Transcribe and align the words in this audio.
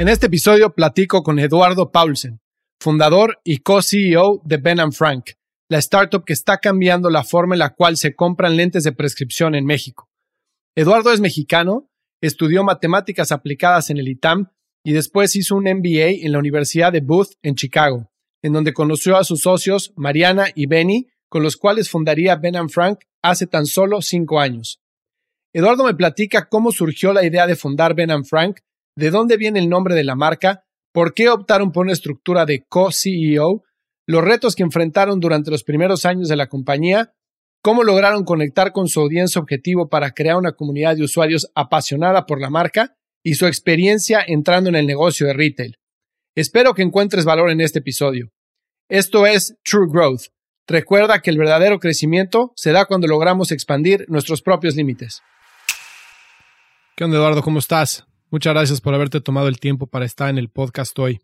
En 0.00 0.08
este 0.08 0.28
episodio 0.28 0.72
platico 0.74 1.22
con 1.22 1.38
Eduardo 1.38 1.90
Paulsen, 1.92 2.40
fundador 2.80 3.38
y 3.44 3.58
co-CEO 3.58 4.40
de 4.46 4.56
Ben 4.56 4.92
Frank, 4.92 5.32
la 5.68 5.76
startup 5.76 6.24
que 6.24 6.32
está 6.32 6.56
cambiando 6.56 7.10
la 7.10 7.22
forma 7.22 7.54
en 7.54 7.58
la 7.58 7.74
cual 7.74 7.98
se 7.98 8.14
compran 8.14 8.56
lentes 8.56 8.82
de 8.84 8.92
prescripción 8.92 9.54
en 9.54 9.66
México. 9.66 10.08
Eduardo 10.74 11.12
es 11.12 11.20
mexicano, 11.20 11.90
estudió 12.22 12.64
matemáticas 12.64 13.30
aplicadas 13.30 13.90
en 13.90 13.98
el 13.98 14.08
ITAM 14.08 14.46
y 14.82 14.94
después 14.94 15.36
hizo 15.36 15.54
un 15.54 15.64
MBA 15.64 16.24
en 16.24 16.32
la 16.32 16.38
Universidad 16.38 16.94
de 16.94 17.02
Booth 17.02 17.32
en 17.42 17.54
Chicago, 17.54 18.10
en 18.42 18.54
donde 18.54 18.72
conoció 18.72 19.18
a 19.18 19.24
sus 19.24 19.42
socios 19.42 19.92
Mariana 19.96 20.46
y 20.54 20.64
Benny, 20.64 21.08
con 21.28 21.42
los 21.42 21.58
cuales 21.58 21.90
fundaría 21.90 22.36
Ben 22.36 22.70
Frank 22.70 23.00
hace 23.22 23.46
tan 23.46 23.66
solo 23.66 24.00
cinco 24.00 24.40
años. 24.40 24.80
Eduardo 25.52 25.84
me 25.84 25.94
platica 25.94 26.48
cómo 26.48 26.72
surgió 26.72 27.12
la 27.12 27.22
idea 27.22 27.46
de 27.46 27.54
fundar 27.54 27.94
Ben 27.94 28.24
Frank 28.24 28.60
de 28.96 29.10
dónde 29.10 29.36
viene 29.36 29.58
el 29.58 29.68
nombre 29.68 29.94
de 29.94 30.04
la 30.04 30.14
marca, 30.14 30.64
por 30.92 31.14
qué 31.14 31.28
optaron 31.28 31.72
por 31.72 31.84
una 31.84 31.92
estructura 31.92 32.46
de 32.46 32.64
co-CEO, 32.68 33.62
los 34.06 34.24
retos 34.24 34.54
que 34.54 34.62
enfrentaron 34.62 35.20
durante 35.20 35.50
los 35.50 35.62
primeros 35.62 36.04
años 36.04 36.28
de 36.28 36.36
la 36.36 36.48
compañía, 36.48 37.12
cómo 37.62 37.84
lograron 37.84 38.24
conectar 38.24 38.72
con 38.72 38.88
su 38.88 39.00
audiencia 39.00 39.40
objetivo 39.40 39.88
para 39.88 40.10
crear 40.10 40.36
una 40.36 40.52
comunidad 40.52 40.96
de 40.96 41.04
usuarios 41.04 41.50
apasionada 41.54 42.26
por 42.26 42.40
la 42.40 42.50
marca 42.50 42.96
y 43.22 43.34
su 43.34 43.46
experiencia 43.46 44.24
entrando 44.26 44.70
en 44.70 44.76
el 44.76 44.86
negocio 44.86 45.26
de 45.26 45.34
retail. 45.34 45.76
Espero 46.34 46.74
que 46.74 46.82
encuentres 46.82 47.24
valor 47.24 47.50
en 47.50 47.60
este 47.60 47.80
episodio. 47.80 48.30
Esto 48.88 49.26
es 49.26 49.56
True 49.62 49.88
Growth. 49.90 50.28
Recuerda 50.66 51.20
que 51.20 51.30
el 51.30 51.38
verdadero 51.38 51.78
crecimiento 51.78 52.52
se 52.56 52.72
da 52.72 52.86
cuando 52.86 53.06
logramos 53.06 53.52
expandir 53.52 54.04
nuestros 54.08 54.42
propios 54.42 54.76
límites. 54.76 55.22
¿Qué 56.96 57.04
onda, 57.04 57.16
Eduardo? 57.16 57.42
¿Cómo 57.42 57.58
estás? 57.58 58.09
Muchas 58.30 58.54
gracias 58.54 58.80
por 58.80 58.94
haberte 58.94 59.20
tomado 59.20 59.48
el 59.48 59.58
tiempo 59.58 59.88
para 59.88 60.04
estar 60.04 60.30
en 60.30 60.38
el 60.38 60.48
podcast 60.48 60.96
hoy. 61.00 61.20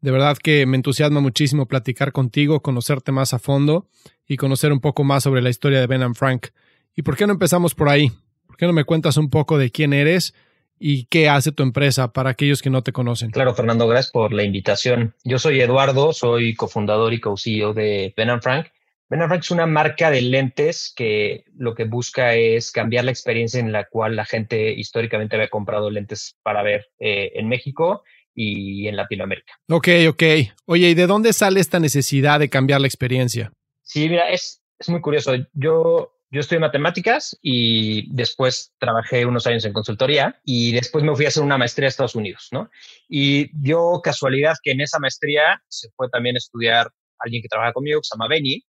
De 0.00 0.10
verdad 0.10 0.38
que 0.38 0.64
me 0.64 0.76
entusiasma 0.76 1.20
muchísimo 1.20 1.66
platicar 1.66 2.12
contigo, 2.12 2.60
conocerte 2.60 3.12
más 3.12 3.34
a 3.34 3.38
fondo 3.38 3.88
y 4.26 4.38
conocer 4.38 4.72
un 4.72 4.80
poco 4.80 5.04
más 5.04 5.22
sobre 5.24 5.42
la 5.42 5.50
historia 5.50 5.80
de 5.80 5.86
Ben 5.86 6.02
and 6.02 6.14
Frank. 6.14 6.48
¿Y 6.94 7.02
por 7.02 7.14
qué 7.14 7.26
no 7.26 7.34
empezamos 7.34 7.74
por 7.74 7.90
ahí? 7.90 8.10
¿Por 8.46 8.56
qué 8.56 8.64
no 8.64 8.72
me 8.72 8.84
cuentas 8.84 9.18
un 9.18 9.28
poco 9.28 9.58
de 9.58 9.70
quién 9.70 9.92
eres 9.92 10.32
y 10.78 11.04
qué 11.04 11.28
hace 11.28 11.52
tu 11.52 11.62
empresa 11.62 12.14
para 12.14 12.30
aquellos 12.30 12.62
que 12.62 12.70
no 12.70 12.82
te 12.82 12.92
conocen? 12.92 13.32
Claro, 13.32 13.54
Fernando, 13.54 13.86
gracias 13.86 14.10
por 14.10 14.32
la 14.32 14.42
invitación. 14.42 15.14
Yo 15.24 15.38
soy 15.38 15.60
Eduardo, 15.60 16.14
soy 16.14 16.54
cofundador 16.54 17.12
y 17.12 17.20
co-CEO 17.20 17.74
de 17.74 18.14
Ben 18.16 18.30
and 18.30 18.42
Frank. 18.42 18.68
Ben 19.08 19.20
Frank 19.28 19.42
es 19.42 19.50
una 19.52 19.66
marca 19.66 20.10
de 20.10 20.20
lentes 20.20 20.92
que 20.94 21.44
lo 21.56 21.76
que 21.76 21.84
busca 21.84 22.34
es 22.34 22.72
cambiar 22.72 23.04
la 23.04 23.12
experiencia 23.12 23.60
en 23.60 23.70
la 23.70 23.84
cual 23.84 24.16
la 24.16 24.24
gente 24.24 24.72
históricamente 24.72 25.36
había 25.36 25.48
comprado 25.48 25.90
lentes 25.90 26.36
para 26.42 26.62
ver 26.64 26.88
eh, 26.98 27.30
en 27.36 27.48
México 27.48 28.02
y 28.34 28.88
en 28.88 28.96
Latinoamérica. 28.96 29.54
Ok, 29.70 29.88
ok. 30.08 30.22
Oye, 30.66 30.90
¿y 30.90 30.94
de 30.94 31.06
dónde 31.06 31.32
sale 31.32 31.60
esta 31.60 31.78
necesidad 31.78 32.40
de 32.40 32.50
cambiar 32.50 32.80
la 32.80 32.88
experiencia? 32.88 33.52
Sí, 33.82 34.08
mira, 34.08 34.28
es, 34.30 34.60
es 34.78 34.88
muy 34.88 35.00
curioso. 35.00 35.34
Yo, 35.52 36.12
yo 36.30 36.40
estudié 36.40 36.58
matemáticas 36.58 37.38
y 37.40 38.12
después 38.12 38.74
trabajé 38.78 39.24
unos 39.24 39.46
años 39.46 39.64
en 39.64 39.72
consultoría 39.72 40.40
y 40.44 40.72
después 40.72 41.04
me 41.04 41.14
fui 41.14 41.26
a 41.26 41.28
hacer 41.28 41.44
una 41.44 41.56
maestría 41.58 41.86
a 41.86 41.90
Estados 41.90 42.16
Unidos, 42.16 42.48
¿no? 42.50 42.68
Y 43.08 43.48
dio 43.56 44.00
casualidad 44.02 44.54
que 44.64 44.72
en 44.72 44.80
esa 44.80 44.98
maestría 44.98 45.62
se 45.68 45.90
fue 45.96 46.08
también 46.08 46.34
a 46.34 46.38
estudiar 46.38 46.90
alguien 47.20 47.40
que 47.40 47.48
trabaja 47.48 47.72
conmigo, 47.72 48.00
que 48.00 48.08
se 48.08 48.16
llama 48.16 48.28
Benny, 48.28 48.64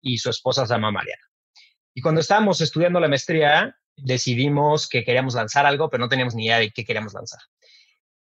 y 0.00 0.18
su 0.18 0.30
esposa 0.30 0.66
se 0.66 0.74
llama 0.74 0.90
Mariana. 0.90 1.22
Y 1.94 2.00
cuando 2.00 2.20
estábamos 2.20 2.60
estudiando 2.60 3.00
la 3.00 3.08
maestría, 3.08 3.76
decidimos 3.96 4.88
que 4.88 5.04
queríamos 5.04 5.34
lanzar 5.34 5.66
algo, 5.66 5.90
pero 5.90 6.02
no 6.02 6.08
teníamos 6.08 6.34
ni 6.34 6.46
idea 6.46 6.58
de 6.58 6.70
qué 6.70 6.84
queríamos 6.84 7.14
lanzar. 7.14 7.40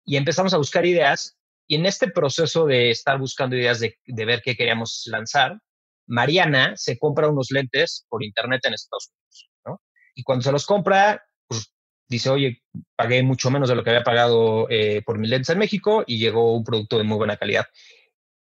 Y 0.04 0.16
empezamos 0.16 0.52
a 0.54 0.58
buscar 0.58 0.84
ideas 0.84 1.38
y 1.66 1.76
en 1.76 1.86
este 1.86 2.08
proceso 2.08 2.66
de 2.66 2.90
estar 2.90 3.18
buscando 3.18 3.56
ideas 3.56 3.80
de, 3.80 3.96
ver 4.06 4.42
qué 4.42 4.56
queríamos 4.56 5.04
lanzar, 5.06 5.58
Mariana 6.06 6.76
se 6.76 6.98
compra 6.98 7.28
unos 7.28 7.50
lentes 7.50 8.04
por 8.08 8.22
internet 8.24 8.60
en 8.64 8.74
Estados 8.74 9.10
Unidos, 9.10 9.50
¿no? 9.64 9.82
Y 10.14 10.22
cuando 10.24 10.42
se 10.42 10.52
los 10.52 10.66
compra, 10.66 11.24
pues 11.46 11.72
dice, 12.08 12.30
oye, 12.30 12.62
pagué 12.96 13.22
mucho 13.22 13.50
menos 13.50 13.68
de 13.68 13.76
lo 13.76 13.84
que 13.84 13.90
había 13.90 14.02
pagado 14.02 14.66
eh, 14.68 15.02
por 15.06 15.18
mis 15.18 15.30
lentes 15.30 15.50
en 15.50 15.58
México 15.58 16.04
y 16.06 16.18
llegó 16.18 16.54
un 16.54 16.64
producto 16.64 16.98
de 16.98 17.04
muy 17.04 17.16
buena 17.16 17.36
calidad. 17.36 17.66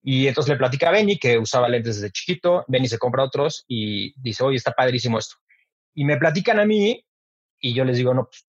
Y 0.02 0.26
entonces 0.26 0.50
le 0.50 0.58
platica 0.58 0.88
a 0.88 0.92
Benny 0.92 1.18
que 1.18 1.38
usaba 1.38 1.68
lentes 1.68 1.96
desde 1.96 2.10
chiquito, 2.10 2.64
Benny 2.66 2.88
se 2.88 2.98
compra 2.98 3.22
otros 3.22 3.64
y 3.68 4.12
dice, 4.20 4.42
oye, 4.42 4.56
está 4.56 4.72
padrísimo 4.72 5.18
esto. 5.18 5.36
Y 5.94 6.04
me 6.04 6.16
platican 6.16 6.58
a 6.58 6.66
mí 6.66 7.04
y 7.60 7.74
yo 7.74 7.84
les 7.84 7.96
digo, 7.96 8.12
no, 8.12 8.24
pues, 8.24 8.46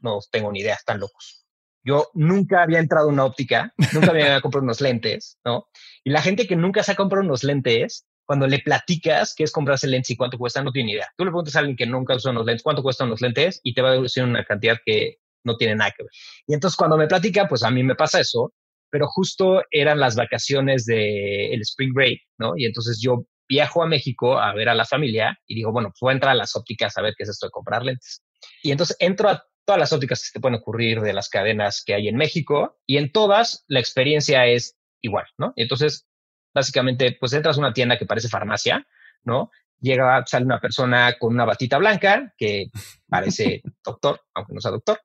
no 0.00 0.18
tengo 0.30 0.50
ni 0.50 0.60
idea, 0.60 0.74
están 0.74 0.98
locos. 0.98 1.46
Yo 1.84 2.10
nunca 2.14 2.62
había 2.62 2.80
entrado 2.80 3.08
a 3.08 3.12
una 3.12 3.24
óptica, 3.24 3.72
nunca 3.92 4.10
había 4.10 4.40
comprado 4.42 4.64
unos 4.64 4.80
lentes, 4.80 5.38
¿no? 5.44 5.68
Y 6.04 6.10
la 6.10 6.22
gente 6.22 6.46
que 6.46 6.56
nunca 6.56 6.82
se 6.82 6.92
ha 6.92 6.96
comprado 6.96 7.24
unos 7.24 7.44
lentes, 7.44 8.06
cuando 8.24 8.46
le 8.46 8.60
platicas 8.60 9.34
qué 9.36 9.44
es 9.44 9.52
comprarse 9.52 9.86
lentes 9.86 10.10
y 10.10 10.16
cuánto 10.16 10.38
cuesta, 10.38 10.62
no 10.62 10.72
tiene 10.72 10.92
idea. 10.92 11.08
Tú 11.16 11.24
le 11.24 11.30
preguntas 11.30 11.56
a 11.56 11.60
alguien 11.60 11.76
que 11.76 11.86
nunca 11.86 12.14
usa 12.14 12.30
unos 12.30 12.46
lentes, 12.46 12.62
cuánto 12.62 12.82
cuestan 12.82 13.10
los 13.10 13.20
lentes 13.20 13.60
y 13.62 13.74
te 13.74 13.82
va 13.82 13.90
a 13.90 14.00
decir 14.00 14.24
una 14.24 14.44
cantidad 14.44 14.78
que 14.84 15.18
no 15.44 15.56
tiene 15.56 15.74
nada 15.74 15.92
que 15.96 16.04
ver. 16.04 16.12
Y 16.46 16.54
entonces 16.54 16.76
cuando 16.76 16.96
me 16.96 17.08
platica, 17.08 17.48
pues 17.48 17.62
a 17.64 17.70
mí 17.70 17.82
me 17.82 17.94
pasa 17.94 18.20
eso 18.20 18.52
pero 18.92 19.06
justo 19.08 19.62
eran 19.70 19.98
las 19.98 20.16
vacaciones 20.16 20.84
del 20.84 21.54
el 21.54 21.60
spring 21.62 21.94
break, 21.94 22.20
¿no? 22.38 22.52
Y 22.56 22.66
entonces 22.66 23.00
yo 23.02 23.24
viajo 23.48 23.82
a 23.82 23.86
México 23.86 24.38
a 24.38 24.52
ver 24.52 24.68
a 24.68 24.74
la 24.74 24.84
familia 24.84 25.38
y 25.46 25.54
digo, 25.54 25.72
bueno, 25.72 25.88
pues 25.88 25.98
voy 26.02 26.10
a 26.10 26.14
entrar 26.14 26.32
a 26.32 26.36
las 26.36 26.54
ópticas 26.56 26.96
a 26.98 27.02
ver 27.02 27.14
qué 27.16 27.22
es 27.22 27.30
esto 27.30 27.46
de 27.46 27.52
comprar 27.52 27.84
lentes. 27.84 28.22
Y 28.62 28.70
entonces 28.70 28.94
entro 29.00 29.30
a 29.30 29.42
todas 29.64 29.78
las 29.78 29.94
ópticas 29.94 30.20
que 30.20 30.26
se 30.26 30.32
te 30.34 30.40
pueden 30.40 30.58
ocurrir 30.58 31.00
de 31.00 31.14
las 31.14 31.30
cadenas 31.30 31.82
que 31.84 31.94
hay 31.94 32.08
en 32.08 32.16
México 32.16 32.78
y 32.86 32.98
en 32.98 33.10
todas 33.10 33.64
la 33.66 33.80
experiencia 33.80 34.46
es 34.46 34.76
igual, 35.00 35.24
¿no? 35.38 35.54
Y 35.56 35.62
entonces, 35.62 36.06
básicamente, 36.54 37.16
pues 37.18 37.32
entras 37.32 37.56
a 37.56 37.60
una 37.60 37.72
tienda 37.72 37.98
que 37.98 38.04
parece 38.04 38.28
farmacia, 38.28 38.86
¿no? 39.24 39.50
Llega, 39.80 40.22
sale 40.26 40.44
una 40.44 40.60
persona 40.60 41.14
con 41.18 41.32
una 41.32 41.46
batita 41.46 41.78
blanca 41.78 42.34
que 42.36 42.66
parece 43.08 43.62
doctor, 43.84 44.20
aunque 44.34 44.52
no 44.52 44.60
sea 44.60 44.70
doctor, 44.70 45.00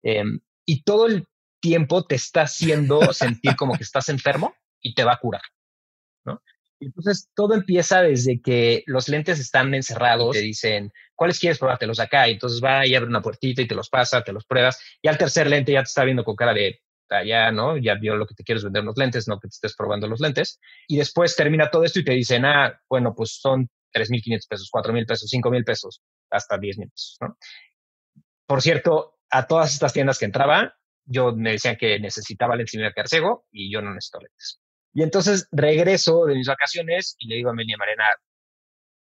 em, 0.00 0.38
y 0.64 0.84
todo 0.84 1.08
el 1.08 1.26
tiempo 1.62 2.04
te 2.04 2.16
está 2.16 2.42
haciendo 2.42 3.00
sentir 3.14 3.56
como 3.56 3.76
que 3.76 3.84
estás 3.84 4.10
enfermo 4.10 4.54
y 4.82 4.94
te 4.94 5.04
va 5.04 5.14
a 5.14 5.18
curar, 5.18 5.42
¿no? 6.26 6.42
Entonces, 6.80 7.30
todo 7.34 7.54
empieza 7.54 8.02
desde 8.02 8.42
que 8.42 8.82
los 8.86 9.08
lentes 9.08 9.38
están 9.38 9.72
encerrados, 9.72 10.32
te 10.32 10.40
dicen, 10.40 10.92
¿cuáles 11.14 11.38
quieres 11.38 11.58
probártelos 11.58 12.00
acá? 12.00 12.28
Y 12.28 12.32
entonces 12.32 12.60
va 12.62 12.84
y 12.84 12.94
abre 12.96 13.08
una 13.08 13.22
puertita 13.22 13.62
y 13.62 13.68
te 13.68 13.76
los 13.76 13.88
pasa, 13.88 14.24
te 14.24 14.32
los 14.32 14.44
pruebas, 14.44 14.78
y 15.00 15.06
al 15.06 15.16
tercer 15.16 15.48
lente 15.48 15.72
ya 15.72 15.82
te 15.82 15.88
está 15.88 16.04
viendo 16.04 16.24
con 16.24 16.34
cara 16.34 16.52
de, 16.52 16.80
ya, 17.24 17.52
¿no? 17.52 17.76
Ya 17.76 17.94
vio 17.94 18.16
lo 18.16 18.26
que 18.26 18.34
te 18.34 18.42
quieres 18.42 18.64
vender 18.64 18.82
los 18.84 18.96
lentes, 18.96 19.28
no 19.28 19.38
que 19.38 19.48
te 19.48 19.54
estés 19.54 19.76
probando 19.76 20.08
los 20.08 20.20
lentes. 20.20 20.58
Y 20.88 20.96
después 20.96 21.36
termina 21.36 21.70
todo 21.70 21.84
esto 21.84 22.00
y 22.00 22.04
te 22.04 22.12
dicen, 22.12 22.44
ah, 22.44 22.80
bueno, 22.88 23.14
pues 23.14 23.38
son 23.40 23.68
3.500 23.94 24.48
pesos, 24.48 24.70
4.000 24.72 25.06
pesos, 25.06 25.30
5.000 25.30 25.64
pesos, 25.64 26.02
hasta 26.30 26.56
10.000 26.56 26.90
pesos, 26.90 27.16
¿no? 27.20 27.36
Por 28.46 28.62
cierto, 28.62 29.18
a 29.30 29.46
todas 29.46 29.72
estas 29.72 29.92
tiendas 29.92 30.18
que 30.18 30.24
entraba, 30.24 30.74
yo 31.04 31.32
me 31.34 31.52
decían 31.52 31.76
que 31.76 31.98
necesitaba 31.98 32.56
lentes 32.56 32.74
y 32.74 32.78
me 32.78 32.84
iba 32.86 33.38
y 33.50 33.72
yo 33.72 33.82
no 33.82 33.94
necesito 33.94 34.20
lentes. 34.20 34.60
Y 34.94 35.02
entonces 35.02 35.48
regreso 35.50 36.26
de 36.26 36.34
mis 36.34 36.46
vacaciones 36.46 37.16
y 37.18 37.28
le 37.28 37.36
digo 37.36 37.50
a 37.50 37.54
Meli 37.54 37.74
Marena, 37.76 38.04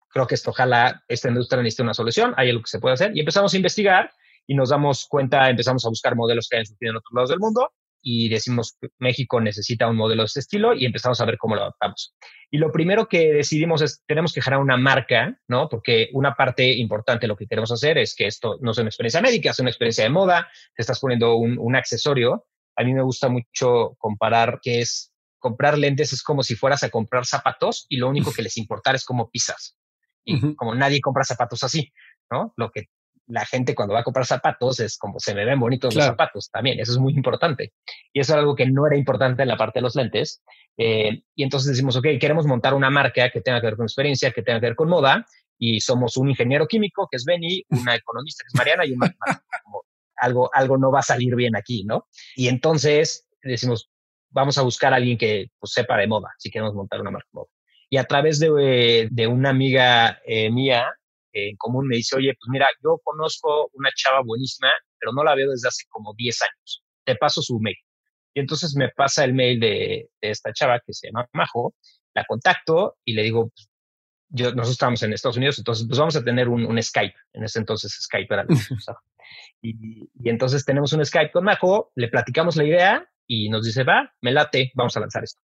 creo 0.08 0.26
que 0.26 0.34
esto 0.34 0.50
ojalá 0.50 1.02
esta 1.08 1.28
industria 1.28 1.62
necesita 1.62 1.82
una 1.84 1.94
solución, 1.94 2.34
hay 2.36 2.50
algo 2.50 2.62
que 2.62 2.70
se 2.70 2.78
puede 2.78 2.94
hacer. 2.94 3.16
Y 3.16 3.20
empezamos 3.20 3.54
a 3.54 3.56
investigar 3.56 4.12
y 4.46 4.54
nos 4.54 4.70
damos 4.70 5.06
cuenta, 5.06 5.48
empezamos 5.48 5.84
a 5.86 5.88
buscar 5.88 6.14
modelos 6.16 6.48
que 6.48 6.56
hayan 6.56 6.66
surgido 6.66 6.90
en 6.90 6.96
otros 6.96 7.12
lados 7.14 7.30
del 7.30 7.38
mundo 7.38 7.72
y 8.02 8.28
decimos, 8.28 8.76
México 8.98 9.40
necesita 9.40 9.88
un 9.88 9.96
modelo 9.96 10.22
de 10.22 10.26
este 10.26 10.40
estilo 10.40 10.74
y 10.74 10.84
empezamos 10.84 11.20
a 11.20 11.24
ver 11.24 11.38
cómo 11.38 11.54
lo 11.54 11.62
adaptamos. 11.62 12.14
Y 12.50 12.58
lo 12.58 12.70
primero 12.70 13.06
que 13.08 13.32
decidimos 13.32 13.80
es, 13.80 14.02
tenemos 14.06 14.32
que 14.32 14.42
generar 14.42 14.62
una 14.62 14.76
marca, 14.76 15.38
¿no? 15.48 15.68
Porque 15.68 16.10
una 16.12 16.34
parte 16.34 16.70
importante 16.72 17.22
de 17.22 17.28
lo 17.28 17.36
que 17.36 17.46
queremos 17.46 17.70
hacer 17.70 17.98
es 17.98 18.14
que 18.14 18.26
esto 18.26 18.58
no 18.60 18.74
sea 18.74 18.82
una 18.82 18.90
experiencia 18.90 19.22
médica, 19.22 19.52
sea 19.52 19.62
una 19.62 19.70
experiencia 19.70 20.04
de 20.04 20.10
moda, 20.10 20.48
te 20.74 20.82
estás 20.82 21.00
poniendo 21.00 21.36
un, 21.36 21.56
un 21.58 21.76
accesorio. 21.76 22.46
A 22.76 22.84
mí 22.84 22.92
me 22.92 23.02
gusta 23.02 23.28
mucho 23.28 23.94
comparar 23.98 24.58
que 24.62 24.80
es 24.80 25.12
comprar 25.38 25.76
lentes 25.76 26.12
es 26.12 26.22
como 26.22 26.42
si 26.42 26.54
fueras 26.54 26.84
a 26.84 26.90
comprar 26.90 27.26
zapatos 27.26 27.86
y 27.88 27.96
lo 27.96 28.08
único 28.08 28.32
que 28.32 28.42
les 28.42 28.56
importa 28.56 28.92
es 28.92 29.04
cómo 29.04 29.28
pisas. 29.30 29.76
Y 30.24 30.54
como 30.54 30.74
nadie 30.74 31.00
compra 31.00 31.24
zapatos 31.24 31.64
así, 31.64 31.92
¿no? 32.30 32.54
Lo 32.56 32.70
que 32.70 32.86
la 33.26 33.44
gente 33.46 33.74
cuando 33.74 33.94
va 33.94 34.00
a 34.00 34.04
comprar 34.04 34.26
zapatos 34.26 34.80
es 34.80 34.98
como 34.98 35.18
se 35.18 35.34
me 35.34 35.44
ven 35.44 35.58
bonitos 35.60 35.94
los 35.94 36.04
zapatos 36.04 36.50
también. 36.50 36.80
Eso 36.80 36.92
es 36.92 36.98
muy 36.98 37.12
importante. 37.14 37.72
Y 38.12 38.20
eso 38.20 38.32
es 38.32 38.38
algo 38.38 38.54
que 38.54 38.66
no 38.66 38.86
era 38.86 38.96
importante 38.96 39.42
en 39.42 39.48
la 39.48 39.56
parte 39.56 39.78
de 39.78 39.82
los 39.82 39.94
lentes. 39.94 40.42
Eh, 40.76 41.22
y 41.34 41.42
entonces 41.42 41.70
decimos, 41.70 41.96
ok, 41.96 42.06
queremos 42.20 42.46
montar 42.46 42.74
una 42.74 42.90
marca 42.90 43.30
que 43.30 43.40
tenga 43.40 43.60
que 43.60 43.66
ver 43.66 43.76
con 43.76 43.86
experiencia, 43.86 44.32
que 44.32 44.42
tenga 44.42 44.60
que 44.60 44.66
ver 44.66 44.76
con 44.76 44.88
moda. 44.88 45.24
Y 45.58 45.80
somos 45.80 46.16
un 46.16 46.30
ingeniero 46.30 46.66
químico, 46.66 47.08
que 47.10 47.16
es 47.16 47.24
Benny, 47.24 47.64
una 47.70 47.94
economista, 47.94 48.44
que 48.44 48.48
es 48.48 48.54
Mariana, 48.54 48.84
y 48.84 48.92
un 48.92 48.98
matemático. 48.98 49.86
algo, 50.16 50.50
algo 50.52 50.78
no 50.78 50.90
va 50.90 51.00
a 51.00 51.02
salir 51.02 51.34
bien 51.36 51.56
aquí, 51.56 51.84
¿no? 51.84 52.08
Y 52.36 52.48
entonces 52.48 53.26
decimos, 53.42 53.90
vamos 54.30 54.58
a 54.58 54.62
buscar 54.62 54.92
a 54.92 54.96
alguien 54.96 55.18
que 55.18 55.50
pues, 55.58 55.72
sepa 55.72 55.96
de 55.96 56.06
moda, 56.06 56.30
si 56.38 56.50
queremos 56.50 56.74
montar 56.74 57.00
una 57.00 57.10
marca 57.10 57.28
de 57.32 57.38
moda. 57.38 57.50
Y 57.90 57.98
a 57.98 58.04
través 58.04 58.38
de, 58.38 59.08
de 59.10 59.26
una 59.26 59.50
amiga 59.50 60.18
eh, 60.24 60.50
mía, 60.50 60.86
en 61.32 61.56
común 61.56 61.86
me 61.86 61.96
dice, 61.96 62.16
oye, 62.16 62.34
pues 62.38 62.48
mira, 62.50 62.68
yo 62.82 63.00
conozco 63.02 63.70
una 63.74 63.90
chava 63.94 64.20
buenísima, 64.24 64.70
pero 64.98 65.12
no 65.12 65.24
la 65.24 65.34
veo 65.34 65.50
desde 65.50 65.68
hace 65.68 65.84
como 65.88 66.14
10 66.16 66.42
años. 66.42 66.84
Te 67.04 67.16
paso 67.16 67.42
su 67.42 67.58
mail. 67.60 67.76
Y 68.34 68.40
entonces 68.40 68.74
me 68.76 68.88
pasa 68.90 69.24
el 69.24 69.34
mail 69.34 69.60
de, 69.60 70.08
esta 70.20 70.52
chava 70.52 70.80
que 70.84 70.92
se 70.92 71.08
llama 71.08 71.26
Majo, 71.32 71.74
la 72.14 72.24
contacto 72.24 72.96
y 73.04 73.14
le 73.14 73.22
digo, 73.22 73.48
pues, 73.48 73.68
yo, 74.34 74.46
nosotros 74.46 74.70
estamos 74.70 75.02
en 75.02 75.12
Estados 75.12 75.36
Unidos, 75.36 75.58
entonces 75.58 75.86
pues 75.86 75.98
vamos 75.98 76.16
a 76.16 76.24
tener 76.24 76.48
un, 76.48 76.82
Skype. 76.82 77.14
En 77.34 77.44
ese 77.44 77.58
entonces 77.58 77.92
Skype 77.92 78.32
era 78.32 78.44
lo 78.44 78.48
que 78.48 78.54
usaba. 78.74 79.00
Y, 79.60 80.10
y, 80.14 80.28
entonces 80.30 80.64
tenemos 80.64 80.92
un 80.92 81.04
Skype 81.04 81.32
con 81.32 81.44
Majo, 81.44 81.92
le 81.96 82.08
platicamos 82.08 82.56
la 82.56 82.64
idea 82.64 83.10
y 83.26 83.50
nos 83.50 83.64
dice, 83.64 83.84
va, 83.84 84.14
me 84.22 84.32
late, 84.32 84.72
vamos 84.74 84.96
a 84.96 85.00
lanzar 85.00 85.24
esto. 85.24 85.40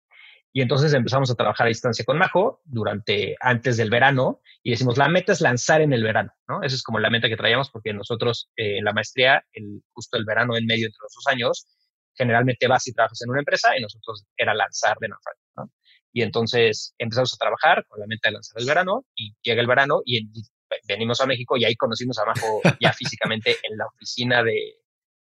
Y 0.54 0.60
entonces 0.60 0.92
empezamos 0.92 1.30
a 1.30 1.34
trabajar 1.34 1.66
a 1.66 1.68
distancia 1.68 2.04
con 2.04 2.18
Majo 2.18 2.60
durante 2.64 3.36
antes 3.40 3.78
del 3.78 3.88
verano 3.88 4.42
y 4.62 4.70
decimos, 4.70 4.98
la 4.98 5.08
meta 5.08 5.32
es 5.32 5.40
lanzar 5.40 5.80
en 5.80 5.94
el 5.94 6.02
verano, 6.02 6.32
¿no? 6.46 6.62
Esa 6.62 6.76
es 6.76 6.82
como 6.82 6.98
la 6.98 7.08
meta 7.08 7.28
que 7.28 7.36
traíamos 7.36 7.70
porque 7.70 7.94
nosotros 7.94 8.50
eh, 8.56 8.78
en 8.78 8.84
la 8.84 8.92
maestría, 8.92 9.44
el, 9.52 9.82
justo 9.92 10.18
el 10.18 10.26
verano 10.26 10.56
en 10.56 10.66
medio 10.66 10.86
entre 10.86 10.98
los 11.02 11.14
dos 11.14 11.26
años, 11.26 11.66
generalmente 12.14 12.68
vas 12.68 12.86
y 12.86 12.92
trabajas 12.92 13.22
en 13.22 13.30
una 13.30 13.40
empresa 13.40 13.76
y 13.76 13.80
nosotros 13.80 14.26
era 14.36 14.52
lanzar 14.52 14.98
de 15.00 15.08
Nanfranc, 15.08 15.38
¿no? 15.56 15.70
Y 16.12 16.20
entonces 16.20 16.94
empezamos 16.98 17.32
a 17.32 17.38
trabajar 17.38 17.86
con 17.88 17.98
la 17.98 18.06
meta 18.06 18.28
de 18.28 18.34
lanzar 18.34 18.60
el 18.60 18.66
verano 18.66 19.06
y 19.16 19.34
llega 19.42 19.62
el 19.62 19.66
verano 19.66 20.02
y 20.04 20.28
venimos 20.86 21.22
a 21.22 21.26
México 21.26 21.56
y 21.56 21.64
ahí 21.64 21.76
conocimos 21.76 22.18
a 22.18 22.26
Majo 22.26 22.60
ya 22.78 22.92
físicamente 22.92 23.56
en 23.62 23.78
la 23.78 23.86
oficina 23.86 24.42
de, 24.42 24.81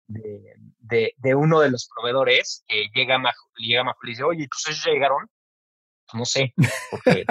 de, 0.06 1.14
de, 1.16 1.34
uno 1.34 1.60
de 1.60 1.70
los 1.70 1.88
proveedores 1.94 2.64
que 2.66 2.88
llega 2.94 3.18
Majo, 3.18 3.48
llega 3.56 3.84
Majo 3.84 3.98
y 4.04 4.10
dice, 4.10 4.22
oye, 4.22 4.48
¿tus 4.50 4.62
socios 4.62 4.86
llegaron? 4.86 5.28
Pues 6.06 6.18
no 6.18 6.24
sé, 6.24 6.52
porque 6.90 7.24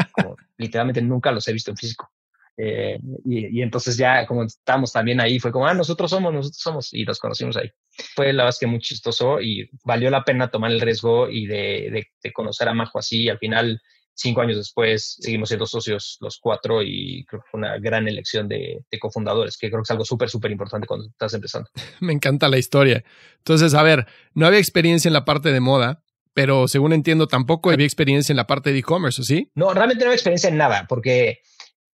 literalmente 0.57 1.01
nunca 1.01 1.31
los 1.31 1.47
he 1.47 1.53
visto 1.53 1.71
en 1.71 1.77
físico. 1.77 2.11
Eh, 2.57 2.99
y, 3.25 3.59
y, 3.59 3.61
entonces 3.61 3.97
ya 3.97 4.25
como 4.27 4.43
estamos 4.43 4.91
también 4.91 5.19
ahí, 5.21 5.39
fue 5.39 5.51
como, 5.51 5.67
ah, 5.67 5.73
nosotros 5.73 6.09
somos, 6.09 6.33
nosotros 6.33 6.61
somos, 6.61 6.93
y 6.93 7.05
los 7.05 7.19
conocimos 7.19 7.57
ahí. 7.57 7.71
Fue 8.15 8.33
la 8.33 8.43
verdad 8.43 8.57
que 8.59 8.67
muy 8.67 8.79
chistoso 8.79 9.41
y 9.41 9.69
valió 9.83 10.09
la 10.09 10.23
pena 10.23 10.51
tomar 10.51 10.71
el 10.71 10.81
riesgo 10.81 11.29
y 11.29 11.47
de, 11.47 11.89
de, 11.91 12.07
de 12.21 12.33
conocer 12.33 12.67
a 12.67 12.73
Majo 12.73 12.99
así. 12.99 13.23
Y 13.23 13.29
al 13.29 13.39
final 13.39 13.81
cinco 14.13 14.41
años 14.41 14.57
después 14.57 15.17
seguimos 15.19 15.49
siendo 15.49 15.65
socios 15.65 16.17
los 16.19 16.39
cuatro 16.39 16.81
y 16.83 17.25
creo 17.25 17.41
que 17.41 17.49
fue 17.49 17.59
una 17.59 17.77
gran 17.79 18.07
elección 18.07 18.47
de, 18.47 18.83
cofundadores, 18.99 19.57
que 19.57 19.69
creo 19.69 19.81
que 19.81 19.85
es 19.85 19.91
algo 19.91 20.05
súper, 20.05 20.29
súper 20.29 20.51
importante 20.51 20.87
cuando 20.87 21.07
estás 21.07 21.33
empezando. 21.33 21.69
Me 21.99 22.13
encanta 22.13 22.49
la 22.49 22.57
historia. 22.57 23.03
Entonces, 23.37 23.73
a 23.73 23.83
ver, 23.83 24.07
no 24.33 24.45
había 24.45 24.59
experiencia 24.59 25.09
en 25.09 25.13
la 25.13 25.25
parte 25.25 25.51
de 25.51 25.59
moda, 25.59 26.03
pero 26.33 26.67
según 26.67 26.93
entiendo 26.93 27.27
tampoco 27.27 27.71
había 27.71 27.85
experiencia 27.85 28.31
en 28.33 28.37
la 28.37 28.47
parte 28.47 28.71
de 28.71 28.79
e-commerce, 28.79 29.23
¿sí? 29.23 29.51
No, 29.55 29.73
realmente 29.73 30.03
no 30.03 30.09
había 30.09 30.15
experiencia 30.15 30.49
en 30.49 30.57
nada, 30.57 30.85
porque 30.87 31.39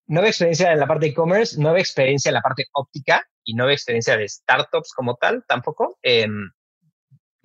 no 0.07 0.19
había 0.19 0.29
experiencia 0.29 0.71
en 0.71 0.79
la 0.79 0.87
parte 0.87 1.05
de 1.05 1.11
e-commerce, 1.11 1.59
no 1.59 1.69
había 1.69 1.81
experiencia 1.81 2.29
en 2.29 2.35
la 2.35 2.41
parte 2.41 2.65
óptica 2.73 3.27
y 3.43 3.53
no 3.53 3.63
había 3.63 3.75
experiencia 3.75 4.17
de 4.17 4.27
startups 4.27 4.91
como 4.93 5.15
tal 5.15 5.43
tampoco. 5.47 5.97
Em, 6.01 6.51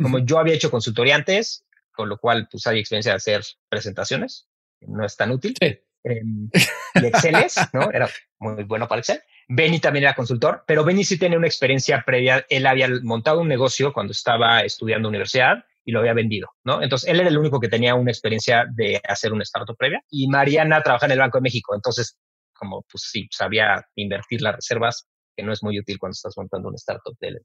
como 0.00 0.18
yo 0.18 0.38
había 0.38 0.54
hecho 0.54 0.70
consultoría 0.70 1.14
antes, 1.14 1.64
con 1.92 2.08
lo 2.08 2.18
cual 2.18 2.48
pues 2.50 2.66
había 2.66 2.80
experiencia 2.80 3.12
de 3.12 3.16
hacer 3.16 3.42
presentaciones, 3.68 4.48
no 4.88 5.04
es 5.04 5.16
tan 5.16 5.30
útil. 5.30 5.54
Sí. 5.60 5.78
Em, 6.04 6.50
y 6.94 7.06
Excel 7.06 7.36
es, 7.36 7.56
¿no? 7.72 7.90
Era 7.92 8.08
muy 8.38 8.64
bueno 8.64 8.88
para 8.88 9.00
Excel. 9.00 9.20
Benny 9.48 9.80
también 9.80 10.04
era 10.04 10.14
consultor, 10.14 10.64
pero 10.66 10.84
Benny 10.84 11.04
sí 11.04 11.18
tenía 11.18 11.36
una 11.36 11.46
experiencia 11.46 12.02
previa. 12.06 12.46
Él 12.48 12.66
había 12.66 12.88
montado 13.02 13.40
un 13.40 13.48
negocio 13.48 13.92
cuando 13.92 14.12
estaba 14.12 14.60
estudiando 14.60 15.08
universidad 15.08 15.64
y 15.84 15.92
lo 15.92 15.98
había 15.98 16.14
vendido, 16.14 16.48
¿no? 16.64 16.80
Entonces, 16.80 17.08
él 17.08 17.20
era 17.20 17.28
el 17.28 17.36
único 17.36 17.60
que 17.60 17.68
tenía 17.68 17.94
una 17.94 18.10
experiencia 18.10 18.64
de 18.72 19.00
hacer 19.06 19.32
un 19.32 19.42
startup 19.42 19.76
previa. 19.76 20.00
Y 20.08 20.28
Mariana 20.28 20.80
trabaja 20.82 21.06
en 21.06 21.12
el 21.12 21.18
Banco 21.18 21.38
de 21.38 21.42
México. 21.42 21.74
Entonces, 21.74 22.16
como 22.54 22.82
pues 22.90 23.08
sí, 23.10 23.26
sabía 23.30 23.84
invertir 23.96 24.40
las 24.40 24.54
reservas, 24.54 25.08
que 25.36 25.42
no 25.42 25.52
es 25.52 25.62
muy 25.62 25.78
útil 25.78 25.98
cuando 25.98 26.12
estás 26.12 26.34
montando 26.36 26.68
un 26.68 26.76
startup 26.76 27.16
de. 27.20 27.40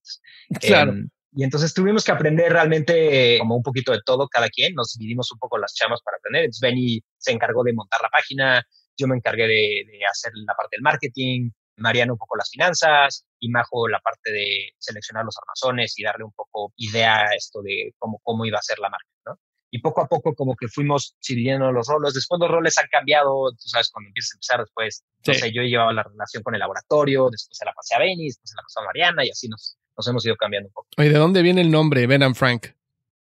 Claro. 0.62 0.92
Em, 0.92 1.10
y 1.34 1.44
entonces 1.44 1.74
tuvimos 1.74 2.04
que 2.04 2.12
aprender 2.12 2.52
realmente 2.52 3.36
eh, 3.36 3.40
como 3.40 3.56
un 3.56 3.64
poquito 3.64 3.92
de 3.92 4.00
todo 4.06 4.28
cada 4.28 4.50
quien, 4.50 4.74
nos 4.74 4.94
dividimos 4.94 5.32
un 5.32 5.40
poco 5.40 5.58
las 5.58 5.74
chamas 5.74 6.02
para 6.02 6.18
aprender. 6.18 6.46
Entonces 6.46 6.62
Benny 6.62 7.02
se 7.28 7.34
encargó 7.34 7.64
de 7.64 7.74
montar 7.74 8.00
la 8.02 8.10
página, 8.10 8.66
yo 8.98 9.08
me 9.08 9.16
encargué 9.16 9.48
de, 9.48 10.00
hacer 10.10 10.32
la 10.34 10.56
parte 10.56 10.78
del 10.78 10.82
marketing, 10.82 11.52
Mariano 11.78 12.14
un 12.14 12.18
poco 12.18 12.38
las 12.38 12.50
finanzas 12.50 13.26
y 13.40 13.50
Majo 13.50 13.88
la 13.88 14.00
parte 14.00 14.32
de 14.32 14.72
seleccionar 14.80 15.26
los 15.26 15.38
armazones 15.38 15.94
y 16.00 16.04
darle 16.04 16.24
un 16.24 16.32
poco 16.32 16.74
idea 16.78 17.20
a 17.20 17.36
esto 17.36 17.62
de 17.62 17.94
cómo, 18.00 18.20
cómo 18.24 18.46
iba 18.46 18.58
a 18.58 18.64
ser 18.64 18.80
la 18.80 18.90
marca, 18.90 19.08
¿no? 19.28 19.40
Y 19.70 19.80
poco 19.80 20.02
a 20.02 20.08
poco 20.08 20.34
como 20.34 20.56
que 20.56 20.70
fuimos 20.70 21.16
sirviendo 21.20 21.72
los 21.72 21.88
roles. 21.88 22.14
Después 22.14 22.40
los 22.40 22.50
roles 22.50 22.78
han 22.78 22.88
cambiado, 22.90 23.52
tú 23.52 23.68
sabes, 23.68 23.92
cuando 23.92 24.08
empiezas 24.08 24.32
a 24.32 24.38
empezar 24.38 24.60
después, 24.62 25.04
no 25.28 25.34
sé, 25.34 25.52
yo 25.52 25.62
llevaba 25.62 25.94
la 25.94 26.04
relación 26.04 26.42
con 26.42 26.56
el 26.56 26.60
laboratorio, 26.62 27.30
después 27.30 27.58
se 27.58 27.66
la 27.66 27.74
pasé 27.74 27.96
a 27.96 28.00
Benny, 28.00 28.26
después 28.26 28.50
se 28.50 28.56
la 28.56 28.64
pasé 28.64 28.80
a 28.80 28.86
Mariana 28.86 29.26
y 29.26 29.30
así 29.30 29.48
nos, 29.50 29.78
nos 29.96 30.08
hemos 30.08 30.26
ido 30.26 30.36
cambiando 30.38 30.70
un 30.70 30.74
poco. 30.74 30.88
¿Y 30.98 31.10
de 31.10 31.20
dónde 31.20 31.42
viene 31.44 31.62
el 31.62 31.70
nombre 31.70 32.08
Ben 32.08 32.24
and 32.24 32.36
Frank? 32.36 32.68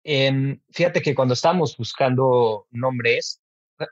Em, 0.04 0.62
fíjate 0.70 1.02
que 1.02 1.14
cuando 1.14 1.34
estábamos 1.34 1.76
buscando 1.76 2.68
nombres, 2.72 3.42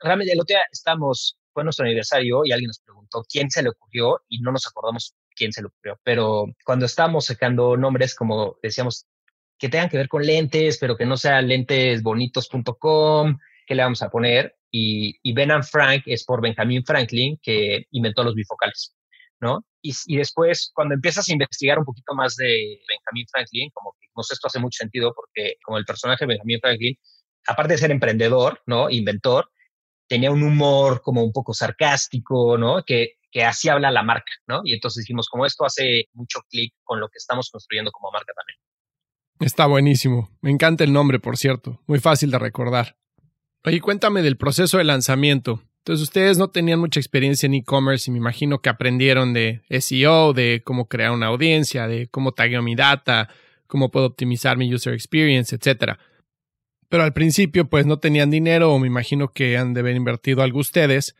realmente 0.01 0.33
el 0.33 0.39
otro 0.39 0.55
día 0.55 0.65
estamos, 0.71 1.37
fue 1.53 1.63
nuestro 1.63 1.85
aniversario 1.85 2.41
y 2.45 2.51
alguien 2.51 2.67
nos 2.67 2.79
preguntó 2.79 3.23
quién 3.29 3.49
se 3.49 3.63
le 3.63 3.69
ocurrió 3.69 4.21
y 4.27 4.39
no 4.41 4.51
nos 4.51 4.67
acordamos 4.67 5.15
quién 5.35 5.53
se 5.53 5.61
le 5.61 5.67
ocurrió, 5.67 5.99
pero 6.03 6.45
cuando 6.65 6.85
estábamos 6.85 7.25
sacando 7.25 7.77
nombres, 7.77 8.15
como 8.15 8.57
decíamos, 8.61 9.05
que 9.59 9.69
tengan 9.69 9.89
que 9.89 9.97
ver 9.97 10.07
con 10.07 10.23
lentes, 10.23 10.77
pero 10.79 10.97
que 10.97 11.05
no 11.05 11.17
sea 11.17 11.41
lentesbonitos.com, 11.41 13.37
¿qué 13.65 13.75
le 13.75 13.83
vamos 13.83 14.01
a 14.01 14.09
poner? 14.09 14.55
Y, 14.71 15.17
y 15.23 15.33
Ben 15.33 15.51
and 15.51 15.63
Frank 15.63 16.03
es 16.05 16.25
por 16.25 16.41
Benjamin 16.41 16.83
Franklin, 16.83 17.39
que 17.41 17.85
inventó 17.91 18.23
los 18.23 18.35
bifocales. 18.35 18.93
¿no? 19.39 19.63
Y, 19.81 19.93
y, 20.07 20.17
después, 20.17 20.71
cuando 20.73 20.95
empiezas 20.95 21.29
a 21.29 21.31
investigar 21.31 21.77
un 21.79 21.85
poquito 21.85 22.13
más 22.15 22.35
de 22.35 22.79
Benjamin 22.87 23.27
Franklin, 23.29 23.69
como 23.71 23.95
que 23.99 24.07
no 24.15 24.23
sé, 24.23 24.33
esto 24.33 24.47
hace 24.47 24.59
mucho 24.59 24.77
sentido 24.77 25.13
porque 25.13 25.55
como 25.63 25.77
el 25.77 25.85
personaje 25.85 26.25
de 26.25 26.29
Benjamin 26.29 26.59
Franklin, 26.59 26.95
aparte 27.47 27.73
de 27.73 27.77
ser 27.77 27.91
emprendedor, 27.91 28.61
¿no? 28.65 28.89
Inventor, 28.89 29.49
tenía 30.07 30.31
un 30.31 30.43
humor 30.43 31.01
como 31.01 31.23
un 31.23 31.31
poco 31.31 31.53
sarcástico, 31.53 32.57
¿no? 32.57 32.83
Que, 32.85 33.13
que 33.31 33.43
así 33.43 33.69
habla 33.69 33.91
la 33.91 34.03
marca, 34.03 34.31
¿no? 34.47 34.61
Y 34.63 34.73
entonces 34.73 35.03
dijimos, 35.03 35.27
como 35.29 35.45
esto 35.45 35.65
hace 35.65 36.05
mucho 36.13 36.39
clic 36.49 36.73
con 36.83 36.99
lo 36.99 37.09
que 37.09 37.17
estamos 37.17 37.49
construyendo 37.49 37.91
como 37.91 38.11
marca 38.11 38.33
también. 38.35 38.57
Está 39.39 39.67
buenísimo. 39.67 40.29
Me 40.41 40.49
encanta 40.49 40.83
el 40.83 40.93
nombre, 40.93 41.19
por 41.19 41.37
cierto. 41.37 41.81
Muy 41.85 41.99
fácil 41.99 42.31
de 42.31 42.39
recordar. 42.39 42.97
Oye, 43.63 43.81
cuéntame 43.81 44.21
del 44.21 44.37
proceso 44.37 44.77
de 44.77 44.83
lanzamiento. 44.83 45.61
Entonces 45.79 46.03
ustedes 46.03 46.37
no 46.37 46.49
tenían 46.49 46.79
mucha 46.79 46.99
experiencia 46.99 47.47
en 47.47 47.53
e-commerce 47.53 48.09
y 48.09 48.11
me 48.11 48.17
imagino 48.17 48.59
que 48.61 48.69
aprendieron 48.69 49.33
de 49.33 49.61
SEO, 49.69 50.33
de 50.33 50.61
cómo 50.65 50.87
crear 50.89 51.11
una 51.11 51.27
audiencia, 51.27 51.87
de 51.87 52.07
cómo 52.09 52.33
tagueo 52.33 52.61
mi 52.61 52.75
data, 52.75 53.29
cómo 53.67 53.89
puedo 53.89 54.07
optimizar 54.07 54.57
mi 54.57 54.73
user 54.73 54.93
experience, 54.93 55.55
etc. 55.55 55.97
Pero 56.89 57.03
al 57.03 57.13
principio 57.13 57.69
pues 57.69 57.85
no 57.85 57.99
tenían 57.99 58.29
dinero 58.29 58.73
o 58.73 58.79
me 58.79 58.87
imagino 58.87 59.29
que 59.29 59.57
han 59.57 59.73
de 59.73 59.81
haber 59.81 59.95
invertido 59.95 60.41
algo 60.41 60.59
ustedes. 60.59 61.15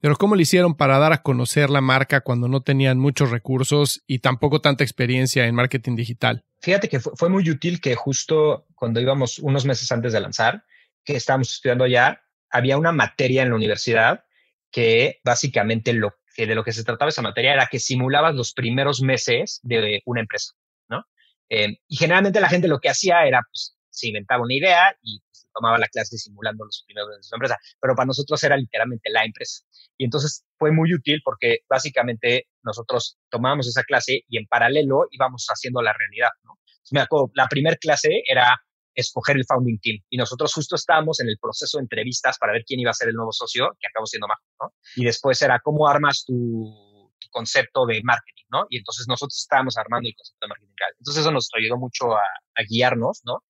Pero 0.00 0.16
¿cómo 0.16 0.34
le 0.34 0.42
hicieron 0.42 0.74
para 0.74 0.98
dar 0.98 1.12
a 1.12 1.22
conocer 1.22 1.70
la 1.70 1.80
marca 1.80 2.22
cuando 2.22 2.48
no 2.48 2.62
tenían 2.62 2.98
muchos 2.98 3.30
recursos 3.30 4.02
y 4.06 4.18
tampoco 4.18 4.60
tanta 4.60 4.82
experiencia 4.82 5.46
en 5.46 5.54
marketing 5.54 5.94
digital? 5.94 6.44
Fíjate 6.60 6.88
que 6.88 6.98
fue, 6.98 7.28
muy 7.28 7.48
útil 7.48 7.80
que 7.80 7.94
justo 7.94 8.66
cuando 8.74 9.00
íbamos 9.00 9.38
unos 9.38 9.64
meses 9.64 9.92
antes 9.92 10.12
de 10.12 10.20
lanzar, 10.20 10.64
que 11.04 11.14
estábamos 11.14 11.52
estudiando 11.52 11.86
ya, 11.86 12.20
había 12.50 12.78
una 12.78 12.90
materia 12.90 13.42
en 13.42 13.50
la 13.50 13.54
universidad 13.54 14.24
que 14.72 15.20
básicamente 15.24 15.92
lo 15.92 16.14
que 16.34 16.46
de 16.46 16.54
lo 16.54 16.64
que 16.64 16.72
se 16.72 16.82
trataba 16.82 17.10
esa 17.10 17.22
materia 17.22 17.52
era 17.52 17.68
que 17.70 17.78
simulabas 17.78 18.34
los 18.34 18.54
primeros 18.54 19.02
meses 19.02 19.60
de 19.62 20.02
una 20.06 20.20
empresa, 20.20 20.54
¿no? 20.88 21.04
Eh, 21.48 21.76
y 21.86 21.96
generalmente 21.96 22.40
la 22.40 22.48
gente 22.48 22.68
lo 22.68 22.80
que 22.80 22.88
hacía 22.88 23.26
era, 23.26 23.42
pues, 23.48 23.76
se 23.92 24.08
inventaba 24.08 24.42
una 24.42 24.54
idea 24.54 24.96
y 25.02 25.20
pues, 25.20 25.46
tomaba 25.52 25.78
la 25.78 25.88
clase 25.88 26.16
simulando 26.16 26.64
los 26.64 26.82
primeros 26.86 27.16
de 27.16 27.22
su 27.22 27.34
empresa, 27.34 27.58
pero 27.80 27.94
para 27.94 28.06
nosotros 28.06 28.42
era 28.42 28.56
literalmente 28.56 29.10
la 29.10 29.24
empresa. 29.24 29.62
Y 29.98 30.04
entonces 30.04 30.44
fue 30.58 30.72
muy 30.72 30.92
útil 30.94 31.20
porque 31.24 31.60
básicamente 31.68 32.48
nosotros 32.62 33.18
tomábamos 33.30 33.68
esa 33.68 33.82
clase 33.84 34.24
y 34.28 34.38
en 34.38 34.46
paralelo 34.46 35.06
íbamos 35.10 35.46
haciendo 35.48 35.82
la 35.82 35.92
realidad, 35.92 36.30
¿no? 36.44 36.58
me 36.90 37.00
acuerdo, 37.00 37.30
la 37.34 37.46
primera 37.48 37.76
clase 37.76 38.22
era 38.26 38.60
escoger 38.94 39.36
el 39.36 39.46
founding 39.46 39.78
team. 39.80 39.98
Y 40.10 40.16
nosotros 40.16 40.52
justo 40.52 40.76
estábamos 40.76 41.20
en 41.20 41.28
el 41.28 41.38
proceso 41.40 41.78
de 41.78 41.82
entrevistas 41.82 42.38
para 42.38 42.52
ver 42.52 42.64
quién 42.66 42.80
iba 42.80 42.90
a 42.90 42.94
ser 42.94 43.08
el 43.08 43.14
nuevo 43.14 43.32
socio, 43.32 43.70
que 43.80 43.86
acabó 43.88 44.06
siendo 44.06 44.28
Majo, 44.28 44.42
¿no? 44.60 44.74
Y 44.96 45.04
después 45.04 45.40
era 45.42 45.60
cómo 45.60 45.88
armas 45.88 46.24
tu, 46.26 46.92
concepto 47.30 47.86
de 47.86 48.02
marketing, 48.04 48.44
¿no? 48.50 48.66
Y 48.68 48.78
entonces 48.78 49.06
nosotros 49.08 49.38
estábamos 49.38 49.78
armando 49.78 50.08
el 50.08 50.14
concepto 50.14 50.44
de 50.44 50.48
marketing. 50.48 50.74
Entonces 50.98 51.20
eso 51.22 51.32
nos 51.32 51.48
ayudó 51.56 51.78
mucho 51.78 52.12
a, 52.14 52.22
guiarnos, 52.68 53.22
¿no? 53.24 53.42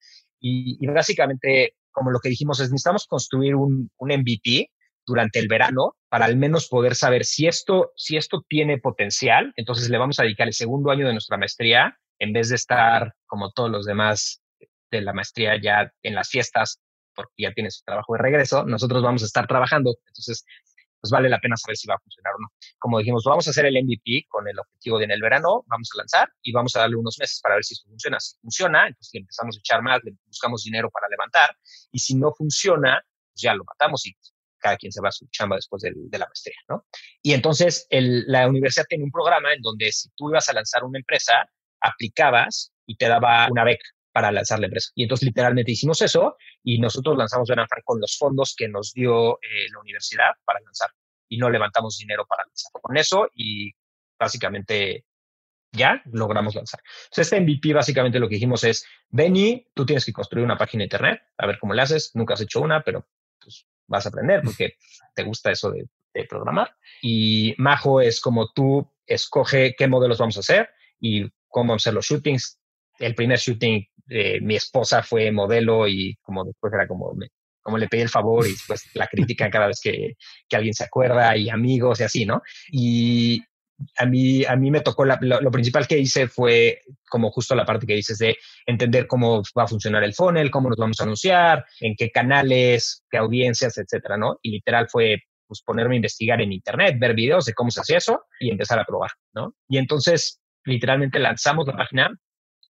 Y, 0.44 0.84
básicamente, 0.88 1.76
como 1.92 2.11
lo 2.11 2.18
que 2.18 2.28
dijimos, 2.28 2.58
es 2.61 2.70
necesitamos 2.70 3.06
construir 3.06 3.54
un, 3.54 3.90
un 3.96 4.08
MVP 4.08 4.70
durante 5.06 5.38
el 5.38 5.49
verano 5.49 5.96
para 6.08 6.26
al 6.26 6.37
menos 6.37 6.68
poder 6.68 6.94
saber 6.94 7.25
si 7.25 7.46
esto, 7.46 7.92
si 7.96 8.16
esto 8.16 8.44
tiene 8.49 8.78
potencial. 8.78 9.52
Entonces 9.56 9.88
le 9.88 9.99
vamos 9.99 10.18
a 10.18 10.25
dedicar 10.25 10.49
el 10.49 10.54
segundo 10.54 10.90
año 10.90 11.06
de 11.06 11.12
nuestra 11.12 11.37
maestría 11.37 11.96
en 12.18 12.32
vez 12.32 12.49
de 12.49 12.56
estar 12.56 13.14
como 13.26 13.50
todos 13.52 13.70
los 13.70 13.87
demás 13.87 14.42
de 14.90 15.00
la 15.00 15.12
maestría 15.12 15.61
ya 15.61 15.90
en 16.02 16.14
las 16.14 16.28
fiestas, 16.28 16.80
porque 17.14 17.32
ya 17.38 17.52
tienes 17.52 17.82
trabajo 17.84 18.14
de 18.14 18.22
regreso, 18.22 18.64
nosotros 18.64 19.02
vamos 19.02 19.22
a 19.22 19.26
estar 19.26 19.46
trabajando. 19.46 19.94
Entonces, 20.08 20.44
pues 21.02 21.11
vale 21.11 21.28
la 21.28 21.40
pena 21.40 21.56
saber 21.56 21.76
si 21.76 21.88
va 21.88 21.97
a 21.97 21.99
funcionar 21.99 22.32
o 22.35 22.38
no. 22.42 22.49
Como 22.78 22.99
dijimos, 23.00 23.25
vamos 23.25 23.47
a 23.49 23.50
hacer 23.50 23.66
el 23.66 23.75
MVP 23.75 24.26
con 24.28 24.47
el 24.47 24.56
objetivo 24.56 24.99
de 24.99 25.04
en 25.04 25.11
el 25.11 25.21
verano, 25.21 25.64
vamos 25.66 25.90
a 25.94 25.99
lanzar 25.99 26.32
y 26.42 26.52
vamos 26.52 26.76
a 26.76 26.80
darle 26.80 26.94
unos 26.94 27.18
meses 27.18 27.40
para 27.42 27.56
ver 27.56 27.64
si 27.64 27.75
esto 27.75 27.88
funciona. 27.88 28.21
Si 28.21 28.38
funciona, 28.40 28.87
entonces 28.87 29.14
empezamos 29.14 29.56
a 29.56 29.59
echar 29.59 29.82
más, 29.82 30.00
buscamos 30.26 30.62
dinero 30.62 30.90
para 30.90 31.09
levantar 31.09 31.56
y 31.90 31.99
si 31.99 32.14
no 32.14 32.32
funciona, 32.32 33.02
ya 33.35 33.52
lo 33.52 33.64
matamos 33.64 34.06
y 34.06 34.14
cada 34.59 34.76
quien 34.76 34.92
se 34.92 35.00
va 35.02 35.09
a 35.09 35.12
su 35.12 35.26
chamba 35.26 35.56
después 35.56 35.82
de 35.82 36.18
la 36.18 36.26
maestría, 36.26 36.56
¿no? 36.68 36.87
Y 37.21 37.32
entonces 37.32 37.88
la 37.90 38.47
universidad 38.47 38.87
tiene 38.88 39.02
un 39.02 39.11
programa 39.11 39.52
en 39.52 39.61
donde 39.61 39.90
si 39.90 40.09
tú 40.11 40.30
ibas 40.30 40.49
a 40.49 40.52
lanzar 40.52 40.85
una 40.85 41.00
empresa, 41.00 41.50
aplicabas 41.80 42.73
y 42.87 42.97
te 42.97 43.09
daba 43.09 43.49
una 43.50 43.64
beca 43.64 43.85
para 44.12 44.31
lanzar 44.31 44.59
la 44.61 44.66
empresa. 44.66 44.90
Y 44.95 45.04
entonces 45.04 45.26
literalmente 45.26 45.73
hicimos 45.73 46.00
eso 46.02 46.37
y 46.62 46.78
nosotros 46.78 47.16
lanzamos 47.16 47.49
Frank 47.49 47.69
con 47.85 48.00
los 48.00 48.16
fondos 48.16 48.54
que 48.57 48.69
nos 48.69 48.92
dio 48.92 49.35
eh, 49.37 49.69
la 49.73 49.81
universidad 49.81 50.33
para 50.45 50.61
lanzar 50.61 50.90
y 51.28 51.38
no 51.38 51.50
levantamos 51.50 51.99
dinero 51.99 52.26
para 52.26 52.45
lanzar. 52.45 52.71
Con 52.81 52.97
eso 52.97 53.28
y 53.35 53.73
básicamente 54.19 55.07
ya 55.73 56.02
logramos 56.12 56.54
lanzar. 56.54 56.81
Entonces 57.04 57.33
este 57.33 57.40
MVP 57.40 57.73
básicamente 57.73 58.19
lo 58.19 58.28
que 58.28 58.35
dijimos 58.35 58.62
es, 58.64 58.87
Benny, 59.09 59.66
tú 59.75 59.87
tienes 59.87 60.04
que 60.04 60.12
construir 60.12 60.45
una 60.45 60.59
página 60.59 60.83
de 60.83 60.87
internet, 60.87 61.23
a 61.38 61.47
ver 61.47 61.59
cómo 61.59 61.73
le 61.73 61.83
haces, 61.83 62.11
nunca 62.14 62.35
has 62.35 62.42
hecho 62.42 62.61
una, 62.61 62.83
pero 62.83 63.09
pues, 63.40 63.66
vas 63.87 64.04
a 64.04 64.11
aprender 64.11 64.42
porque 64.42 64.76
te 65.14 65.23
gusta 65.23 65.50
eso 65.50 65.71
de, 65.71 65.88
de 66.12 66.25
programar. 66.25 66.76
Y 67.00 67.54
Majo 67.57 68.00
es 68.00 68.21
como 68.21 68.52
tú 68.52 68.87
escoge 69.07 69.75
qué 69.76 69.88
modelos 69.88 70.19
vamos 70.19 70.37
a 70.37 70.40
hacer 70.40 70.71
y 71.00 71.28
cómo 71.49 71.71
vamos 71.71 71.83
a 71.83 71.85
hacer 71.85 71.95
los 71.95 72.07
shootings. 72.07 72.62
El 73.02 73.14
primer 73.14 73.38
shooting 73.38 73.87
mi 74.42 74.56
esposa 74.56 75.02
fue 75.02 75.30
modelo 75.30 75.88
y 75.88 76.16
como 76.23 76.44
después 76.44 76.73
era 76.73 76.87
como, 76.87 77.14
como 77.62 77.78
le 77.78 77.88
pedí 77.88 78.02
el 78.02 78.09
favor 78.09 78.47
y 78.47 78.50
después 78.50 78.90
la 78.94 79.06
crítica 79.06 79.49
cada 79.50 79.68
vez 79.68 79.80
que, 79.82 80.14
que, 80.49 80.56
alguien 80.56 80.75
se 80.75 80.85
acuerda 80.85 81.37
y 81.37 81.49
amigos 81.49 82.00
y 82.00 82.02
así, 82.04 82.26
¿no? 82.26 82.42
Y 82.71 83.42
a 83.99 84.06
mí, 84.06 84.44
a 84.44 84.56
mí 84.56 84.71
me 84.71 84.80
tocó, 84.80 85.04
lo, 85.04 85.50
principal 85.50 85.87
que 85.87 85.99
hice 85.99 86.28
fue 86.28 86.80
como 87.09 87.30
justo 87.30 87.54
la 87.54 87.64
parte 87.64 87.87
que 87.87 87.94
dices 87.94 88.18
de 88.18 88.37
entender 88.66 89.06
cómo 89.06 89.42
va 89.59 89.64
a 89.64 89.68
funcionar 89.68 90.04
el 90.04 90.14
funnel, 90.14 90.50
cómo 90.50 90.68
nos 90.68 90.78
vamos 90.78 91.00
a 91.00 91.04
anunciar, 91.04 91.64
en 91.80 91.94
qué 91.97 92.11
canales, 92.11 93.04
qué 93.11 93.18
audiencias, 93.18 93.78
etcétera, 93.78 94.16
¿no? 94.16 94.38
Y 94.42 94.50
literal 94.52 94.88
fue 94.88 95.23
pues 95.47 95.62
ponerme 95.62 95.94
a 95.94 95.97
investigar 95.97 96.40
en 96.40 96.52
internet, 96.52 96.97
ver 96.99 97.14
videos 97.14 97.44
de 97.44 97.54
cómo 97.54 97.71
se 97.71 97.80
hace 97.80 97.97
eso 97.97 98.23
y 98.40 98.50
empezar 98.50 98.78
a 98.78 98.85
probar, 98.85 99.11
¿no? 99.35 99.54
Y 99.68 99.78
entonces 99.78 100.40
literalmente 100.64 101.18
lanzamos 101.18 101.66
la 101.66 101.76
página 101.76 102.11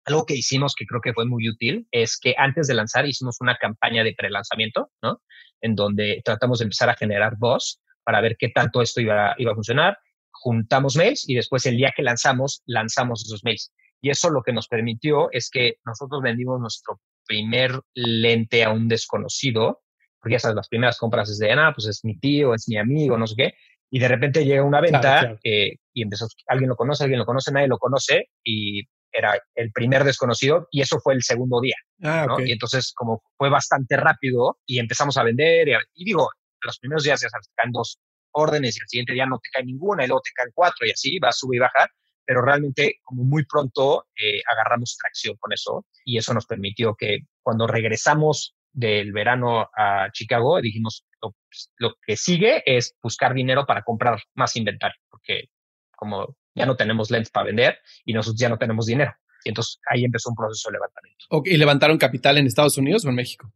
algo 0.06 0.26
que 0.26 0.36
hicimos 0.36 0.74
que 0.76 0.86
creo 0.86 1.02
que 1.02 1.14
fue 1.14 1.26
muy 1.26 1.48
útil 1.48 1.88
es 1.92 2.18
que 2.18 2.34
antes 2.38 2.68
de 2.68 2.74
lanzar 2.74 3.06
hicimos 3.06 3.38
una 3.40 3.58
campaña 3.58 4.04
de 4.04 4.14
pre-lanzamiento, 4.14 4.92
¿no? 5.02 5.22
En 5.62 5.76
donde 5.76 6.22
tratamos 6.26 6.60
de 6.60 6.64
empezar 6.64 6.90
a 6.90 6.96
generar 6.96 7.36
voz 7.38 7.80
para 8.04 8.22
ver 8.22 8.36
qué 8.38 8.50
tanto 8.50 8.82
esto 8.82 9.02
iba, 9.02 9.36
iba 9.38 9.52
a 9.52 9.56
funcionar. 9.56 9.98
Juntamos 10.32 10.96
mails 10.96 11.30
y 11.30 11.36
después 11.36 11.66
el 11.66 11.78
día 11.78 11.94
que 11.96 12.02
lanzamos, 12.02 12.64
lanzamos 12.66 13.24
esos 13.26 13.44
mails. 13.44 13.72
Y 14.02 14.10
eso 14.10 14.32
lo 14.32 14.42
que 14.42 14.54
nos 14.54 14.68
permitió 14.68 15.30
es 15.32 15.50
que 15.52 15.76
nosotros 15.86 16.22
vendimos 16.24 16.60
nuestro 16.60 17.00
primer 17.28 17.80
lente 17.94 18.64
a 18.64 18.72
un 18.72 18.88
desconocido, 18.88 19.82
porque 20.20 20.34
ya 20.34 20.40
sabes, 20.40 20.56
las 20.56 20.68
primeras 20.68 20.98
compras 20.98 21.30
es 21.30 21.38
de, 21.38 21.52
ah, 21.52 21.72
pues 21.76 21.88
es 21.88 22.04
mi 22.04 22.18
tío, 22.20 22.56
es 22.56 22.68
mi 22.68 22.78
amigo, 22.78 23.18
no 23.18 23.28
sé 23.28 23.36
qué, 23.38 23.54
y 23.92 24.00
de 24.00 24.08
repente 24.08 24.46
llega 24.46 24.64
una 24.64 24.82
venta 24.82 25.38
eh, 25.44 25.76
y 25.94 26.02
empezó, 26.02 26.28
alguien 26.48 26.70
lo 26.70 26.76
conoce, 26.76 27.04
alguien 27.04 27.20
lo 27.20 27.26
conoce, 27.26 27.52
nadie 27.52 27.68
lo 27.68 27.78
conoce, 27.78 28.30
y 28.44 28.84
era 29.12 29.40
el 29.56 29.72
primer 29.72 30.04
desconocido 30.04 30.68
y 30.72 30.82
eso 30.82 31.00
fue 31.00 31.14
el 31.14 31.24
segundo 31.24 31.60
día. 31.62 31.76
Ah, 32.04 32.26
Y 32.44 32.52
entonces 32.52 32.94
como 32.96 33.22
fue 33.38 33.50
bastante 33.50 33.98
rápido 33.98 34.60
y 34.66 34.80
empezamos 34.80 35.18
a 35.18 35.24
vender 35.24 35.70
y, 35.94 36.06
digo, 36.06 36.30
los 36.62 36.80
primeros 36.80 37.04
días 37.04 37.22
ya 37.22 37.30
sabes, 37.30 37.48
te 37.48 37.54
caen 37.56 37.72
dos 37.72 38.00
órdenes 38.32 38.78
y 38.78 38.82
al 38.82 38.88
siguiente 38.88 39.14
día 39.14 39.26
no 39.26 39.40
te 39.40 39.50
cae 39.52 39.66
ninguna 39.66 40.04
y 40.04 40.08
luego 40.08 40.22
te 40.22 40.32
caen 40.34 40.52
cuatro 40.54 40.88
y 40.88 40.92
así, 40.92 41.20
va, 41.20 41.32
sube 41.32 41.58
y 41.58 41.60
baja, 41.60 41.88
pero 42.26 42.42
realmente 42.42 43.00
como 43.04 43.24
muy 43.24 43.46
pronto 43.46 44.06
eh, 44.16 44.42
agarramos 44.52 44.98
tracción 44.98 45.36
con 45.38 45.54
eso 45.54 45.86
y 46.06 46.18
eso 46.18 46.34
nos 46.34 46.46
permitió 46.46 46.96
que 46.96 47.20
cuando 47.42 47.68
regresamos 47.68 48.56
del 48.74 49.12
verano 49.12 49.70
a 49.76 50.10
Chicago 50.14 50.62
dijimos 50.62 51.06
lo, 51.22 51.36
lo 51.78 51.96
que 52.06 52.16
sigue 52.16 52.64
es 52.66 52.96
buscar 53.04 53.34
dinero 53.34 53.66
para 53.66 53.84
comprar 53.84 54.22
más 54.34 54.56
inventario 54.56 54.98
porque 55.10 55.50
como 56.02 56.36
ya 56.56 56.66
no 56.66 56.76
tenemos 56.76 57.12
lentes 57.12 57.32
para 57.32 57.48
vender 57.48 57.80
y 58.06 58.14
nosotros 58.14 58.40
ya 58.40 58.50
no 58.50 58.58
tenemos 58.58 58.86
dinero. 58.86 59.14
Y 59.44 59.50
entonces 59.50 59.80
ahí 59.90 60.04
empezó 60.04 60.30
un 60.30 60.36
proceso 60.36 60.70
de 60.70 60.74
levantamiento. 60.74 61.26
¿Y 61.46 61.58
levantaron 61.58 61.98
capital 61.98 62.38
en 62.38 62.48
Estados 62.48 62.78
Unidos 62.78 63.06
o 63.06 63.10
en 63.10 63.16
México? 63.16 63.52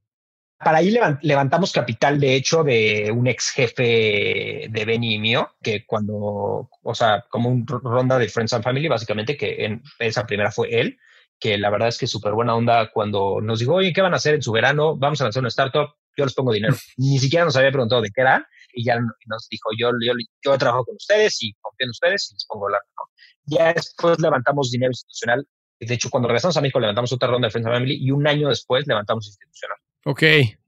Para 0.58 0.78
ahí 0.78 0.98
levantamos 1.22 1.74
capital, 1.74 2.20
de 2.20 2.34
hecho, 2.34 2.64
de 2.64 3.12
un 3.14 3.28
ex 3.28 3.52
jefe 3.52 4.68
de 4.70 4.86
Benny 4.86 5.16
y 5.16 5.20
mío, 5.20 5.50
que 5.62 5.86
cuando, 5.86 6.70
o 6.82 6.96
sea, 6.96 7.26
como 7.30 7.50
una 7.50 7.66
ronda 7.68 8.18
de 8.18 8.30
Friends 8.30 8.54
and 8.54 8.64
Family, 8.64 8.88
básicamente, 8.88 9.36
que 9.36 9.66
en 9.66 9.84
esa 10.00 10.26
primera 10.26 10.52
fue 10.52 10.80
él, 10.80 10.98
que 11.40 11.58
la 11.58 11.70
verdad 11.70 11.90
es 11.90 11.98
que 11.98 12.08
súper 12.08 12.34
buena 12.34 12.56
onda 12.56 12.90
cuando 12.92 13.42
nos 13.42 13.60
dijo, 13.60 13.74
oye, 13.74 13.92
¿qué 13.92 14.02
van 14.02 14.14
a 14.14 14.18
hacer 14.18 14.36
en 14.36 14.42
su 14.42 14.54
verano? 14.54 14.96
Vamos 14.96 15.20
a 15.20 15.26
lanzar 15.26 15.42
una 15.42 15.50
startup, 15.50 15.90
yo 16.16 16.24
les 16.24 16.34
pongo 16.34 16.54
dinero. 16.54 16.76
Ni 16.98 17.20
siquiera 17.20 17.44
nos 17.44 17.58
había 17.58 17.72
preguntado 17.72 18.02
de 18.02 18.10
qué 18.12 18.22
era 18.22 18.48
y 18.76 18.86
ya 18.86 19.00
nos 19.00 19.48
dijo, 19.50 19.70
yo, 19.80 19.90
yo, 20.06 20.14
yo 20.44 20.54
he 20.54 20.58
trabajado 20.58 20.86
con 20.86 20.96
ustedes 20.96 21.42
y 21.42 21.54
confío 21.62 21.86
en 21.86 21.90
ustedes 21.90 22.30
y 22.32 22.36
les 22.36 22.46
pongo 22.46 22.70
la... 22.70 22.78
¿no? 22.78 23.04
Ya 23.46 23.74
después 23.74 24.20
levantamos 24.20 24.72
dinero 24.72 24.92
institucional. 24.92 25.48
De 25.80 25.94
hecho, 25.94 26.10
cuando 26.10 26.28
regresamos 26.28 26.58
a 26.58 26.62
México 26.62 26.80
levantamos 26.80 27.12
otra 27.12 27.30
ronda 27.30 27.48
de 27.48 27.52
Friends 27.52 27.68
and 27.68 27.76
Family 27.76 27.98
y 28.00 28.12
un 28.12 28.28
año 28.28 28.50
después 28.50 28.86
levantamos 28.88 29.28
institucional. 29.28 29.78
Ok. 30.06 30.24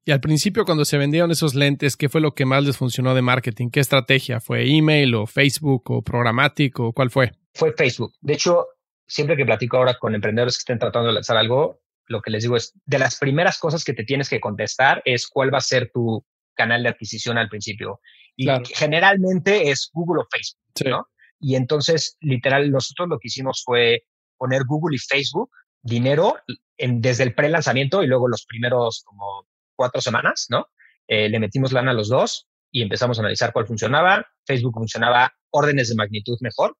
Y 0.05 0.11
al 0.11 0.21
principio, 0.21 0.63
cuando 0.63 0.85
se 0.85 0.97
vendieron 0.97 1.31
esos 1.31 1.53
lentes, 1.53 1.97
¿qué 1.97 2.07
fue 2.07 2.21
lo 2.21 2.33
que 2.33 2.45
más 2.45 2.63
les 2.63 2.77
funcionó 2.77 3.13
de 3.13 3.21
marketing? 3.21 3.69
¿Qué 3.69 3.81
estrategia? 3.81 4.39
¿Fue 4.39 4.65
email 4.65 5.15
o 5.15 5.27
Facebook 5.27 5.91
o 5.91 6.01
programático? 6.01 6.93
¿Cuál 6.93 7.11
fue? 7.11 7.33
Fue 7.53 7.73
Facebook. 7.73 8.13
De 8.21 8.33
hecho, 8.33 8.67
siempre 9.05 9.35
que 9.35 9.45
platico 9.45 9.77
ahora 9.77 9.97
con 9.97 10.15
emprendedores 10.15 10.55
que 10.55 10.61
estén 10.61 10.79
tratando 10.79 11.07
de 11.07 11.13
lanzar 11.13 11.37
algo, 11.37 11.81
lo 12.07 12.21
que 12.21 12.31
les 12.31 12.43
digo 12.43 12.55
es, 12.55 12.73
de 12.85 12.99
las 12.99 13.17
primeras 13.17 13.59
cosas 13.59 13.83
que 13.83 13.93
te 13.93 14.03
tienes 14.03 14.29
que 14.29 14.39
contestar 14.39 15.01
es 15.05 15.27
cuál 15.27 15.53
va 15.53 15.57
a 15.57 15.61
ser 15.61 15.91
tu 15.93 16.25
canal 16.57 16.83
de 16.83 16.89
adquisición 16.89 17.37
al 17.37 17.47
principio. 17.47 18.01
Y 18.35 18.47
generalmente 18.73 19.69
es 19.69 19.89
Google 19.93 20.21
o 20.21 20.27
Facebook, 20.29 20.89
¿no? 20.89 21.07
Y 21.39 21.55
entonces, 21.55 22.17
literal, 22.19 22.69
nosotros 22.71 23.07
lo 23.07 23.19
que 23.19 23.27
hicimos 23.27 23.63
fue 23.63 24.03
poner 24.37 24.63
Google 24.65 24.95
y 24.95 24.99
Facebook 24.99 25.49
dinero 25.81 26.37
en, 26.77 27.01
desde 27.01 27.23
el 27.23 27.33
pre-lanzamiento 27.33 28.03
y 28.03 28.07
luego 28.07 28.27
los 28.27 28.45
primeros 28.45 29.03
como 29.05 29.47
cuatro 29.75 30.01
semanas, 30.01 30.47
¿no? 30.49 30.67
Eh, 31.07 31.29
le 31.29 31.39
metimos 31.39 31.71
lana 31.71 31.91
a 31.91 31.93
los 31.93 32.09
dos 32.09 32.47
y 32.71 32.81
empezamos 32.81 33.17
a 33.17 33.21
analizar 33.21 33.53
cuál 33.53 33.67
funcionaba. 33.67 34.27
Facebook 34.45 34.73
funcionaba 34.73 35.33
órdenes 35.51 35.89
de 35.89 35.95
magnitud 35.95 36.37
mejor. 36.41 36.75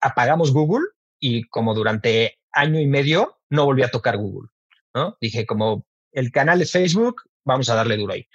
Apagamos 0.00 0.52
Google 0.52 0.86
y 1.18 1.44
como 1.44 1.74
durante 1.74 2.38
año 2.52 2.80
y 2.80 2.86
medio 2.86 3.38
no 3.50 3.64
volví 3.64 3.82
a 3.82 3.90
tocar 3.90 4.16
Google, 4.16 4.48
¿no? 4.94 5.16
Dije 5.20 5.46
como 5.46 5.84
el 6.12 6.30
canal 6.30 6.62
es 6.62 6.72
Facebook, 6.72 7.22
vamos 7.44 7.68
a 7.70 7.74
darle 7.74 7.96
duro 7.96 8.12
ahí. 8.12 8.26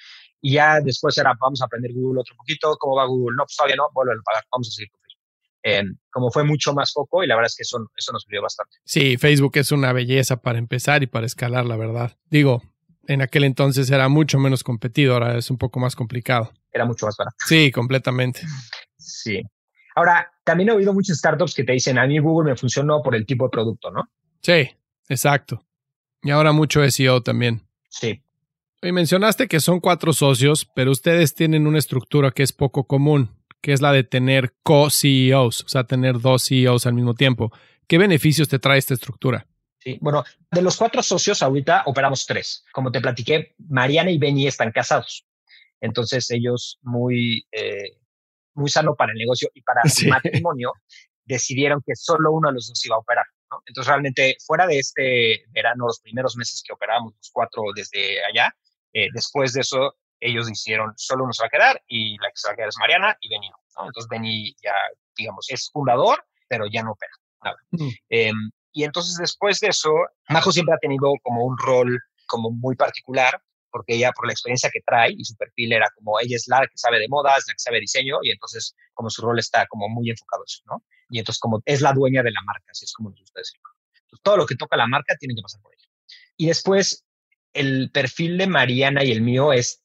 Y 0.46 0.56
ya 0.56 0.82
después 0.82 1.18
era, 1.18 1.34
vamos 1.40 1.62
a 1.62 1.66
aprender 1.66 1.94
Google 1.94 2.20
otro 2.20 2.36
poquito, 2.36 2.76
¿cómo 2.78 2.98
va 2.98 3.06
Google? 3.06 3.34
No, 3.38 3.46
pues 3.46 3.56
todavía 3.56 3.78
no, 3.78 3.88
vuelve 3.94 4.12
a 4.12 4.22
pagar, 4.26 4.44
vamos 4.52 4.68
a 4.68 4.72
seguir 4.72 4.92
con 4.92 5.00
Facebook. 5.02 6.00
Como 6.12 6.32
fue 6.32 6.44
mucho 6.44 6.74
más 6.74 6.92
foco 6.92 7.24
y 7.24 7.28
la 7.28 7.36
verdad 7.36 7.48
es 7.48 7.56
que 7.56 7.62
eso, 7.62 7.90
eso 7.96 8.12
nos 8.12 8.24
sirvió 8.24 8.42
bastante. 8.42 8.76
Sí, 8.84 9.16
Facebook 9.16 9.54
es 9.56 9.72
una 9.72 9.94
belleza 9.94 10.42
para 10.42 10.60
empezar 10.60 11.02
y 11.02 11.08
para 11.08 11.26
escalar, 11.26 11.66
la 11.66 11.78
verdad. 11.78 12.18
Digo, 12.30 12.62
en 13.08 13.22
aquel 13.22 13.46
entonces 13.46 13.90
era 13.90 14.10
mucho 14.10 14.38
menos 14.38 14.66
competido, 14.66 15.14
ahora 15.14 15.38
es 15.38 15.50
un 15.50 15.58
poco 15.58 15.80
más 15.80 15.96
complicado. 15.96 16.52
Era 16.74 16.84
mucho 16.84 17.06
más 17.06 17.16
barato. 17.16 17.38
Sí, 17.46 17.72
completamente. 17.72 18.42
Sí. 18.98 19.42
Ahora, 19.96 20.30
también 20.44 20.70
he 20.70 20.72
oído 20.74 20.94
muchas 20.94 21.20
startups 21.20 21.54
que 21.54 21.64
te 21.64 21.72
dicen, 21.72 21.98
a 21.98 22.06
mí 22.06 22.20
Google 22.20 22.52
me 22.52 22.58
funcionó 22.58 23.02
por 23.02 23.16
el 23.16 23.26
tipo 23.26 23.46
de 23.46 23.50
producto, 23.50 23.92
¿no? 23.92 24.10
Sí, 24.42 24.70
exacto. 25.08 25.66
Y 26.22 26.32
ahora 26.32 26.52
mucho 26.52 26.84
SEO 26.90 27.22
también. 27.22 27.62
Sí. 27.90 28.23
Y 28.84 28.92
mencionaste 28.92 29.48
que 29.48 29.62
son 29.62 29.80
cuatro 29.80 30.12
socios, 30.12 30.70
pero 30.76 30.92
ustedes 30.92 31.34
tienen 31.34 31.68
una 31.68 31.80
estructura 31.80 32.32
que 32.32 32.44
es 32.44 32.52
poco 32.52 32.86
común, 32.86 33.34
que 33.62 33.72
es 33.72 33.82
la 33.82 33.94
de 33.94 34.04
tener 34.04 34.56
co-CEOs, 34.62 35.62
o 35.62 35.70
sea, 35.70 35.86
tener 35.86 36.20
dos 36.20 36.44
CEOs 36.44 36.86
al 36.86 36.94
mismo 36.94 37.14
tiempo. 37.14 37.54
¿Qué 37.88 37.98
beneficios 37.98 38.50
te 38.50 38.60
trae 38.60 38.78
esta 38.78 38.94
estructura? 38.94 39.48
Sí, 39.80 39.98
bueno, 40.02 40.26
de 40.52 40.62
los 40.62 40.76
cuatro 40.76 41.02
socios 41.02 41.42
ahorita 41.42 41.84
operamos 41.86 42.26
tres. 42.26 42.66
Como 42.74 42.92
te 42.92 43.00
platiqué, 43.00 43.56
Mariana 43.70 44.12
y 44.12 44.18
Benny 44.18 44.48
están 44.48 44.74
casados. 44.74 45.26
Entonces 45.80 46.30
ellos 46.32 46.78
muy, 46.82 47.48
eh, 47.54 48.00
muy 48.54 48.70
sano 48.70 48.96
para 48.96 49.14
el 49.14 49.18
negocio 49.18 49.50
y 49.54 49.62
para 49.62 49.82
el 50.02 50.10
matrimonio 50.10 50.74
decidieron 51.24 51.82
que 51.86 51.96
solo 51.96 52.34
uno 52.34 52.50
de 52.50 52.56
los 52.56 52.68
dos 52.68 52.86
iba 52.86 52.98
a 52.98 53.00
operar. 53.00 53.26
Entonces 53.66 53.88
realmente 53.88 54.36
fuera 54.46 54.68
de 54.68 54.80
este 54.80 55.46
verano, 55.52 55.86
los 55.86 56.02
primeros 56.02 56.36
meses 56.36 56.62
que 56.66 56.74
operábamos 56.74 57.14
los 57.16 57.30
cuatro 57.32 57.64
desde 57.74 58.24
allá, 58.26 58.54
eh, 58.94 59.10
después 59.14 59.54
de 59.54 59.62
eso 59.62 59.96
ellos 60.20 60.50
hicieron 60.50 60.94
solo 60.96 61.26
uno 61.26 61.34
se 61.34 61.44
va 61.44 61.48
a 61.48 61.50
quedar 61.50 61.82
y 61.88 62.18
la 62.18 62.30
que 62.30 62.36
se 62.36 62.48
va 62.48 62.54
a 62.54 62.56
quedar 62.56 62.70
es 62.70 62.78
Mariana 62.80 63.18
y 63.22 63.30
Benny 63.30 63.50
no. 63.50 63.86
Entonces 63.86 64.10
Benny 64.10 64.56
ya, 64.64 64.74
digamos, 65.18 65.48
es 65.50 65.70
fundador, 65.72 66.24
pero 66.48 66.66
ya 66.68 66.84
no 66.84 66.92
opera. 66.92 67.12
Nada. 67.44 67.58
Mm. 67.72 67.90
Em, 68.10 68.52
y 68.72 68.84
entonces 68.84 69.18
después 69.18 69.60
de 69.60 69.68
eso, 69.68 69.92
Majo 70.30 70.52
siempre 70.52 70.76
ha 70.76 70.80
tenido 70.80 71.14
como 71.22 71.46
un 71.46 71.58
rol 71.58 72.00
como 72.26 72.52
muy 72.52 72.76
particular, 72.76 73.42
porque 73.70 73.96
ella, 73.96 74.12
por 74.12 74.28
la 74.28 74.34
experiencia 74.34 74.70
que 74.72 74.82
trae 74.86 75.14
y 75.18 75.26
su 75.26 75.36
perfil 75.36 75.74
era 75.74 75.88
como 75.96 76.20
ella 76.20 76.36
es 76.36 76.48
la 76.48 76.62
que 76.62 76.78
sabe 76.78 77.00
de 77.00 77.08
modas, 77.08 77.44
la 77.48 77.54
que 77.54 77.60
sabe 77.60 77.80
diseño, 77.80 78.18
y 78.22 78.32
entonces 78.32 78.76
como 78.94 79.10
su 79.10 79.22
rol 79.22 79.40
está 79.40 79.66
como 79.68 79.90
muy 79.90 80.10
enfocado 80.10 80.44
eso, 80.46 80.62
¿no? 80.66 80.84
Y 81.10 81.20
entonces 81.20 81.40
como 81.40 81.62
es 81.66 81.82
la 81.82 81.94
dueña 81.94 82.24
de 82.24 82.32
la 82.32 82.42
marca, 82.46 82.66
así 82.72 82.86
es 82.86 82.94
como 82.94 83.10
nos 83.10 83.20
gusta 83.20 83.40
decirlo. 83.40 83.68
todo 84.22 84.38
lo 84.38 84.46
que 84.46 84.56
toca 84.56 84.78
la 84.78 84.88
marca 84.88 85.16
tiene 85.20 85.36
que 85.36 85.42
pasar 85.42 85.62
por 85.62 85.74
ella. 85.74 85.88
Y 86.38 86.48
después, 86.48 87.04
el 87.54 87.92
perfil 87.92 88.38
de 88.38 88.48
Mariana 88.48 89.04
y 89.04 89.12
el 89.12 89.22
mío 89.22 89.54
es 89.54 89.84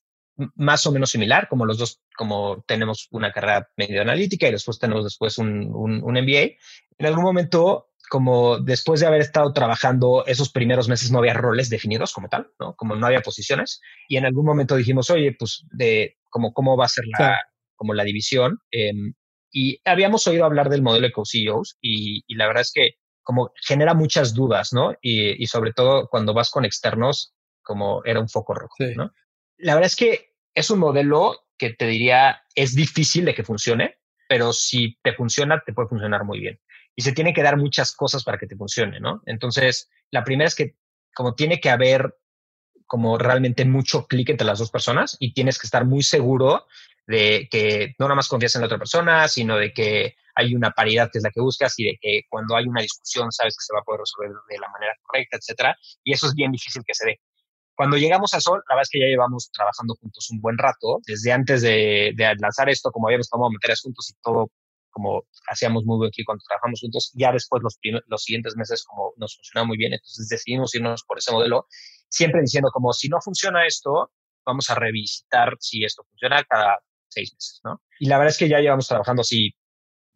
más 0.54 0.86
o 0.86 0.92
menos 0.92 1.10
similar, 1.10 1.48
como 1.48 1.66
los 1.66 1.78
dos, 1.78 2.00
como 2.16 2.64
tenemos 2.66 3.08
una 3.10 3.32
carrera 3.32 3.68
medio 3.76 4.02
analítica 4.02 4.48
y 4.48 4.52
después 4.52 4.78
tenemos 4.78 5.04
después 5.04 5.38
un, 5.38 5.70
un, 5.74 6.02
un 6.02 6.14
MBA. 6.14 6.56
En 6.98 7.06
algún 7.06 7.24
momento 7.24 7.88
como 8.08 8.58
después 8.58 9.00
de 9.00 9.06
haber 9.06 9.20
estado 9.20 9.52
trabajando 9.52 10.24
esos 10.26 10.50
primeros 10.50 10.88
meses 10.88 11.10
no 11.10 11.18
había 11.18 11.34
roles 11.34 11.68
definidos 11.68 12.12
como 12.12 12.28
tal, 12.28 12.50
¿no? 12.58 12.74
Como 12.74 12.96
no 12.96 13.06
había 13.06 13.20
posiciones. 13.20 13.80
Y 14.08 14.16
en 14.16 14.24
algún 14.24 14.46
momento 14.46 14.76
dijimos, 14.76 15.10
oye, 15.10 15.36
pues 15.38 15.64
de 15.70 16.16
como 16.30 16.52
cómo 16.52 16.76
va 16.76 16.86
a 16.86 16.88
ser 16.88 17.04
la, 17.18 17.40
como 17.76 17.94
la 17.94 18.04
división. 18.04 18.58
Em, 18.70 19.14
y 19.52 19.80
habíamos 19.84 20.26
oído 20.26 20.44
hablar 20.44 20.68
del 20.68 20.82
modelo 20.82 21.06
de 21.06 21.12
co-CEOs 21.12 21.78
y, 21.80 22.22
y, 22.26 22.34
la 22.34 22.46
verdad 22.46 22.62
es 22.62 22.72
que 22.72 22.90
como 23.22 23.52
genera 23.56 23.94
muchas 23.94 24.34
dudas, 24.34 24.72
¿no? 24.72 24.92
Y, 25.00 25.42
y, 25.42 25.46
sobre 25.46 25.72
todo 25.72 26.08
cuando 26.08 26.34
vas 26.34 26.50
con 26.50 26.64
externos, 26.64 27.34
como 27.68 28.02
era 28.04 28.18
un 28.18 28.28
foco 28.30 28.54
rojo, 28.54 28.76
¿no? 28.96 29.12
La 29.58 29.74
verdad 29.74 29.88
es 29.88 29.96
que 29.96 30.32
es 30.54 30.70
un 30.70 30.78
modelo 30.78 31.36
que 31.58 31.74
te 31.74 31.86
diría 31.86 32.42
es 32.54 32.74
difícil 32.74 33.26
de 33.26 33.34
que 33.34 33.44
funcione, 33.44 33.98
pero 34.26 34.54
si 34.54 34.98
te 35.02 35.12
funciona, 35.12 35.62
te 35.64 35.74
puede 35.74 35.88
funcionar 35.88 36.24
muy 36.24 36.40
bien 36.40 36.58
y 36.96 37.02
se 37.02 37.12
tiene 37.12 37.34
que 37.34 37.42
dar 37.42 37.58
muchas 37.58 37.94
cosas 37.94 38.24
para 38.24 38.38
que 38.38 38.46
te 38.46 38.56
funcione, 38.56 39.00
¿no? 39.00 39.22
Entonces, 39.26 39.90
la 40.10 40.24
primera 40.24 40.48
es 40.48 40.54
que 40.54 40.76
como 41.14 41.34
tiene 41.34 41.60
que 41.60 41.70
haber 41.70 42.16
como 42.86 43.18
realmente 43.18 43.66
mucho 43.66 44.06
clic 44.06 44.30
entre 44.30 44.46
las 44.46 44.58
dos 44.58 44.70
personas 44.70 45.16
y 45.20 45.34
tienes 45.34 45.58
que 45.58 45.66
estar 45.66 45.84
muy 45.84 46.02
seguro 46.02 46.66
de 47.06 47.48
que 47.50 47.94
no 47.98 48.06
nada 48.06 48.16
más 48.16 48.28
confías 48.28 48.54
en 48.54 48.62
la 48.62 48.66
otra 48.66 48.78
persona, 48.78 49.28
sino 49.28 49.56
de 49.56 49.72
que 49.72 50.16
hay 50.34 50.54
una 50.54 50.70
paridad 50.70 51.10
que 51.12 51.18
es 51.18 51.24
la 51.24 51.30
que 51.30 51.40
buscas 51.40 51.78
y 51.78 51.84
de 51.84 51.98
que 52.00 52.22
cuando 52.28 52.56
hay 52.56 52.66
una 52.66 52.80
discusión 52.80 53.30
sabes 53.30 53.56
que 53.56 53.64
se 53.64 53.74
va 53.74 53.80
a 53.80 53.84
poder 53.84 54.00
resolver 54.00 54.30
de 54.48 54.58
la 54.58 54.68
manera 54.68 54.94
correcta, 55.02 55.36
etcétera. 55.36 55.76
Y 56.04 56.12
eso 56.12 56.26
es 56.26 56.34
bien 56.34 56.52
difícil 56.52 56.82
que 56.86 56.94
se 56.94 57.06
dé. 57.06 57.20
Cuando 57.78 57.96
llegamos 57.96 58.34
a 58.34 58.40
Sol, 58.40 58.60
la 58.68 58.74
verdad 58.74 58.82
es 58.82 58.90
que 58.90 58.98
ya 58.98 59.06
llevamos 59.06 59.52
trabajando 59.52 59.94
juntos 59.94 60.28
un 60.32 60.40
buen 60.40 60.58
rato. 60.58 60.98
Desde 61.06 61.30
antes 61.30 61.62
de, 61.62 62.12
de 62.16 62.34
lanzar 62.40 62.68
esto, 62.68 62.90
como 62.90 63.06
habíamos 63.06 63.28
tomado 63.30 63.52
materias 63.52 63.82
juntos 63.82 64.10
y 64.10 64.14
todo 64.20 64.50
como 64.90 65.22
hacíamos 65.48 65.84
muy 65.84 65.96
buen 65.96 66.10
clic 66.10 66.26
cuando 66.26 66.42
trabajamos 66.44 66.80
juntos, 66.80 67.12
ya 67.14 67.30
después 67.30 67.62
los, 67.62 67.78
los 68.08 68.22
siguientes 68.24 68.56
meses 68.56 68.84
como 68.84 69.12
nos 69.16 69.36
funcionaba 69.36 69.68
muy 69.68 69.76
bien, 69.76 69.92
entonces 69.92 70.26
decidimos 70.28 70.74
irnos 70.74 71.04
por 71.04 71.18
ese 71.18 71.30
modelo, 71.30 71.68
siempre 72.08 72.40
diciendo 72.40 72.70
como 72.72 72.92
si 72.92 73.08
no 73.08 73.20
funciona 73.20 73.64
esto, 73.64 74.10
vamos 74.44 74.68
a 74.70 74.74
revisitar 74.74 75.54
si 75.60 75.84
esto 75.84 76.02
funciona 76.02 76.42
cada 76.42 76.80
seis 77.06 77.32
meses, 77.32 77.60
¿no? 77.62 77.80
Y 78.00 78.08
la 78.08 78.18
verdad 78.18 78.32
es 78.32 78.38
que 78.38 78.48
ya 78.48 78.58
llevamos 78.58 78.88
trabajando 78.88 79.22
así 79.22 79.54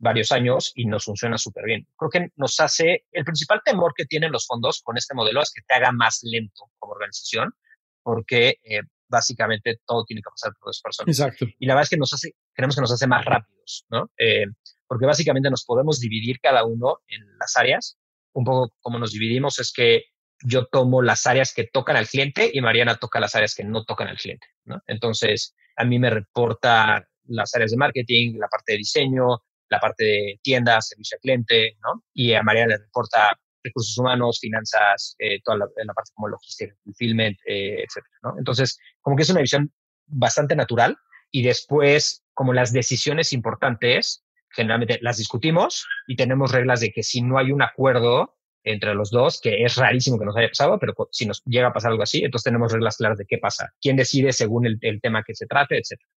varios 0.03 0.33
años 0.33 0.73
y 0.75 0.85
nos 0.85 1.05
funciona 1.05 1.39
súper 1.39 1.65
bien. 1.65 1.87
Creo 1.97 2.11
que 2.11 2.29
nos 2.37 2.59
hace, 2.59 3.07
el 3.13 3.25
principal 3.25 3.63
temor 3.65 3.95
que 3.97 4.05
tienen 4.05 4.33
los 4.33 4.47
fondos 4.47 4.83
con 4.83 4.99
este 4.99 5.15
modelo 5.15 5.41
es 5.41 5.53
que 5.55 5.63
te 5.63 5.75
haga 5.75 5.93
más 5.93 6.21
lento 6.25 6.71
como 6.79 6.95
organización, 6.95 7.55
porque 8.03 8.59
eh, 8.65 8.83
básicamente 9.09 9.81
todo 9.87 10.05
tiene 10.05 10.21
que 10.21 10.31
pasar 10.31 10.53
por 10.59 10.71
dos 10.71 10.81
personas. 10.83 11.17
Exacto. 11.17 11.47
Y 11.57 11.67
la 11.67 11.75
verdad 11.75 11.85
es 11.85 11.91
que 11.91 11.97
nos 11.97 12.13
hace, 12.13 12.35
creemos 12.53 12.75
que 12.75 12.81
nos 12.81 12.93
hace 12.93 13.07
más 13.07 13.25
rápidos, 13.25 13.87
¿no? 13.91 14.11
Eh, 14.19 14.47
porque 14.89 15.07
básicamente 15.07 15.49
nos 15.51 15.65
podemos 15.65 16.01
dividir 16.01 16.41
cada 16.41 16.65
uno 16.65 16.99
en 17.07 17.21
las 17.39 17.57
áreas. 17.57 17.97
Un 18.33 18.45
poco 18.45 18.75
como 18.81 18.99
nos 18.99 19.13
dividimos 19.13 19.61
es 19.61 19.73
que 19.73 20.07
yo 20.45 20.67
tomo 20.67 21.01
las 21.01 21.29
áreas 21.29 21.55
que 21.55 21.69
tocan 21.73 21.95
al 21.95 22.09
cliente 22.09 22.51
y 22.53 22.61
Mariana 22.61 22.97
toca 22.97 23.21
las 23.21 23.37
áreas 23.37 23.55
que 23.55 23.63
no 23.63 23.85
tocan 23.85 24.09
al 24.09 24.17
cliente. 24.17 24.49
¿no? 24.65 24.83
Entonces, 24.89 25.55
a 25.77 25.85
mí 25.85 26.01
me 26.01 26.11
reporta 26.11 27.09
las 27.27 27.55
áreas 27.55 27.71
de 27.71 27.77
marketing, 27.77 28.39
la 28.39 28.49
parte 28.49 28.73
de 28.73 28.79
diseño, 28.79 29.43
la 29.73 29.81
parte 29.81 30.05
de 30.05 30.41
tiendas, 30.43 30.89
servicio 30.89 31.17
al 31.17 31.21
cliente. 31.21 31.77
Y 32.15 32.35
a 32.35 32.43
Mariana 32.43 32.77
le 32.77 32.79
reporta 32.79 33.37
recursos 33.65 33.97
humanos, 33.99 34.39
finanzas, 34.41 35.17
eh, 35.19 35.41
toda 35.45 35.59
la, 35.59 35.67
parte 35.67 36.11
como 36.15 36.29
logística, 36.29 36.75
fulfillment, 36.85 37.37
eh, 37.47 37.85
etcétera. 37.85 38.35
Entonces, 38.39 38.79
como 39.01 39.17
que 39.17 39.23
es 39.23 39.31
una 39.31 39.41
visión 39.41 39.73
bastante 40.07 40.57
natural 40.57 40.97
y 41.31 41.43
después, 41.43 42.25
como 42.35 42.53
las 42.53 42.73
decisiones 42.73 43.33
importantes, 43.33 44.25
generalmente 44.51 44.99
las 45.01 45.17
discutimos 45.17 45.87
y 46.07 46.17
tenemos 46.17 46.53
reglas 46.53 46.81
de 46.81 46.93
que 46.93 47.03
si 47.03 47.23
no 47.23 47.39
hay 47.39 47.53
un 47.53 47.63
acuerdo 47.63 48.37
entre 48.65 48.95
los 48.95 49.11
dos, 49.11 49.41
que 49.41 49.65
es 49.65 49.77
rarísimo 49.77 50.19
que 50.19 50.25
nos 50.25 50.37
haya 50.37 50.49
pasado, 50.49 50.79
pero 50.79 50.95
si 51.11 51.27
nos 51.27 51.43
llega 51.45 51.69
a 51.69 51.73
pasar 51.73 51.91
algo 51.91 52.03
así, 52.03 52.23
entonces 52.25 52.45
tenemos 52.45 52.73
reglas 52.73 52.97
claras 52.97 53.19
de 53.19 53.27
qué 53.27 53.39
pasa, 53.39 53.73
quién 53.81 53.97
decide 53.97 54.33
según 54.33 54.67
el, 54.67 55.01
tema 55.01 55.25
que 55.25 55.35
se 55.35 55.47
trate, 55.47 55.79
etcétera. 55.79 56.09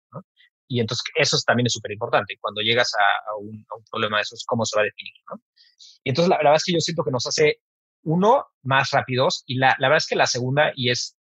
Y 0.67 0.79
entonces 0.79 1.03
eso 1.15 1.37
también 1.45 1.67
es 1.67 1.73
súper 1.73 1.91
importante. 1.91 2.37
Cuando 2.39 2.61
llegas 2.61 2.91
a, 2.95 3.35
un, 3.37 3.65
problema 3.89 4.17
de 4.17 4.23
esos, 4.23 4.43
cómo 4.45 4.65
se 4.65 4.75
va 4.75 4.81
a 4.81 4.85
definir. 4.85 5.13
¿no? 5.29 5.41
Y 6.03 6.09
entonces 6.09 6.29
la, 6.29 6.37
verdad 6.37 6.55
es 6.55 6.63
que 6.63 6.73
yo 6.73 6.79
siento 6.79 7.03
que 7.03 7.11
nos 7.11 7.25
hace, 7.25 7.61
uno, 8.03 8.45
más 8.63 8.91
rápidos 8.91 9.43
y 9.47 9.57
la, 9.57 9.75
la 9.79 9.87
verdad 9.87 9.97
es 9.97 10.07
que 10.07 10.15
la 10.15 10.27
segunda, 10.27 10.71
y 10.75 10.91
es, 10.91 11.17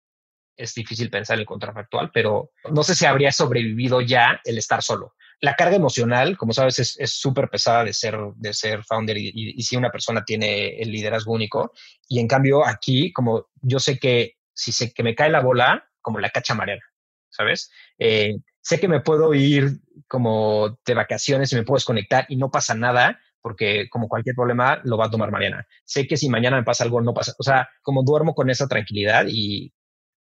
es 0.57 0.75
difícil 0.75 1.11
pensar 1.11 1.39
el 1.39 1.47
contrafactual, 1.47 2.11
pero 2.13 2.53
no 2.71 2.83
sé 2.83 2.95
si 2.95 3.05
habría 3.05 3.33
sobrevivido 3.33 4.01
ya 4.01 4.41
el 4.45 4.59
estar 4.59 4.83
solo 4.83 5.15
la 5.41 5.55
carga 5.55 5.77
emocional, 5.77 6.37
como 6.37 6.53
sabes, 6.53 6.79
es 6.79 7.13
súper 7.13 7.49
pesada 7.49 7.85
de 7.85 7.95
ser, 7.95 8.17
de 8.37 8.53
ser 8.53 8.85
founder 8.85 9.17
y, 9.17 9.63
si 9.63 9.77
una 9.77 9.91
persona 9.91 10.23
tiene 10.25 10.81
el 10.81 10.93
liderazgo 10.93 11.33
único. 11.33 11.73
Y 12.09 12.21
en 12.21 12.29
cambio, 12.29 12.67
aquí, 12.67 13.13
como 13.13 13.49
yo 13.63 13.79
sé 13.79 13.99
que 13.99 14.37
si 14.53 14.73
sé 14.73 14.93
que 14.93 15.03
me 15.03 15.15
cae 15.15 15.31
la 15.31 15.41
bola, 15.41 15.89
como 16.03 16.19
la 16.19 16.29
cacha 16.29 16.55
Mariana, 16.55 16.83
¿sabes? 17.31 17.71
Eh, 17.99 18.35
sé 18.61 18.79
que 18.81 18.89
me 18.89 19.01
puedo 19.01 19.35
ir 19.35 19.81
como 20.09 20.79
de 20.85 20.95
vacaciones 20.95 21.53
y 21.53 21.57
me 21.57 21.63
puedo 21.63 21.77
desconectar 21.77 22.27
y 22.29 22.37
no 22.37 22.51
pasa 22.51 22.75
nada, 22.75 23.21
porque 23.41 23.89
como 23.89 24.09
cualquier 24.09 24.35
problema 24.35 24.81
lo 24.85 24.99
va 24.99 25.07
a 25.07 25.11
tomar 25.11 25.31
Mariana. 25.31 25.67
Sé 25.85 26.07
que 26.07 26.17
si 26.17 26.29
mañana 26.29 26.57
me 26.57 26.65
pasa 26.65 26.85
algo, 26.85 27.01
no 27.01 27.15
pasa. 27.15 27.35
O 27.39 27.43
sea, 27.43 27.69
como 27.83 28.03
duermo 28.03 28.35
con 28.35 28.51
esa 28.51 28.69
tranquilidad 28.69 29.27
y 29.29 29.73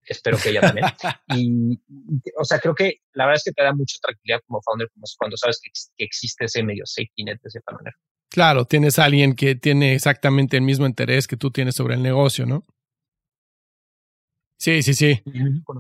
espero 0.06 0.38
que 0.38 0.50
ella 0.50 0.62
también. 0.62 0.86
y, 1.28 1.80
o 2.38 2.44
sea, 2.44 2.60
creo 2.60 2.76
que 2.76 3.02
la 3.14 3.26
verdad 3.26 3.38
es 3.38 3.44
que 3.44 3.52
te 3.52 3.64
da 3.64 3.74
mucha 3.74 3.98
tranquilidad 4.02 4.42
como 4.48 4.62
founder 4.62 4.90
cuando 5.18 5.38
sabes 5.38 5.60
que, 5.62 6.04
existe 6.04 6.46
ese 6.46 6.64
medio 6.64 6.86
safety 6.86 7.24
net 7.24 7.40
de 7.42 7.50
cierta 7.50 7.74
manera. 7.74 7.96
Claro, 8.30 8.66
tienes 8.66 8.98
a 8.98 9.06
alguien 9.06 9.36
que 9.36 9.56
tiene 9.56 9.94
exactamente 9.94 10.58
el 10.58 10.64
mismo 10.64 10.88
interés 10.88 11.28
que 11.28 11.38
tú 11.38 11.52
tienes 11.52 11.76
sobre 11.76 11.96
el 11.96 12.02
negocio, 12.02 12.48
¿no? 12.48 12.64
Sí, 14.64 14.82
sí, 14.82 14.94
sí. 14.94 15.22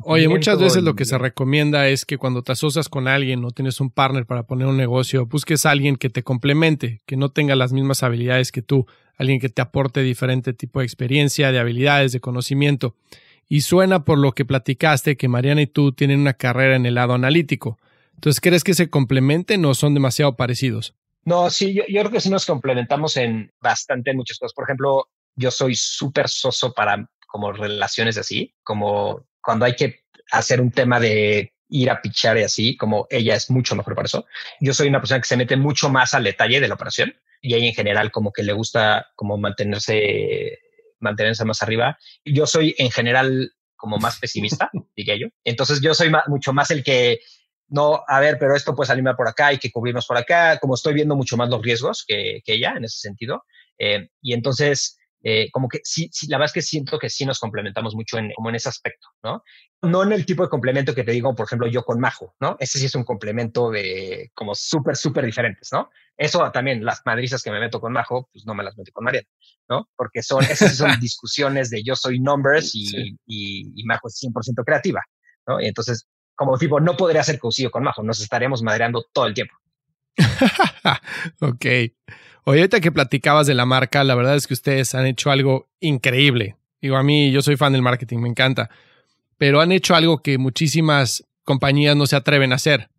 Oye, 0.04 0.28
muchas 0.28 0.60
veces 0.60 0.84
lo 0.84 0.94
que 0.94 1.06
se 1.06 1.18
recomienda 1.18 1.88
es 1.88 2.04
que 2.04 2.18
cuando 2.18 2.42
te 2.42 2.52
asocias 2.52 2.90
con 2.90 3.08
alguien 3.08 3.46
o 3.46 3.52
tienes 3.52 3.80
un 3.80 3.90
partner 3.90 4.26
para 4.26 4.44
poner 4.44 4.68
un 4.68 4.76
negocio, 4.76 5.26
busques 5.26 5.66
a 5.66 5.72
alguien 5.72 5.96
que 5.96 6.10
te 6.10 6.22
complemente, 6.22 7.00
que 7.06 7.16
no 7.16 7.30
tenga 7.30 7.56
las 7.56 7.72
mismas 7.72 8.04
habilidades 8.04 8.52
que 8.52 8.62
tú, 8.62 8.86
alguien 9.16 9.40
que 9.40 9.48
te 9.48 9.62
aporte 9.62 10.02
diferente 10.02 10.52
tipo 10.52 10.82
de 10.82 10.86
experiencia, 10.86 11.54
de 11.54 11.60
habilidades, 11.60 12.12
de 12.12 12.20
conocimiento. 12.20 12.94
Y 13.48 13.62
suena 13.62 14.04
por 14.04 14.18
lo 14.18 14.34
que 14.34 14.44
platicaste 14.44 15.16
que 15.16 15.30
Mariana 15.30 15.62
y 15.62 15.68
tú 15.68 15.94
tienen 15.94 16.20
una 16.20 16.34
carrera 16.34 16.76
en 16.76 16.86
el 16.86 16.96
lado 16.96 17.14
analítico. 17.14 17.80
Entonces, 18.16 18.42
¿crees 18.42 18.66
que 18.66 18.74
se 18.74 18.90
complementen 18.90 19.64
o 19.64 19.76
son 19.76 19.94
demasiado 19.94 20.36
parecidos? 20.36 20.94
No, 21.24 21.50
sí, 21.50 21.74
yo, 21.74 21.84
creo 21.88 22.12
que 22.12 22.20
sí 22.20 22.30
nos 22.30 22.46
complementamos 22.46 23.16
en 23.16 23.50
bastante 23.62 24.14
muchas 24.14 24.40
cosas. 24.40 24.54
Por 24.54 24.66
ejemplo, 24.66 25.08
yo 25.38 25.52
soy 25.52 25.74
súper 25.74 26.28
soso 26.28 26.74
para 26.74 27.08
como 27.34 27.52
relaciones 27.52 28.20
así, 28.20 28.54
como 28.62 29.28
cuando 29.42 29.66
hay 29.66 29.76
que 29.76 30.04
hacer 30.32 30.62
un 30.62 30.70
tema 30.70 31.00
de 31.00 31.52
ir 31.68 31.90
a 31.90 32.00
pichar 32.00 32.38
y 32.38 32.44
así, 32.44 32.78
como 32.78 33.08
ella 33.10 33.34
es 33.34 33.50
mucho 33.50 33.76
mejor 33.76 33.96
para 33.96 34.06
eso. 34.06 34.28
Yo 34.60 34.72
soy 34.72 34.88
una 34.88 35.00
persona 35.00 35.20
que 35.20 35.28
se 35.28 35.36
mete 35.36 35.58
mucho 35.58 35.90
más 35.90 36.14
al 36.14 36.26
detalle 36.26 36.62
de 36.62 36.68
la 36.68 36.76
operación 36.76 37.16
y 37.42 37.56
ella 37.56 37.66
en 37.66 37.74
general 37.74 38.12
como 38.12 38.32
que 38.32 38.44
le 38.44 38.54
gusta 38.54 39.08
como 39.16 39.40
mantenerse 39.40 40.60
mantenerse 41.00 41.44
más 41.44 41.64
arriba. 41.64 41.98
Yo 42.24 42.46
soy 42.46 42.76
en 42.78 42.92
general 42.92 43.52
como 43.78 43.98
más 43.98 44.20
pesimista, 44.20 44.70
diría 44.96 45.16
yo. 45.16 45.28
Entonces 45.44 45.82
yo 45.82 45.96
soy 45.96 46.12
mucho 46.28 46.54
más 46.54 46.70
el 46.70 46.84
que, 46.84 47.20
no, 47.68 48.04
a 48.08 48.20
ver, 48.20 48.38
pero 48.38 48.56
esto 48.56 48.76
puede 48.76 48.90
salirme 48.90 49.16
por 49.16 49.28
acá, 49.28 49.48
hay 49.48 49.58
que 49.58 49.72
cubrirnos 49.72 50.06
por 50.06 50.18
acá, 50.18 50.60
como 50.60 50.76
estoy 50.76 50.94
viendo 50.94 51.16
mucho 51.16 51.36
más 51.36 51.50
los 51.50 51.64
riesgos 51.64 52.06
que, 52.08 52.42
que 52.46 52.54
ella 52.54 52.76
en 52.78 52.84
ese 52.84 53.00
sentido. 53.00 53.44
Eh, 53.80 54.10
y 54.22 54.34
entonces 54.34 55.00
eh, 55.26 55.50
como 55.52 55.70
que 55.70 55.80
sí, 55.84 56.10
sí, 56.12 56.28
la 56.28 56.38
verdad 56.38 56.50
es 56.50 56.54
que 56.54 56.62
siento 56.62 57.00
que 57.00 57.10
sí 57.10 57.26
nos 57.26 57.40
complementamos 57.40 57.96
mucho 57.96 58.18
en, 58.18 58.32
como 58.34 58.50
en 58.50 58.56
ese 58.56 58.68
aspecto, 58.68 59.08
¿no? 59.24 59.42
No 59.82 60.04
en 60.04 60.12
el 60.12 60.26
tipo 60.26 60.44
de 60.44 60.50
complemento 60.50 60.94
que 60.94 61.06
te 61.06 61.14
digo, 61.14 61.34
por 61.34 61.46
ejemplo, 61.46 61.68
yo 61.68 61.84
con 61.84 62.00
Majo, 62.00 62.36
¿no? 62.42 62.58
Ese 62.60 62.78
sí 62.78 62.86
es 62.88 62.96
un 62.96 63.06
complemento 63.06 63.72
de 63.72 64.32
como 64.34 64.54
súper, 64.54 64.98
súper 64.98 65.26
diferentes, 65.26 65.70
¿no? 65.72 65.90
Eso 66.18 66.52
también, 66.52 66.84
las 66.84 67.02
madrizas 67.06 67.42
que 67.42 67.52
me 67.52 67.62
meto 67.62 67.80
con 67.80 67.94
Majo, 67.94 68.30
pues 68.34 68.46
no 68.46 68.54
me 68.54 68.66
las 68.66 68.78
meto 68.78 68.92
con 68.92 69.06
Mariana, 69.06 69.28
¿no? 69.70 69.90
Porque 69.96 70.22
son, 70.22 70.44
esas 70.44 70.76
son 70.76 71.00
discusiones 71.00 71.70
de 71.70 71.84
yo 71.84 71.96
soy 71.96 72.20
numbers 72.20 72.72
y, 72.76 73.18
y, 73.26 73.72
y 73.76 73.86
Majo 73.86 74.10
es 74.10 74.22
100% 74.22 74.64
creativa, 74.66 75.02
¿no? 75.48 75.62
Y 75.62 75.68
entonces, 75.68 76.06
como 76.36 76.58
tipo, 76.58 76.82
no 76.82 76.98
podría 76.98 77.24
ser 77.24 77.40
cocido 77.40 77.72
con 77.72 77.84
Majo, 77.84 78.04
nos 78.04 78.20
estaríamos 78.20 78.62
madreando 78.62 79.06
todo 79.14 79.28
el 79.28 79.34
tiempo. 79.34 79.56
ok. 81.40 81.66
Oye, 82.46 82.60
ahorita 82.60 82.82
que 82.82 82.92
platicabas 82.92 83.48
de 83.48 83.54
la 83.54 83.66
marca, 83.66 84.04
la 84.04 84.16
verdad 84.16 84.36
es 84.36 84.48
que 84.48 84.54
ustedes 84.54 84.94
han 84.96 85.06
hecho 85.06 85.32
algo 85.32 85.70
increíble. 85.80 86.58
Digo, 86.82 86.98
a 86.98 87.04
mí 87.04 87.32
yo 87.32 87.42
soy 87.42 87.56
fan 87.56 87.72
del 87.72 87.82
marketing, 87.82 88.18
me 88.18 88.28
encanta, 88.28 88.70
pero 89.38 89.62
han 89.62 89.72
hecho 89.72 89.96
algo 89.96 90.22
que 90.22 90.38
muchísimas 90.38 91.24
compañías 91.46 91.96
no 91.96 92.06
se 92.06 92.18
atreven 92.18 92.52
a 92.52 92.56
hacer. 92.56 92.90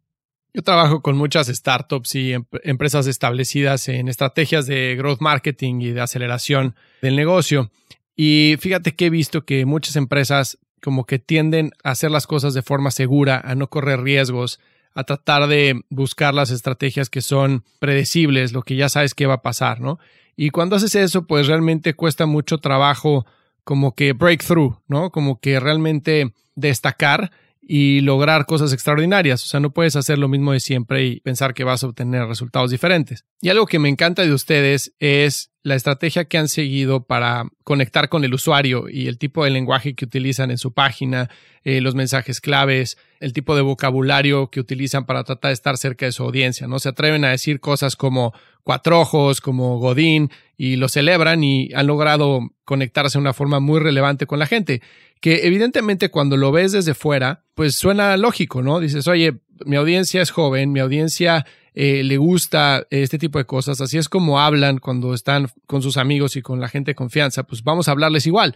Yo 0.55 0.63
trabajo 0.63 1.03
con 1.03 1.17
muchas 1.17 1.49
startups 1.49 2.15
y 2.15 2.33
em-, 2.33 2.47
empresas 2.63 3.07
establecidas 3.07 3.89
en 3.89 4.09
estrategias 4.09 4.67
de 4.67 4.95
growth 4.97 5.21
marketing 5.21 5.81
y 5.81 5.91
de 5.91 6.01
aceleración 6.01 6.77
del 7.03 7.17
negocio. 7.17 7.71
Y 8.17 8.57
fíjate 8.61 8.95
que 8.95 9.07
he 9.07 9.11
visto 9.11 9.45
que 9.45 9.67
muchas 9.67 9.97
empresas 9.97 10.59
como 10.81 11.05
que 11.05 11.19
tienden 11.19 11.73
a 11.83 11.91
hacer 11.91 12.11
las 12.11 12.27
cosas 12.27 12.55
de 12.55 12.63
forma 12.63 12.91
segura, 12.91 13.41
a 13.45 13.55
no 13.55 13.69
correr 13.69 14.01
riesgos, 14.01 14.61
a 14.95 15.05
tratar 15.05 15.49
de 15.49 15.83
buscar 15.91 16.35
las 16.35 16.51
estrategias 16.51 17.11
que 17.11 17.21
son 17.21 17.65
predecibles, 17.81 18.53
lo 18.53 18.63
que 18.63 18.77
ya 18.77 18.89
sabes 18.89 19.15
que 19.15 19.27
va 19.27 19.35
a 19.35 19.43
pasar, 19.43 19.81
¿no? 19.81 19.99
Y 20.37 20.51
cuando 20.51 20.77
haces 20.77 20.95
eso, 20.95 21.27
pues 21.27 21.47
realmente 21.47 21.95
cuesta 21.95 22.27
mucho 22.27 22.59
trabajo 22.59 23.27
como 23.65 23.95
que 23.95 24.13
breakthrough, 24.13 24.77
¿no? 24.89 25.11
Como 25.11 25.41
que 25.41 25.59
realmente 25.59 26.33
destacar 26.55 27.31
y 27.67 28.01
lograr 28.01 28.47
cosas 28.47 28.73
extraordinarias. 28.73 29.43
O 29.43 29.47
sea, 29.47 29.61
no 29.61 29.73
puedes 29.73 29.97
hacer 29.97 30.19
lo 30.19 30.29
mismo 30.29 30.53
de 30.53 30.61
siempre 30.61 31.05
y 31.05 31.21
pensar 31.21 31.55
que 31.55 31.65
vas 31.65 31.83
a 31.83 31.89
obtener 31.89 32.27
resultados 32.27 32.71
diferentes. 32.71 33.25
Y 33.41 33.49
algo 33.49 33.67
que 33.67 33.79
me 33.79 33.89
encanta 33.89 34.23
de 34.23 34.33
ustedes 34.33 34.93
es 34.99 35.51
la 35.63 35.75
estrategia 35.75 36.27
que 36.27 36.37
han 36.37 36.49
seguido 36.49 37.07
para 37.07 37.47
conectar 37.65 38.11
con 38.11 38.23
el 38.23 38.35
usuario 38.35 38.91
y 38.91 39.09
el 39.09 39.17
tipo 39.17 39.45
de 39.45 39.51
lenguaje 39.51 39.95
que 39.95 40.05
utilizan 40.05 40.51
en 40.51 40.59
su 40.59 40.75
página, 40.75 41.31
eh, 41.63 41.81
los 41.81 41.95
mensajes 41.95 42.43
claves, 42.43 42.99
el 43.19 43.33
tipo 43.33 43.57
de 43.57 43.63
vocabulario 43.63 44.51
que 44.51 44.61
utilizan 44.61 45.07
para 45.07 45.25
tratar 45.25 45.49
de 45.49 45.55
estar 45.55 45.79
cerca 45.79 46.05
de 46.05 46.13
su 46.13 46.23
audiencia. 46.23 46.67
No 46.67 46.79
se 46.79 46.91
atreven 46.91 47.25
a 47.25 47.31
decir 47.31 47.61
cosas 47.61 47.97
como 47.97 48.35
cuatro 48.63 49.01
ojos, 49.01 49.41
como 49.41 49.79
Godín, 49.79 50.31
y 50.59 50.77
lo 50.77 50.89
celebran 50.89 51.43
y 51.43 51.71
han 51.75 51.87
logrado 51.87 52.41
conectarse 52.65 53.17
de 53.17 53.23
una 53.23 53.33
forma 53.33 53.59
muy 53.59 53.81
relevante 53.81 54.27
con 54.27 54.39
la 54.39 54.47
gente. 54.47 54.83
Que 55.25 55.47
evidentemente 55.47 56.11
cuando 56.11 56.37
lo 56.37 56.53
ves 56.53 56.73
desde 56.73 56.93
fuera, 56.93 57.47
pues 57.55 57.77
suena 57.77 58.15
lógico, 58.19 58.61
¿no? 58.61 58.79
Dices, 58.79 59.09
oye, 59.09 59.41
mi 59.65 59.77
audiencia 59.77 60.21
es 60.21 60.31
joven, 60.31 60.71
mi 60.71 60.81
audiencia 60.81 61.47
eh, 61.73 62.03
le 62.05 62.19
gusta 62.19 62.87
este 62.91 63.17
tipo 63.17 63.39
de 63.39 63.47
cosas, 63.47 63.81
así 63.81 63.97
es 63.97 64.11
como 64.11 64.39
hablan 64.39 64.81
cuando 64.81 65.15
están 65.15 65.49
con 65.67 65.81
sus 65.81 65.97
amigos 65.97 66.37
y 66.37 66.43
con 66.43 66.61
la 66.61 66.69
gente 66.69 66.91
de 66.91 66.95
confianza, 66.95 67.45
pues 67.45 67.65
vamos 67.65 67.89
a 67.89 67.93
hablarles 67.93 68.27
igual. 68.27 68.55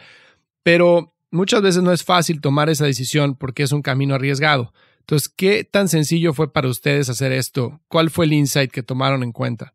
Pero 0.62 1.14
muchas 1.30 1.62
veces 1.62 1.82
no 1.82 1.90
es 1.90 2.04
fácil 2.04 2.42
tomar 2.42 2.68
esa 2.68 2.84
decisión 2.84 3.34
porque 3.34 3.62
es 3.62 3.72
un 3.72 3.80
camino 3.80 4.14
arriesgado. 4.14 4.74
Entonces, 4.98 5.30
¿qué 5.30 5.64
tan 5.64 5.88
sencillo 5.88 6.34
fue 6.34 6.52
para 6.52 6.68
ustedes 6.68 7.08
hacer 7.08 7.32
esto? 7.32 7.80
¿Cuál 7.88 8.10
fue 8.10 8.26
el 8.26 8.34
insight 8.34 8.70
que 8.70 8.82
tomaron 8.82 9.22
en 9.22 9.32
cuenta? 9.32 9.72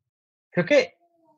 Creo 0.52 0.68
que 0.68 0.94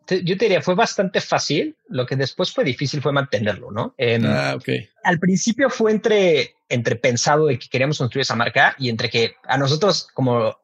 yo 0.07 0.37
te 0.37 0.45
diría, 0.45 0.61
fue 0.61 0.75
bastante 0.75 1.21
fácil. 1.21 1.75
Lo 1.87 2.05
que 2.05 2.15
después 2.15 2.51
fue 2.51 2.63
difícil 2.63 3.01
fue 3.01 3.11
mantenerlo, 3.11 3.71
¿no? 3.71 3.95
Em, 3.97 4.25
ah, 4.25 4.57
Al 5.03 5.19
principio 5.19 5.69
fue 5.69 5.91
entre, 5.91 6.55
entre 6.69 6.95
pensado 6.95 7.47
de 7.47 7.57
que 7.57 7.69
queríamos 7.69 7.97
construir 7.97 8.21
esa 8.21 8.35
marca 8.35 8.75
y 8.77 8.89
entre 8.89 9.09
que 9.09 9.35
a 9.43 9.57
nosotros 9.57 10.07
como 10.13 10.55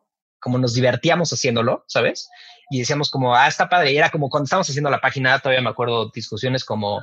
como 0.42 0.58
nos 0.58 0.74
divertíamos 0.74 1.32
haciéndolo, 1.32 1.86
¿sabes? 1.88 2.30
Y 2.70 2.80
decíamos 2.80 3.10
como, 3.10 3.36
ah, 3.36 3.48
está 3.48 3.70
padre. 3.70 3.94
Y 3.94 3.98
era 3.98 4.10
como 4.10 4.30
cuando 4.30 4.46
estábamos 4.46 4.70
haciendo 4.70 4.90
la 4.90 5.00
página, 5.00 5.40
todavía 5.40 5.62
me 5.62 5.70
acuerdo 5.70 6.10
discusiones 6.14 6.66
como 6.66 7.02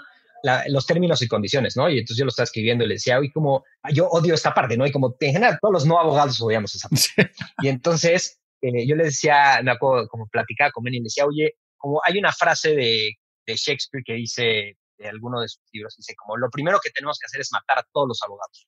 los 0.68 0.86
términos 0.86 1.22
y 1.22 1.28
condiciones, 1.28 1.76
¿no? 1.76 1.88
Y 1.88 1.98
entonces 1.98 2.18
yo 2.18 2.24
lo 2.24 2.30
estaba 2.30 2.44
escribiendo 2.44 2.84
y 2.84 2.88
le 2.88 2.94
decía, 2.94 3.18
oye, 3.18 3.30
como, 3.32 3.64
yo 3.92 4.08
odio 4.08 4.34
esta 4.34 4.54
parte, 4.54 4.76
¿no? 4.76 4.86
Y 4.86 4.92
como 4.92 5.16
en 5.20 5.32
general 5.32 5.58
todos 5.60 5.72
los 5.72 5.86
no 5.86 5.98
abogados 5.98 6.40
odiamos 6.40 6.74
esa 6.74 6.88
parte. 7.16 7.32
Y 7.62 7.68
entonces 7.68 8.40
eh, 8.60 8.86
yo 8.86 8.96
le 8.96 9.04
decía, 9.04 9.60
me 9.62 9.70
acuerdo, 9.70 10.08
como 10.08 10.26
platicaba 10.26 10.70
con 10.72 10.84
Benny, 10.84 10.98
y 10.98 11.00
le 11.00 11.04
decía, 11.04 11.26
oye, 11.26 11.54
como 11.78 12.00
hay 12.04 12.18
una 12.18 12.32
frase 12.32 12.74
de, 12.74 13.16
Shakespeare 13.46 14.04
que 14.04 14.12
dice, 14.12 14.76
de 14.98 15.08
alguno 15.08 15.40
de 15.40 15.48
sus 15.48 15.62
libros, 15.72 15.96
dice, 15.96 16.14
como 16.16 16.36
lo 16.36 16.50
primero 16.50 16.78
que 16.82 16.90
tenemos 16.90 17.18
que 17.18 17.26
hacer 17.26 17.40
es 17.40 17.50
matar 17.50 17.78
a 17.78 17.86
todos 17.90 18.08
los 18.08 18.22
abogados. 18.22 18.66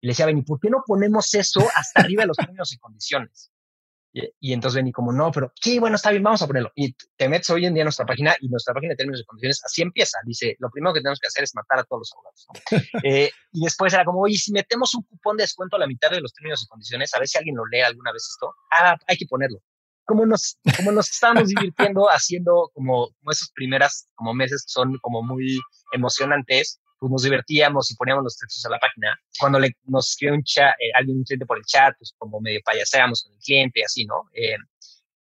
Y 0.00 0.06
le 0.06 0.12
decía, 0.12 0.24
Benny, 0.24 0.42
¿por 0.42 0.58
qué 0.60 0.70
no 0.70 0.82
ponemos 0.86 1.34
eso 1.34 1.60
hasta 1.74 2.00
arriba 2.00 2.22
de 2.22 2.28
los 2.28 2.36
términos 2.38 2.72
y 2.72 2.78
condiciones? 2.78 3.50
Y, 4.40 4.52
entonces 4.52 4.76
vení 4.76 4.90
como, 4.90 5.12
no, 5.12 5.30
pero 5.30 5.52
sí, 5.60 5.78
bueno, 5.78 5.96
está 5.96 6.10
bien, 6.10 6.22
vamos 6.22 6.40
a 6.42 6.46
ponerlo. 6.46 6.72
Y 6.74 6.94
te 7.16 7.28
metes 7.28 7.50
hoy 7.50 7.66
en 7.66 7.74
día 7.74 7.82
a 7.82 7.84
nuestra 7.84 8.06
página 8.06 8.34
y 8.40 8.48
nuestra 8.48 8.74
página 8.74 8.92
de 8.92 8.96
términos 8.96 9.20
y 9.20 9.24
condiciones 9.24 9.62
así 9.64 9.82
empieza. 9.82 10.18
Dice, 10.24 10.56
lo 10.58 10.70
primero 10.70 10.94
que 10.94 11.00
tenemos 11.00 11.20
que 11.20 11.28
hacer 11.28 11.44
es 11.44 11.54
matar 11.54 11.80
a 11.80 11.84
todos 11.84 12.00
los 12.00 12.12
abogados. 12.12 12.46
Eh, 13.04 13.30
y 13.52 13.64
después 13.64 13.92
era 13.92 14.04
como, 14.04 14.20
oye, 14.20 14.36
si 14.36 14.52
metemos 14.52 14.94
un 14.94 15.02
cupón 15.02 15.36
de 15.36 15.44
descuento 15.44 15.76
a 15.76 15.78
la 15.78 15.86
mitad 15.86 16.10
de 16.10 16.20
los 16.20 16.32
términos 16.32 16.62
y 16.62 16.66
condiciones, 16.66 17.14
a 17.14 17.18
ver 17.18 17.28
si 17.28 17.38
alguien 17.38 17.56
lo 17.56 17.64
lee 17.66 17.80
alguna 17.80 18.12
vez 18.12 18.26
esto. 18.28 18.54
Ah, 18.70 18.96
hay 19.06 19.16
que 19.16 19.26
ponerlo. 19.26 19.60
Como 20.08 20.26
nos, 20.26 20.58
como 20.76 20.90
nos 20.90 21.08
estábamos 21.10 21.48
divirtiendo 21.48 22.06
haciendo 22.10 22.70
como, 22.74 23.10
como 23.18 23.30
esos 23.30 23.50
primeras 23.54 24.08
como 24.14 24.34
meses 24.34 24.64
que 24.64 24.72
son 24.72 24.98
como 25.02 25.22
muy 25.22 25.60
emocionantes 25.92 26.80
pues 26.98 27.10
nos 27.12 27.22
divertíamos 27.22 27.90
y 27.90 27.96
poníamos 27.96 28.24
los 28.24 28.36
textos 28.36 28.64
a 28.66 28.70
la 28.70 28.78
página. 28.78 29.18
Cuando 29.38 29.58
le, 29.58 29.76
nos 29.84 30.10
escribe 30.10 30.32
un 30.32 30.42
chat, 30.42 30.74
eh, 30.80 30.90
alguien 30.94 31.18
un 31.18 31.24
cliente 31.24 31.46
por 31.46 31.58
el 31.58 31.64
chat, 31.64 31.94
pues 31.98 32.12
como 32.18 32.40
medio 32.40 32.60
payaseamos 32.64 33.22
con 33.22 33.34
el 33.34 33.38
cliente, 33.38 33.84
así, 33.84 34.04
¿no? 34.04 34.24
Eh, 34.32 34.56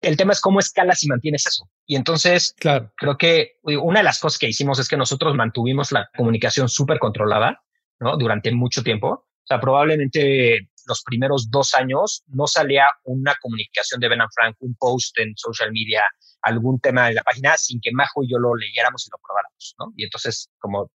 el 0.01 0.17
tema 0.17 0.33
es 0.33 0.41
cómo 0.41 0.59
escalas 0.59 1.01
y 1.03 1.07
mantienes 1.07 1.47
eso. 1.47 1.69
Y 1.85 1.95
entonces, 1.95 2.53
claro. 2.59 2.91
creo 2.97 3.17
que 3.17 3.53
una 3.63 3.99
de 3.99 4.03
las 4.03 4.19
cosas 4.19 4.37
que 4.37 4.49
hicimos 4.49 4.77
es 4.79 4.89
que 4.89 4.97
nosotros 4.97 5.33
mantuvimos 5.35 5.93
la 5.93 6.09
comunicación 6.17 6.67
súper 6.67 6.99
controlada, 6.99 7.63
¿no? 7.99 8.17
Durante 8.17 8.51
mucho 8.51 8.83
tiempo. 8.83 9.07
O 9.07 9.45
sea, 9.45 9.61
probablemente 9.61 10.69
los 10.85 11.03
primeros 11.03 11.49
dos 11.49 11.73
años 11.73 12.23
no 12.27 12.47
salía 12.47 12.87
una 13.03 13.35
comunicación 13.41 13.99
de 13.99 14.09
Ben 14.09 14.19
Frank, 14.33 14.55
un 14.59 14.75
post 14.75 15.17
en 15.19 15.33
social 15.35 15.71
media, 15.71 16.03
algún 16.41 16.79
tema 16.79 17.07
de 17.07 17.15
la 17.15 17.23
página 17.23 17.57
sin 17.57 17.79
que 17.81 17.91
Majo 17.91 18.23
y 18.23 18.31
yo 18.31 18.37
lo 18.37 18.55
leyéramos 18.55 19.07
y 19.07 19.11
lo 19.11 19.17
probáramos, 19.25 19.75
¿no? 19.79 19.93
Y 19.95 20.03
entonces, 20.03 20.49
como 20.59 20.89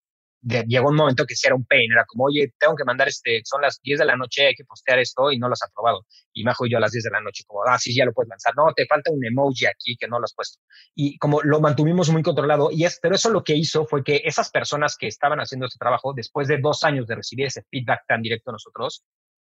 llegó 0.42 0.88
un 0.88 0.96
momento 0.96 1.27
que 1.27 1.35
sí 1.35 1.46
era 1.46 1.57
un 1.57 1.64
pain, 1.64 1.90
era 1.90 2.05
como, 2.05 2.25
oye, 2.25 2.53
tengo 2.59 2.77
que 2.77 2.85
mandar 2.85 3.09
este, 3.09 3.40
son 3.44 3.62
las 3.62 3.81
10 3.83 3.99
de 3.99 4.05
la 4.05 4.16
noche, 4.16 4.46
hay 4.46 4.55
que 4.55 4.64
postear 4.64 4.99
esto 4.99 5.33
y 5.33 5.38
no 5.38 5.49
lo 5.49 5.55
has 5.55 5.62
aprobado. 5.62 6.07
Y 6.33 6.44
Majo 6.44 6.66
y 6.66 6.70
yo 6.70 6.79
a 6.79 6.81
las 6.81 6.92
10 6.92 7.05
de 7.05 7.11
la 7.11 7.20
noche, 7.20 7.44
como, 7.46 7.62
ah, 7.66 7.79
sí, 7.79 7.94
ya 7.94 8.05
lo 8.05 8.12
puedes 8.12 8.29
lanzar. 8.29 8.55
No, 8.57 8.72
te 8.75 8.87
falta 8.87 9.11
un 9.11 9.25
emoji 9.25 9.66
aquí 9.66 9.96
que 9.99 10.07
no 10.07 10.18
lo 10.18 10.25
has 10.25 10.35
puesto. 10.35 10.61
Y 10.94 11.18
como 11.18 11.42
lo 11.42 11.61
mantuvimos 11.61 12.11
muy 12.11 12.22
controlado, 12.22 12.70
y 12.70 12.85
es, 12.85 12.99
pero 13.01 13.14
eso 13.14 13.31
lo 13.31 13.42
que 13.42 13.57
hizo 13.57 13.87
fue 13.87 14.05
que 14.05 14.22
esas 14.25 14.51
personas 14.51 14.96
que 14.96 15.09
estaban 15.09 15.40
haciendo 15.40 15.66
este 15.66 15.79
trabajo, 15.79 16.12
después 16.14 16.49
de 16.49 16.59
dos 16.59 16.85
años 16.85 17.07
de 17.07 17.16
recibir 17.16 17.46
ese 17.46 17.64
feedback 17.70 18.03
tan 18.07 18.22
directo 18.22 18.51
a 18.51 18.53
nosotros, 18.53 19.03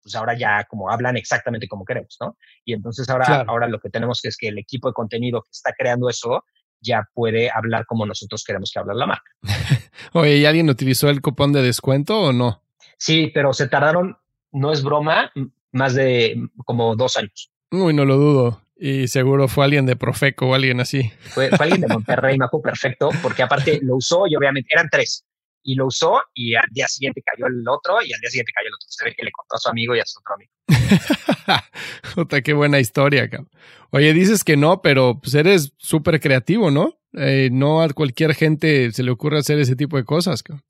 pues 0.01 0.15
ahora 0.15 0.37
ya 0.37 0.65
como 0.65 0.89
hablan 0.89 1.17
exactamente 1.17 1.67
como 1.67 1.85
queremos, 1.85 2.17
¿no? 2.19 2.37
Y 2.65 2.73
entonces 2.73 3.09
ahora, 3.09 3.45
ahora 3.47 3.67
lo 3.67 3.79
que 3.79 3.89
tenemos 3.89 4.21
que 4.21 4.29
es 4.29 4.37
que 4.37 4.47
el 4.47 4.57
equipo 4.57 4.87
de 4.87 4.93
contenido 4.93 5.41
que 5.41 5.49
está 5.51 5.73
creando 5.77 6.09
eso 6.09 6.43
ya 6.81 7.07
puede 7.13 7.49
hablar 7.51 7.85
como 7.85 8.05
nosotros 8.05 8.43
queremos 8.43 8.71
que 8.73 8.79
hable 8.79 8.95
la 8.95 9.07
marca. 9.07 9.31
Oye, 10.13 10.37
¿y 10.37 10.45
alguien 10.45 10.69
utilizó 10.69 11.09
el 11.09 11.21
cupón 11.21 11.53
de 11.53 11.61
descuento 11.61 12.19
o 12.19 12.33
no? 12.33 12.63
Sí, 12.97 13.31
pero 13.33 13.53
se 13.53 13.67
tardaron, 13.67 14.17
no 14.51 14.71
es 14.71 14.83
broma, 14.83 15.31
más 15.71 15.93
de 15.93 16.49
como 16.65 16.95
dos 16.95 17.17
años. 17.17 17.51
Uy, 17.71 17.93
no 17.93 18.05
lo 18.05 18.17
dudo. 18.17 18.61
Y 18.77 19.09
seguro 19.09 19.47
fue 19.47 19.65
alguien 19.65 19.85
de 19.85 19.97
Profeco 19.97 20.47
o 20.47 20.55
alguien 20.55 20.79
así. 20.79 21.11
Fue, 21.21 21.49
alguien 21.59 21.81
de 21.81 21.87
Monterrey, 21.89 22.37
me 22.37 22.47
perfecto, 22.63 23.09
porque 23.21 23.43
aparte 23.43 23.79
lo 23.83 23.97
usó 23.97 24.25
y 24.27 24.35
obviamente 24.35 24.69
eran 24.71 24.87
tres. 24.89 25.25
Y 25.63 25.75
lo 25.75 25.87
usó 25.87 26.21
y 26.33 26.55
al 26.55 26.67
día 26.71 26.87
siguiente 26.87 27.21
cayó 27.21 27.47
el 27.47 27.67
otro 27.67 28.01
y 28.01 28.13
al 28.13 28.19
día 28.19 28.29
siguiente 28.29 28.51
cayó 28.55 28.67
el 28.67 28.73
otro. 28.73 28.87
Se 28.89 29.05
ve 29.05 29.15
que 29.15 29.23
le 29.23 29.31
contó 29.31 29.55
a 29.55 29.59
su 29.59 29.69
amigo 29.69 29.95
y 29.95 29.99
a 29.99 30.05
su 30.05 30.19
otro 30.19 30.35
amigo. 30.35 30.51
Jota, 32.15 32.41
qué 32.41 32.53
buena 32.53 32.79
historia, 32.79 33.29
cabrón. 33.29 33.49
Oye, 33.91 34.13
dices 34.13 34.43
que 34.43 34.55
no, 34.55 34.81
pero 34.81 35.19
pues 35.21 35.33
eres 35.35 35.73
súper 35.77 36.19
creativo, 36.19 36.71
¿no? 36.71 36.99
Eh, 37.13 37.49
no 37.51 37.81
a 37.81 37.89
cualquier 37.89 38.35
gente 38.35 38.91
se 38.91 39.03
le 39.03 39.11
ocurre 39.11 39.39
hacer 39.39 39.59
ese 39.59 39.75
tipo 39.75 39.97
de 39.97 40.05
cosas. 40.05 40.43
Cabrón. 40.43 40.63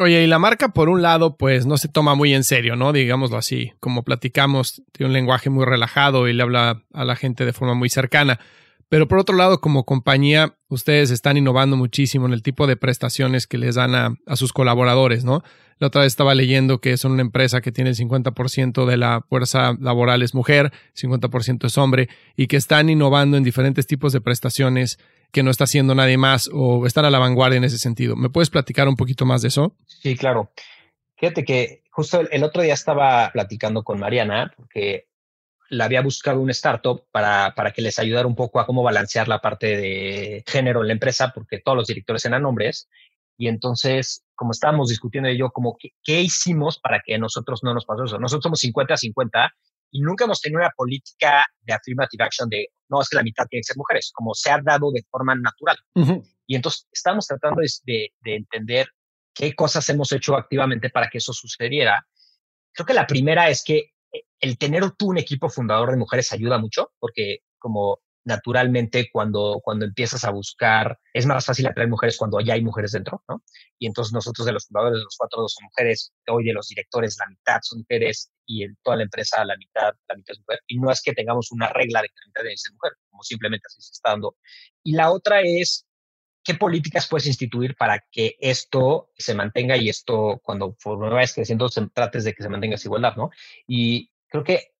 Oye, 0.00 0.22
y 0.22 0.26
la 0.28 0.38
marca, 0.38 0.68
por 0.68 0.88
un 0.88 1.02
lado, 1.02 1.36
pues 1.36 1.66
no 1.66 1.76
se 1.76 1.88
toma 1.88 2.14
muy 2.14 2.32
en 2.32 2.44
serio, 2.44 2.76
¿no? 2.76 2.92
Digámoslo 2.92 3.36
así. 3.36 3.72
Como 3.80 4.04
platicamos, 4.04 4.82
tiene 4.92 5.08
un 5.08 5.12
lenguaje 5.12 5.50
muy 5.50 5.64
relajado 5.64 6.28
y 6.28 6.34
le 6.34 6.44
habla 6.44 6.84
a 6.92 7.04
la 7.04 7.16
gente 7.16 7.44
de 7.44 7.52
forma 7.52 7.74
muy 7.74 7.88
cercana. 7.88 8.38
Pero 8.88 9.06
por 9.06 9.18
otro 9.18 9.36
lado, 9.36 9.60
como 9.60 9.84
compañía, 9.84 10.56
ustedes 10.68 11.10
están 11.10 11.36
innovando 11.36 11.76
muchísimo 11.76 12.26
en 12.26 12.32
el 12.32 12.42
tipo 12.42 12.66
de 12.66 12.76
prestaciones 12.76 13.46
que 13.46 13.58
les 13.58 13.74
dan 13.74 13.94
a, 13.94 14.14
a 14.26 14.36
sus 14.36 14.52
colaboradores, 14.52 15.24
¿no? 15.24 15.42
La 15.78 15.88
otra 15.88 16.02
vez 16.02 16.12
estaba 16.12 16.34
leyendo 16.34 16.80
que 16.80 16.96
son 16.96 17.12
una 17.12 17.22
empresa 17.22 17.60
que 17.60 17.70
tiene 17.70 17.90
el 17.90 17.96
50% 17.96 18.84
de 18.84 18.96
la 18.96 19.24
fuerza 19.28 19.74
laboral 19.78 20.22
es 20.22 20.34
mujer, 20.34 20.72
50% 20.96 21.66
es 21.66 21.78
hombre, 21.78 22.08
y 22.36 22.48
que 22.48 22.56
están 22.56 22.88
innovando 22.88 23.36
en 23.36 23.44
diferentes 23.44 23.86
tipos 23.86 24.12
de 24.12 24.20
prestaciones 24.20 24.98
que 25.30 25.42
no 25.42 25.50
está 25.50 25.64
haciendo 25.64 25.94
nadie 25.94 26.16
más 26.16 26.50
o 26.52 26.86
están 26.86 27.04
a 27.04 27.10
la 27.10 27.18
vanguardia 27.18 27.58
en 27.58 27.64
ese 27.64 27.78
sentido. 27.78 28.16
¿Me 28.16 28.30
puedes 28.30 28.50
platicar 28.50 28.88
un 28.88 28.96
poquito 28.96 29.24
más 29.24 29.42
de 29.42 29.48
eso? 29.48 29.76
Sí, 29.86 30.16
claro. 30.16 30.50
Fíjate 31.16 31.44
que 31.44 31.82
justo 31.90 32.20
el, 32.30 32.44
otro 32.44 32.62
día 32.62 32.74
estaba 32.74 33.30
platicando 33.32 33.82
con 33.82 34.00
Mariana, 34.00 34.52
porque 34.56 35.06
la 35.68 35.84
había 35.84 36.02
buscado 36.02 36.40
un 36.40 36.50
startup 36.50 37.04
para, 37.10 37.54
para 37.54 37.72
que 37.72 37.82
les 37.82 37.98
ayudara 37.98 38.26
un 38.26 38.34
poco 38.34 38.60
a 38.60 38.66
cómo 38.66 38.82
balancear 38.82 39.28
la 39.28 39.40
parte 39.40 39.76
de 39.76 40.42
género 40.46 40.80
en 40.80 40.88
la 40.88 40.92
empresa, 40.94 41.32
porque 41.34 41.58
todos 41.58 41.76
los 41.76 41.86
directores 41.86 42.24
eran 42.24 42.44
hombres. 42.44 42.88
Y 43.36 43.48
entonces, 43.48 44.24
como 44.34 44.52
estábamos 44.52 44.88
discutiendo 44.88 45.30
yo, 45.30 45.50
como, 45.50 45.76
¿qué, 45.78 45.90
¿qué, 46.02 46.20
hicimos 46.20 46.78
para 46.80 47.00
que 47.04 47.18
nosotros 47.18 47.60
no 47.62 47.74
nos 47.74 47.84
pasó 47.84 48.04
eso? 48.04 48.18
Nosotros 48.18 48.44
somos 48.44 48.60
50 48.60 48.94
a 48.94 48.96
50 48.96 49.54
y 49.90 50.00
nunca 50.00 50.24
hemos 50.24 50.40
tenido 50.40 50.60
una 50.60 50.70
política 50.70 51.46
de 51.62 51.72
affirmative 51.72 52.24
action 52.24 52.48
de, 52.48 52.68
no, 52.88 53.00
es 53.00 53.08
que 53.08 53.16
la 53.16 53.22
mitad 53.22 53.46
tiene 53.46 53.60
que 53.60 53.66
ser 53.66 53.76
mujeres, 53.76 54.10
como 54.12 54.34
se 54.34 54.50
ha 54.50 54.58
dado 54.62 54.90
de 54.90 55.04
forma 55.10 55.34
natural. 55.34 55.76
Y 56.46 56.56
entonces 56.56 56.88
estamos 56.92 57.26
tratando 57.26 57.60
de, 57.84 58.12
de 58.20 58.34
entender 58.34 58.88
qué 59.34 59.54
cosas 59.54 59.88
hemos 59.88 60.10
hecho 60.12 60.36
activamente 60.36 60.90
para 60.90 61.08
que 61.08 61.18
eso 61.18 61.32
sucediera. 61.32 62.06
Creo 62.72 62.86
que 62.86 62.94
la 62.94 63.06
primera 63.06 63.48
es 63.48 63.62
que 63.62 63.92
el 64.40 64.58
tener 64.58 64.90
tú 64.92 65.08
un 65.08 65.18
equipo 65.18 65.48
fundador 65.48 65.90
de 65.90 65.96
mujeres 65.96 66.32
ayuda 66.32 66.58
mucho, 66.58 66.92
porque 66.98 67.40
como 67.58 68.00
naturalmente 68.24 69.08
cuando, 69.10 69.60
cuando 69.62 69.86
empiezas 69.86 70.22
a 70.24 70.30
buscar, 70.30 70.98
es 71.14 71.24
más 71.24 71.46
fácil 71.46 71.66
atraer 71.66 71.88
mujeres 71.88 72.16
cuando 72.18 72.40
ya 72.40 72.54
hay 72.54 72.62
mujeres 72.62 72.92
dentro, 72.92 73.22
¿no? 73.26 73.42
Y 73.78 73.86
entonces 73.86 74.12
nosotros 74.12 74.46
de 74.46 74.52
los 74.52 74.66
fundadores 74.66 74.98
de 74.98 75.04
los 75.04 75.16
cuatro 75.16 75.40
dos 75.40 75.54
son 75.54 75.64
mujeres, 75.64 76.12
hoy 76.28 76.44
de 76.44 76.52
los 76.52 76.68
directores 76.68 77.16
la 77.18 77.26
mitad 77.26 77.58
son 77.62 77.78
mujeres 77.78 78.30
y 78.44 78.64
en 78.64 78.76
toda 78.82 78.98
la 78.98 79.04
empresa 79.04 79.44
la 79.44 79.56
mitad, 79.56 79.94
la 80.08 80.14
mitad 80.14 80.32
es 80.32 80.40
mujer. 80.40 80.60
Y 80.66 80.78
no 80.78 80.90
es 80.90 81.00
que 81.00 81.14
tengamos 81.14 81.50
una 81.52 81.68
regla 81.68 82.02
de 82.02 82.08
que 82.08 82.14
la 82.20 82.26
mitad 82.26 82.42
debe 82.42 82.56
ser 82.56 82.72
mujer, 82.74 82.92
como 83.08 83.22
simplemente 83.22 83.64
así 83.66 83.80
se 83.80 83.92
está 83.92 84.10
dando. 84.10 84.36
Y 84.82 84.92
la 84.92 85.10
otra 85.10 85.40
es 85.40 85.88
¿qué 86.48 86.54
políticas 86.54 87.06
puedes 87.06 87.26
instituir 87.26 87.76
para 87.76 88.02
que 88.10 88.36
esto 88.40 89.10
se 89.18 89.34
mantenga 89.34 89.76
y 89.76 89.90
esto, 89.90 90.40
cuando 90.42 90.76
vayas 90.82 91.34
creciendo, 91.34 91.68
se, 91.68 91.86
trates 91.88 92.24
de 92.24 92.32
que 92.32 92.42
se 92.42 92.48
mantenga 92.48 92.76
esa 92.76 92.88
igualdad, 92.88 93.16
¿no? 93.16 93.30
Y 93.66 94.10
creo 94.28 94.44
que 94.44 94.72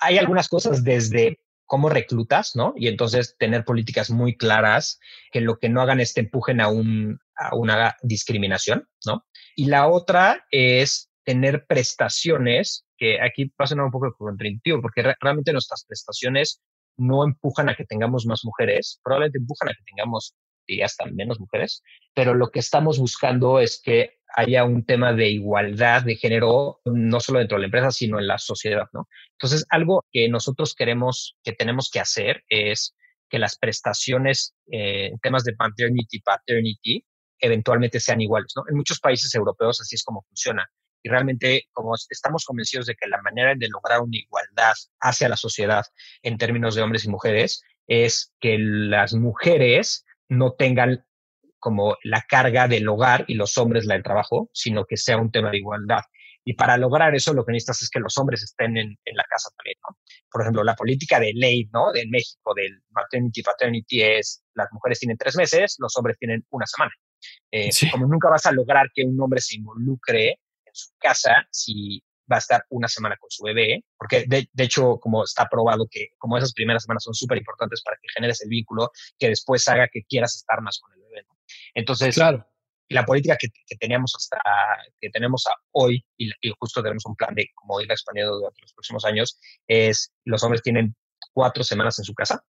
hay 0.00 0.18
algunas 0.18 0.48
cosas 0.48 0.84
desde 0.84 1.40
cómo 1.66 1.88
reclutas, 1.88 2.54
¿no? 2.54 2.74
Y 2.76 2.88
entonces 2.88 3.36
tener 3.38 3.64
políticas 3.64 4.10
muy 4.10 4.36
claras 4.36 5.00
que 5.30 5.40
lo 5.40 5.58
que 5.58 5.68
no 5.68 5.80
hagan 5.80 6.00
es 6.00 6.12
te 6.12 6.20
empujen 6.20 6.60
a, 6.60 6.68
un, 6.68 7.18
a 7.34 7.54
una 7.56 7.96
discriminación, 8.02 8.86
¿no? 9.06 9.24
Y 9.56 9.66
la 9.66 9.88
otra 9.88 10.44
es 10.50 11.10
tener 11.24 11.66
prestaciones, 11.66 12.84
que 12.98 13.20
aquí 13.20 13.46
pasa 13.46 13.74
un 13.74 13.90
poco 13.90 14.14
contraintuitivo, 14.16 14.82
porque 14.82 15.14
realmente 15.20 15.52
nuestras 15.52 15.84
prestaciones 15.84 16.60
no 16.96 17.24
empujan 17.24 17.68
a 17.68 17.74
que 17.74 17.84
tengamos 17.84 18.26
más 18.26 18.44
mujeres, 18.44 19.00
probablemente 19.02 19.38
empujan 19.38 19.70
a 19.70 19.72
que 19.72 19.82
tengamos 19.84 20.34
diría 20.72 20.86
hasta 20.86 21.06
menos 21.06 21.40
mujeres, 21.40 21.82
pero 22.14 22.34
lo 22.34 22.50
que 22.50 22.60
estamos 22.60 22.98
buscando 22.98 23.60
es 23.60 23.80
que 23.82 24.18
haya 24.34 24.64
un 24.64 24.84
tema 24.84 25.12
de 25.12 25.30
igualdad 25.30 26.02
de 26.02 26.16
género, 26.16 26.80
no 26.84 27.20
solo 27.20 27.38
dentro 27.38 27.56
de 27.56 27.60
la 27.62 27.66
empresa, 27.66 27.90
sino 27.90 28.18
en 28.18 28.26
la 28.26 28.38
sociedad, 28.38 28.86
¿no? 28.92 29.08
Entonces, 29.32 29.66
algo 29.68 30.04
que 30.10 30.28
nosotros 30.28 30.74
queremos, 30.74 31.36
que 31.44 31.52
tenemos 31.52 31.90
que 31.90 32.00
hacer 32.00 32.42
es 32.48 32.94
que 33.28 33.38
las 33.38 33.58
prestaciones 33.58 34.54
eh, 34.70 35.08
en 35.12 35.18
temas 35.18 35.44
de 35.44 35.54
maternity, 35.58 36.20
paternity, 36.20 37.04
eventualmente 37.38 38.00
sean 38.00 38.20
iguales, 38.20 38.52
¿no? 38.56 38.64
En 38.68 38.76
muchos 38.76 39.00
países 39.00 39.34
europeos 39.34 39.80
así 39.80 39.96
es 39.96 40.04
como 40.04 40.22
funciona. 40.22 40.70
Y 41.02 41.08
realmente, 41.08 41.68
como 41.72 41.94
estamos 41.94 42.44
convencidos 42.44 42.86
de 42.86 42.94
que 42.94 43.08
la 43.08 43.20
manera 43.22 43.54
de 43.56 43.68
lograr 43.68 44.00
una 44.00 44.16
igualdad 44.16 44.74
hacia 45.00 45.28
la 45.28 45.36
sociedad 45.36 45.84
en 46.22 46.38
términos 46.38 46.74
de 46.74 46.82
hombres 46.82 47.04
y 47.04 47.08
mujeres 47.08 47.62
es 47.88 48.32
que 48.40 48.56
las 48.58 49.12
mujeres 49.14 50.04
no 50.32 50.54
tengan 50.54 51.04
como 51.58 51.96
la 52.02 52.22
carga 52.22 52.66
del 52.66 52.88
hogar 52.88 53.24
y 53.28 53.34
los 53.34 53.56
hombres 53.56 53.84
la 53.84 53.94
del 53.94 54.02
trabajo, 54.02 54.50
sino 54.52 54.84
que 54.84 54.96
sea 54.96 55.16
un 55.16 55.30
tema 55.30 55.50
de 55.50 55.58
igualdad. 55.58 56.00
Y 56.44 56.54
para 56.54 56.76
lograr 56.76 57.14
eso, 57.14 57.32
lo 57.32 57.44
que 57.44 57.52
necesitas 57.52 57.82
es 57.82 57.90
que 57.90 58.00
los 58.00 58.18
hombres 58.18 58.42
estén 58.42 58.76
en, 58.76 58.98
la 59.14 59.24
casa 59.30 59.50
también, 59.56 59.76
¿no? 59.88 59.96
Por 60.28 60.42
ejemplo, 60.42 60.64
la 60.64 60.74
política 60.74 61.20
de 61.20 61.32
ley, 61.34 61.68
¿no? 61.72 61.92
De 61.92 62.04
México, 62.08 62.52
del 62.54 62.82
maternity 62.90 63.42
paternity 63.42 64.02
es 64.02 64.42
las 64.54 64.66
mujeres 64.72 64.98
tienen 64.98 65.16
tres 65.16 65.36
meses, 65.36 65.76
los 65.78 65.96
hombres 65.96 66.18
tienen 66.18 66.44
una 66.50 66.66
semana. 66.66 66.92
Eh, 67.52 67.70
como 67.92 68.08
nunca 68.08 68.28
vas 68.28 68.46
a 68.46 68.52
lograr 68.52 68.88
que 68.92 69.04
un 69.04 69.20
hombre 69.20 69.40
se 69.40 69.56
involucre 69.56 70.30
en 70.30 70.74
su 70.74 70.90
casa 70.98 71.46
si 71.52 72.02
va 72.30 72.36
a 72.36 72.38
estar 72.38 72.64
una 72.70 72.88
semana 72.88 73.16
con 73.16 73.30
su 73.30 73.44
bebé, 73.44 73.84
porque 73.96 74.24
de, 74.26 74.48
hecho, 74.56 74.98
como 74.98 75.24
está 75.24 75.48
probado 75.48 75.86
que 75.90 76.10
como 76.18 76.36
esas 76.36 76.52
primeras 76.52 76.84
semanas 76.84 77.04
son 77.04 77.14
súper 77.14 77.38
importantes 77.38 77.82
para 77.82 77.96
que 78.00 78.08
generes 78.14 78.42
el 78.42 78.48
vínculo, 78.48 78.90
que 79.18 79.28
después 79.28 79.66
haga 79.68 79.88
que 79.88 80.04
quieras 80.04 80.34
estar 80.36 80.60
más 80.60 80.78
con 80.78 80.92
el 80.94 81.00
bebé. 81.00 81.26
Entonces, 81.74 82.14
claro. 82.14 82.46
la 82.88 83.04
política 83.04 83.36
que, 83.38 83.48
teníamos 83.78 84.14
hasta, 84.16 84.38
que 85.00 85.10
tenemos 85.10 85.44
hoy, 85.72 86.04
y, 86.16 86.30
justo 86.58 86.82
tenemos 86.82 87.04
un 87.06 87.16
plan 87.16 87.34
de 87.34 87.48
cómo 87.54 87.80
ir 87.80 87.90
expandiendo 87.90 88.36
durante 88.36 88.60
los 88.62 88.72
próximos 88.72 89.04
años, 89.04 89.38
es 89.66 90.12
los 90.24 90.42
hombres 90.42 90.62
tienen 90.62 90.94
cuatro 91.32 91.64
semanas 91.64 91.98
en 91.98 92.04
su 92.04 92.14
casa, 92.14 92.44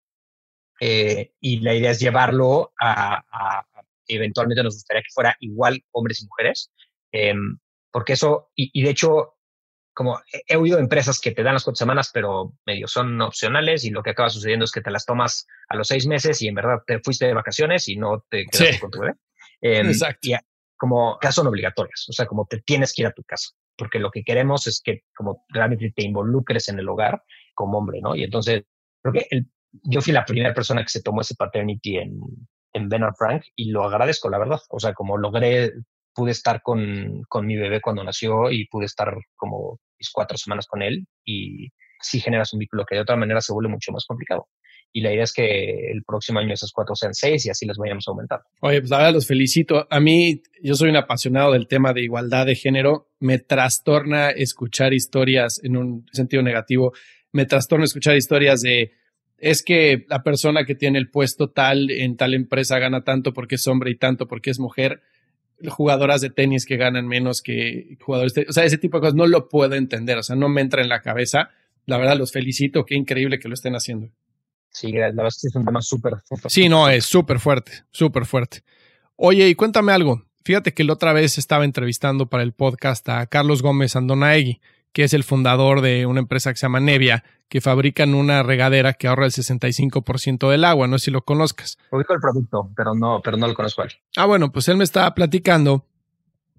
eh, 0.80 1.34
y 1.40 1.60
la 1.60 1.74
idea 1.74 1.92
es 1.92 2.00
llevarlo 2.00 2.74
a, 2.80 3.24
eventualmente 4.08 4.64
nos 4.64 4.76
gustaría 4.76 5.02
que 5.02 5.14
fuera 5.14 5.36
igual 5.40 5.82
hombres 5.92 6.22
y 6.22 6.28
mujeres, 6.28 6.72
em, 7.12 7.58
porque 7.92 8.14
eso, 8.14 8.52
y, 8.56 8.82
de 8.84 8.90
hecho, 8.90 9.36
como 9.94 10.20
he 10.48 10.56
oído 10.56 10.80
empresas 10.80 11.20
que 11.20 11.32
te 11.32 11.44
dan 11.44 11.54
las 11.54 11.64
cuatro 11.64 11.78
semanas, 11.78 12.10
pero 12.14 12.54
medio 12.66 12.88
son 12.88 13.22
opcionales 13.22 13.86
y 13.86 13.92
lo 13.92 14.02
que 14.02 14.12
acaba 14.12 14.30
sucediendo 14.30 14.66
es 14.66 14.72
que 14.72 14.82
te 14.82 14.92
las 14.92 15.06
tomas 15.06 15.48
a 15.70 15.76
los 15.76 15.88
seis 15.88 16.08
meses 16.08 16.42
y 16.42 16.48
en 16.48 16.56
verdad 16.56 16.80
te 16.86 17.00
fuiste 17.00 17.26
de 17.28 17.34
vacaciones 17.34 17.88
y 17.88 17.98
no 17.98 18.26
te 18.30 18.46
quedas 18.46 18.80
con 18.80 18.92
tu 18.92 19.00
bebé. 19.00 19.14
Em, 19.62 19.88
Exacto. 19.88 20.30
Y 20.30 20.36
como 20.76 21.18
que 21.20 21.32
son 21.32 21.48
obligatorias, 21.48 22.06
o 22.10 22.14
sea, 22.14 22.26
como 22.26 22.46
te 22.46 22.62
tienes 22.62 22.94
que 22.94 23.04
ir 23.04 23.08
a 23.08 23.14
tu 23.14 23.24
casa, 23.24 23.52
porque 23.78 24.00
lo 24.00 24.12
que 24.12 24.24
queremos 24.24 24.68
es 24.68 24.82
que 24.84 25.04
como 25.16 25.46
realmente 25.50 25.94
te 25.96 26.04
involucres 26.04 26.68
en 26.70 26.80
el 26.80 26.90
hogar 26.90 27.24
como 27.54 27.78
hombre, 27.78 28.02
¿no? 28.02 28.16
Y 28.16 28.24
entonces, 28.24 28.64
creo 29.02 29.14
que 29.14 29.28
el, 29.30 29.48
yo 29.84 30.02
fui 30.02 30.14
la 30.14 30.26
primera 30.26 30.54
persona 30.54 30.84
que 30.84 30.90
se 30.90 31.02
tomó 31.02 31.22
ese 31.22 31.36
paternity 31.36 31.98
en, 31.98 32.20
en 32.74 32.90
Ben 32.90 33.04
Frank 33.16 33.44
y 33.56 33.72
lo 33.72 33.84
agradezco, 33.84 34.30
la 34.30 34.40
verdad. 34.40 34.60
O 34.70 34.80
sea, 34.80 34.94
como 34.94 35.18
logré 35.18 35.72
pude 36.14 36.32
estar 36.32 36.62
con, 36.62 37.24
con, 37.28 37.46
mi 37.46 37.56
bebé 37.56 37.82
cuando 37.82 38.04
nació 38.04 38.52
y 38.52 38.68
pude 38.68 38.86
estar 38.86 39.14
como 39.36 39.80
mis 39.98 40.10
cuatro 40.12 40.38
semanas 40.38 40.68
con 40.68 40.82
él 40.82 41.06
y 41.26 41.70
sí 42.00 42.20
generas 42.20 42.54
un 42.54 42.60
vínculo 42.60 42.86
que 42.86 42.96
de 42.96 43.02
otra 43.02 43.16
manera 43.16 43.42
se 43.42 43.54
vuelve 43.54 43.70
mucho 43.70 43.92
más 43.92 44.06
complicado. 44.06 44.48
Y 44.96 45.02
la 45.02 45.12
idea 45.12 45.24
es 45.24 45.34
que 45.34 45.92
el 45.92 46.04
próximo 46.04 46.38
año 46.38 46.54
esas 46.54 46.72
cuatro 46.72 46.96
sean 46.96 47.16
seis 47.16 47.46
y 47.48 47.50
así 47.50 47.66
las 47.66 47.78
vayamos 47.78 48.08
a 48.08 48.12
aumentar. 48.12 48.42
Oye, 48.60 48.80
pues 48.80 48.92
la 48.92 48.98
verdad 48.98 49.14
los 49.14 49.26
felicito. 49.26 49.88
A 49.90 50.00
mí, 50.00 50.44
yo 50.62 50.76
soy 50.76 50.92
un 50.92 50.98
apasionado 50.98 51.54
del 51.54 51.68
tema 51.68 51.94
de 51.94 52.04
igualdad 52.04 52.46
de 52.46 52.54
género. 52.54 53.10
Me 53.20 53.40
trastorna 53.40 54.30
escuchar 54.30 54.94
historias 54.94 55.60
en 55.64 55.78
un 55.78 56.06
sentido 56.12 56.44
negativo. 56.44 56.94
Me 57.32 57.48
trastorna 57.48 57.86
escuchar 57.86 58.16
historias 58.16 58.62
de 58.62 58.92
es 59.40 59.64
que 59.64 60.06
la 60.08 60.22
persona 60.22 60.64
que 60.64 60.76
tiene 60.76 61.00
el 61.00 61.10
puesto 61.10 61.50
tal 61.50 61.90
en 61.90 62.16
tal 62.16 62.36
empresa 62.36 62.78
gana 62.78 63.04
tanto 63.04 63.34
porque 63.34 63.56
es 63.56 63.68
hombre 63.68 63.90
y 63.90 63.98
tanto 63.98 64.28
porque 64.28 64.52
es 64.52 64.60
mujer 64.60 65.02
jugadoras 65.70 66.22
de 66.22 66.30
tenis 66.30 66.66
que 66.66 66.78
ganan 66.78 67.08
menos 67.08 67.42
que 67.42 67.98
jugadores, 68.02 68.34
de, 68.34 68.46
o 68.50 68.54
sea, 68.54 68.66
ese 68.66 68.78
tipo 68.78 68.98
de 68.98 69.02
cosas 69.02 69.16
no 69.16 69.28
lo 69.28 69.50
puedo 69.50 69.76
entender, 69.76 70.18
o 70.18 70.24
sea, 70.24 70.36
no 70.36 70.50
me 70.50 70.62
entra 70.62 70.82
en 70.82 70.90
la 70.90 71.02
cabeza. 71.02 71.50
La 71.86 71.98
verdad, 71.98 72.18
los 72.18 72.32
felicito, 72.32 72.86
qué 72.86 72.96
increíble 72.96 73.40
que 73.40 73.48
lo 73.48 73.54
estén 73.54 73.76
haciendo. 73.76 74.10
Sí, 74.70 74.92
la 74.92 75.08
verdad 75.08 75.28
es 75.28 75.40
que 75.42 75.48
es 75.48 75.56
un 75.56 75.66
tema 75.66 75.82
súper 75.82 76.14
fuerte. 76.26 76.50
Sí, 76.50 76.68
no, 76.68 76.90
es 76.90 77.06
súper 77.06 77.40
fuerte, 77.40 77.72
súper 77.92 78.26
fuerte. 78.26 78.64
Oye, 79.16 79.48
y 79.48 79.56
cuéntame 79.56 79.92
algo. 79.92 80.26
Fíjate 80.44 80.74
que 80.74 80.84
la 80.84 80.94
otra 80.94 81.14
vez 81.14 81.38
estaba 81.38 81.64
entrevistando 81.64 82.28
para 82.28 82.44
el 82.44 82.54
podcast 82.54 83.08
a 83.08 83.26
Carlos 83.28 83.62
Gómez 83.62 83.96
Andonaegui, 83.96 84.60
que 84.94 85.04
es 85.04 85.14
el 85.14 85.24
fundador 85.24 85.82
de 85.82 86.06
una 86.06 86.20
empresa 86.20 86.52
que 86.52 86.58
se 86.58 86.66
llama 86.66 86.80
Nevia, 86.80 87.24
que 87.50 87.62
fabrican 87.62 88.14
una 88.14 88.44
regadera 88.44 88.94
que 88.94 89.08
ahorra 89.08 89.26
el 89.26 89.32
65% 89.32 90.50
del 90.50 90.64
agua. 90.64 90.88
No 90.88 90.98
sé 90.98 91.06
si 91.06 91.12
lo 91.12 91.24
conozcas. 91.24 91.78
Ubico 91.92 92.14
el 92.14 92.20
producto, 92.20 92.70
pero 92.76 92.94
no, 92.96 93.20
pero 93.24 93.36
no 93.36 93.48
lo 93.48 93.56
conozco. 93.56 93.84
Ah, 94.16 94.26
bueno, 94.26 94.52
pues 94.52 94.68
él 94.70 94.78
me 94.78 94.84
estaba 94.84 95.14
platicando 95.14 95.86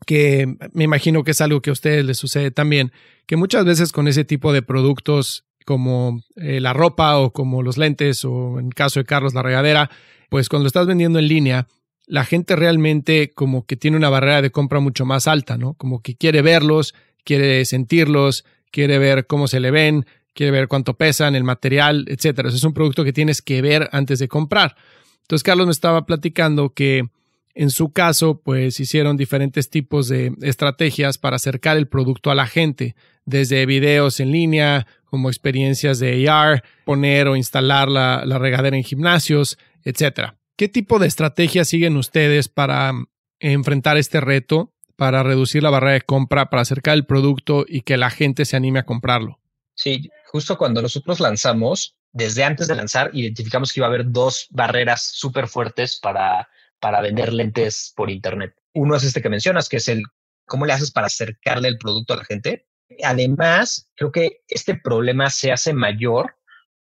que 0.05 0.57
me 0.73 0.85
imagino 0.85 1.25
que 1.25 1.31
es 1.31 1.41
algo 1.41 1.63
que 1.63 1.71
a 1.71 1.73
ustedes 1.73 2.05
les 2.05 2.19
sucede 2.19 2.51
también, 2.51 2.93
que 3.27 3.37
muchas 3.37 3.65
veces 3.65 3.93
con 3.93 4.09
ese 4.09 4.25
tipo 4.25 4.53
de 4.53 4.63
productos 4.63 5.47
como 5.65 6.21
eh, 6.37 6.61
la 6.61 6.73
ropa 6.73 7.19
o 7.19 7.33
como 7.33 7.63
los 7.63 7.79
lentes 7.79 8.25
o 8.25 8.59
en 8.59 8.71
caso 8.71 9.01
de 9.01 9.07
Carlos 9.07 9.33
la 9.33 9.43
regadera, 9.43 9.91
pues 10.29 10.49
cuando 10.49 10.65
lo 10.65 10.69
estás 10.69 10.87
vendiendo 10.87 11.19
en 11.19 11.29
línea, 11.29 11.67
la 12.07 12.25
gente 12.25 12.55
realmente 12.55 13.33
como 13.33 13.65
que 13.65 13.77
tiene 13.77 13.97
una 13.97 14.11
barrera 14.11 14.43
de 14.43 14.51
compra 14.51 14.81
mucho 14.81 15.07
más 15.07 15.27
alta, 15.27 15.57
¿no? 15.57 15.75
Como 15.75 16.03
que 16.03 16.17
quiere 16.17 16.43
verlos, 16.43 16.95
quiere 17.25 17.65
sentirlos, 17.65 18.45
quiere 18.71 18.99
ver 18.99 19.27
cómo 19.27 19.49
se 19.49 19.61
le 19.61 19.71
ven, 19.71 20.07
quiere 20.35 20.53
ver 20.53 20.69
cuánto 20.69 20.95
pesan, 20.95 21.35
el 21.35 21.45
material, 21.45 22.05
etcétera. 22.09 22.49
es 22.49 22.65
un 22.65 22.75
producto 22.75 23.05
que 23.05 23.13
tienes 23.13 23.41
que 23.41 23.63
ver 23.63 23.89
antes 23.93 24.19
de 24.19 24.29
comprar. 24.29 24.77
Entonces, 25.23 25.43
Carlos 25.43 25.67
me 25.67 25.73
estaba 25.73 26.05
platicando 26.05 26.75
que 26.75 27.09
en 27.55 27.71
su 27.71 27.93
caso, 27.93 28.41
pues 28.41 28.81
hicieron 28.81 29.17
diferentes 29.17 29.71
tipos 29.71 30.09
de 30.09 30.35
estrategias 30.43 31.19
para 31.19 31.37
acercar 31.37 31.77
el 31.77 31.87
producto 31.87 32.31
a 32.31 32.35
la 32.35 32.49
gente, 32.49 32.97
desde 33.25 33.65
videos 33.65 34.19
en 34.19 34.33
línea, 34.33 34.87
como 35.05 35.29
experiencias 35.29 36.01
de 36.01 36.29
AR, 36.29 36.65
poner 36.85 37.29
o 37.29 37.37
instalar 37.37 37.89
la, 37.89 38.25
regadera 38.39 38.77
en 38.77 38.83
gimnasios, 38.83 39.57
etcétera. 39.85 40.37
¿Qué 40.57 40.69
tipo 40.69 40.99
de 40.99 41.07
estrategias 41.07 41.69
siguen 41.69 41.97
ustedes 41.97 42.49
para 42.49 42.93
enfrentar 43.39 43.97
este 43.99 44.21
reto, 44.21 44.74
para 44.97 45.23
reducir 45.23 45.63
la 45.63 45.71
barrera 45.71 45.95
de 45.95 46.01
compra, 46.03 46.51
para 46.51 46.63
acercar 46.63 46.95
el 46.95 47.07
producto 47.07 47.65
y 47.67 47.83
que 47.83 47.97
la 47.97 48.11
gente 48.11 48.45
se 48.45 48.57
anime 48.57 48.81
a 48.81 48.87
comprarlo? 48.87 49.41
Sí, 49.75 50.11
justo 50.27 50.57
cuando 50.57 50.83
nosotros 50.83 51.21
lanzamos, 51.21 51.97
desde 52.13 52.45
antes 52.45 52.69
de 52.69 52.77
lanzar, 52.77 53.11
identificamos 53.13 53.73
que 53.73 53.81
iba 53.81 53.87
a 53.87 53.91
haber 53.91 54.11
dos 54.11 54.47
barreras 54.51 55.11
súper 55.13 55.49
fuertes 55.49 55.99
para, 56.01 56.49
para 56.81 57.01
vender 57.01 57.33
lentes 57.33 57.93
por 57.97 58.11
Internet. 58.11 58.55
Uno 58.73 58.97
es 58.97 59.05
este 59.05 59.21
que 59.21 59.29
mencionas, 59.29 59.69
que 59.69 59.79
es 59.79 59.89
el 59.89 60.03
cómo 60.47 60.67
le 60.67 60.73
haces 60.73 60.91
para 60.91 61.07
acercarle 61.07 61.69
el 61.69 61.79
producto 61.79 62.15
a 62.15 62.19
la 62.19 62.25
gente. 62.25 62.67
Además, 63.03 63.91
creo 63.97 64.13
que 64.13 64.43
este 64.49 64.77
problema 64.77 65.31
se 65.31 65.51
hace 65.51 65.73
mayor 65.73 66.37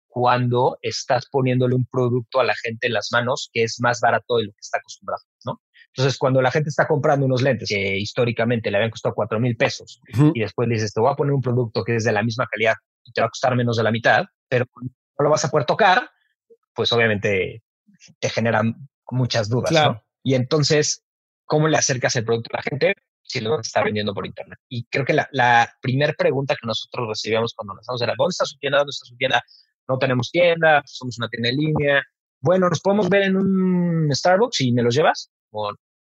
cuando 0.07 0.77
estás 0.81 1.25
poniéndole 1.25 1.73
un 1.73 1.87
producto 1.87 2.39
a 2.39 2.43
la 2.43 2.53
gente 2.55 2.87
en 2.87 2.93
las 2.93 3.09
manos 3.11 3.49
que 3.51 3.63
es 3.63 3.79
más 3.79 3.99
barato 3.99 4.37
de 4.37 4.45
lo 4.45 4.51
que 4.51 4.59
está 4.61 4.77
acostumbrado, 4.77 5.23
¿no? 5.45 5.59
Entonces, 5.95 6.17
cuando 6.17 6.41
la 6.41 6.49
gente 6.49 6.69
está 6.69 6.87
comprando 6.87 7.25
unos 7.25 7.43
lentes 7.43 7.69
que 7.69 7.97
históricamente 7.97 8.71
le 8.71 8.77
habían 8.77 8.89
costado 8.89 9.13
cuatro 9.13 9.39
mil 9.39 9.55
pesos 9.55 10.01
y 10.33 10.39
después 10.39 10.67
le 10.67 10.75
dices, 10.75 10.91
te 10.91 10.99
voy 10.99 11.11
a 11.11 11.15
poner 11.15 11.33
un 11.33 11.41
producto 11.41 11.83
que 11.83 11.95
es 11.95 12.03
de 12.03 12.11
la 12.11 12.23
misma 12.23 12.47
calidad 12.47 12.73
y 13.03 13.11
te 13.11 13.21
va 13.21 13.27
a 13.27 13.29
costar 13.29 13.55
menos 13.55 13.77
de 13.77 13.83
la 13.83 13.91
mitad, 13.91 14.25
pero 14.47 14.65
no 14.75 15.23
lo 15.23 15.29
vas 15.29 15.45
a 15.45 15.49
poder 15.49 15.65
tocar, 15.67 16.09
pues 16.73 16.91
obviamente 16.93 17.61
te 18.19 18.29
generan 18.29 18.89
muchas 19.11 19.49
dudas. 19.49 19.71
¿no? 19.71 20.01
Y 20.23 20.33
entonces, 20.33 21.03
¿cómo 21.45 21.67
le 21.67 21.77
acercas 21.77 22.15
el 22.15 22.25
producto 22.25 22.49
a 22.53 22.57
la 22.57 22.63
gente 22.63 22.95
si 23.21 23.39
lo 23.39 23.59
está 23.59 23.83
vendiendo 23.83 24.15
por 24.15 24.25
internet? 24.25 24.57
Y 24.69 24.85
creo 24.85 25.05
que 25.05 25.13
la, 25.13 25.29
la 25.31 25.71
primera 25.79 26.13
pregunta 26.13 26.55
que 26.59 26.65
nosotros 26.65 27.07
recibíamos 27.07 27.53
cuando 27.53 27.75
lanzamos 27.75 28.01
era, 28.01 28.15
¿dónde 28.17 28.31
está 28.31 28.45
su 28.45 28.57
tienda? 28.57 28.79
¿Dónde 28.79 28.91
está 28.91 29.05
su 29.05 29.15
tienda? 29.15 29.43
No 29.87 29.99
tenemos 29.99 30.31
tienda, 30.31 30.81
somos 30.85 31.19
una 31.19 31.27
tienda 31.27 31.49
en 31.49 31.57
línea. 31.57 32.01
Bueno, 32.39 32.67
¿nos 32.67 32.81
podemos 32.81 33.09
ver 33.09 33.23
en 33.23 33.37
un 33.37 34.09
Starbucks 34.11 34.61
y 34.61 34.71
me 34.71 34.81
los 34.81 34.95
llevas? 34.95 35.31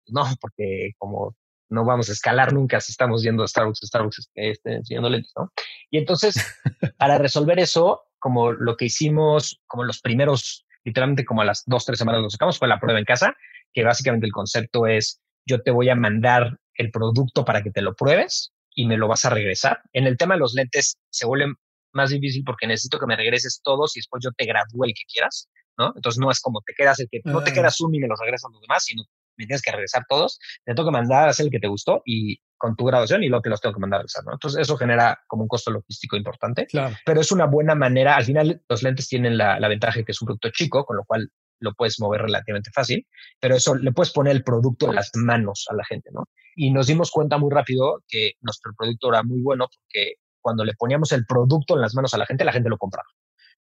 No, 0.08 0.24
porque 0.42 0.92
como 0.98 1.36
no 1.70 1.86
vamos 1.86 2.10
a 2.10 2.12
escalar 2.12 2.54
nunca 2.54 2.80
si 2.80 2.92
estamos 2.92 3.24
yendo 3.24 3.44
a 3.44 3.48
Starbucks, 3.48 3.80
Starbucks 3.84 4.30
este, 4.36 4.76
enseñando 4.76 5.10
lentes, 5.10 5.32
¿no? 5.36 5.52
Y 5.90 5.98
entonces, 5.98 6.36
para 6.98 7.18
resolver 7.18 7.60
eso, 7.60 8.04
como 8.20 8.52
lo 8.52 8.78
que 8.78 8.86
hicimos, 8.86 9.60
como 9.66 9.84
los 9.84 10.00
primeros, 10.00 10.66
literalmente 10.84 11.26
como 11.26 11.42
a 11.42 11.46
las 11.46 11.64
dos, 11.66 11.86
tres 11.86 11.98
semanas 11.98 12.22
lo 12.22 12.30
sacamos, 12.30 12.60
fue 12.60 12.68
la 12.68 12.80
prueba 12.80 13.00
en 13.00 13.06
casa, 13.06 13.36
que 13.74 13.84
básicamente 13.84 14.28
el 14.28 14.32
concepto 14.32 14.86
es, 14.86 15.20
yo 15.46 15.62
te 15.62 15.72
voy 15.72 15.90
a 15.90 15.96
mandar 15.96 16.58
el 16.76 16.92
producto 16.92 17.44
para 17.44 17.64
que 17.64 17.72
te 17.72 17.82
lo 17.82 17.96
pruebes 17.96 18.54
y 18.76 18.86
me 18.86 18.98
lo 18.98 19.08
vas 19.08 19.26
a 19.26 19.30
regresar. 19.30 19.82
En 19.94 20.06
el 20.06 20.18
tema 20.18 20.36
de 20.36 20.42
los 20.42 20.54
lentes 20.54 20.98
se 21.10 21.26
vuelve 21.26 21.54
más 21.92 22.10
difícil 22.10 22.44
porque 22.44 22.68
necesito 22.68 23.00
que 23.00 23.06
me 23.06 23.16
regreses 23.16 23.62
todos 23.64 23.96
y 23.96 24.00
después 24.00 24.24
yo 24.24 24.32
te 24.32 24.46
gradúe 24.46 24.86
el 24.86 24.94
que 24.94 25.04
quieras, 25.12 25.50
¿no? 25.78 25.92
Entonces 25.96 26.20
no 26.20 26.32
es 26.32 26.40
como 26.40 26.62
te 26.62 26.74
quedas 26.74 27.00
el 27.00 27.08
que, 27.10 27.22
no 27.26 27.44
te 27.44 27.54
quedas 27.54 27.80
uno 27.82 27.96
y 27.96 28.00
me 28.00 28.08
los 28.08 28.20
regresan 28.20 28.52
los 28.52 28.62
demás, 28.62 28.84
sino 28.86 29.04
me 29.38 29.46
tienes 29.46 29.62
que 29.62 29.72
regresar 29.72 30.06
todos, 30.08 30.40
te 30.64 30.74
tengo 30.74 30.90
que 30.90 30.94
mandar 30.94 31.28
a 31.28 31.32
hacer 31.32 31.46
el 31.46 31.52
que 31.52 31.60
te 31.60 31.68
gustó 31.68 32.02
y 32.06 32.38
con 32.58 32.76
tu 32.76 32.86
graduación 32.86 33.24
y 33.24 33.30
luego 33.30 33.42
te 33.42 33.50
los 33.50 33.60
tengo 33.60 33.76
que 33.76 33.82
mandar 33.82 34.00
a 34.00 34.02
regresar, 34.04 34.24
¿no? 34.26 34.34
Entonces 34.34 34.62
eso 34.62 34.78
genera 34.78 35.22
como 35.28 35.44
un 35.44 35.50
costo 35.50 35.72
logístico 35.72 36.16
importante, 36.16 36.66
claro. 36.68 36.96
pero 37.06 37.22
es 37.22 37.32
una 37.32 37.46
buena 37.46 37.76
manera, 37.76 38.16
al 38.16 38.24
final 38.24 38.62
los 38.70 38.84
lentes 38.84 39.08
tienen 39.08 39.38
la, 39.38 39.60
la 39.60 39.68
ventaja 39.68 40.00
de 40.00 40.06
que 40.06 40.14
es 40.14 40.22
un 40.22 40.28
producto 40.28 40.50
chico, 40.50 40.86
con 40.86 40.98
lo 40.98 41.04
cual 41.04 41.30
lo 41.60 41.74
puedes 41.74 42.00
mover 42.00 42.22
relativamente 42.22 42.72
fácil, 42.72 43.08
pero 43.40 43.56
eso 43.56 43.76
le 43.76 43.92
puedes 43.92 44.12
poner 44.12 44.36
el 44.36 44.44
producto 44.44 44.90
en 44.90 44.96
las 44.96 45.12
manos 45.16 45.66
a 45.70 45.76
la 45.76 45.86
gente, 45.86 46.10
¿no? 46.12 46.26
Y 46.56 46.72
nos 46.72 46.88
dimos 46.88 47.10
cuenta 47.10 47.38
muy 47.38 47.52
rápido 47.52 48.04
que 48.08 48.34
nuestro 48.42 48.74
producto 48.78 49.10
era 49.10 49.24
muy 49.24 49.42
bueno 49.42 49.68
porque 49.68 50.16
cuando 50.42 50.66
le 50.66 50.74
poníamos 50.74 51.12
el 51.14 51.26
producto 51.26 51.76
en 51.76 51.82
las 51.82 51.96
manos 51.96 52.14
a 52.14 52.18
la 52.18 52.26
gente, 52.26 52.44
la 52.44 52.52
gente 52.52 52.70
lo 52.70 52.78
compraba. 52.78 53.08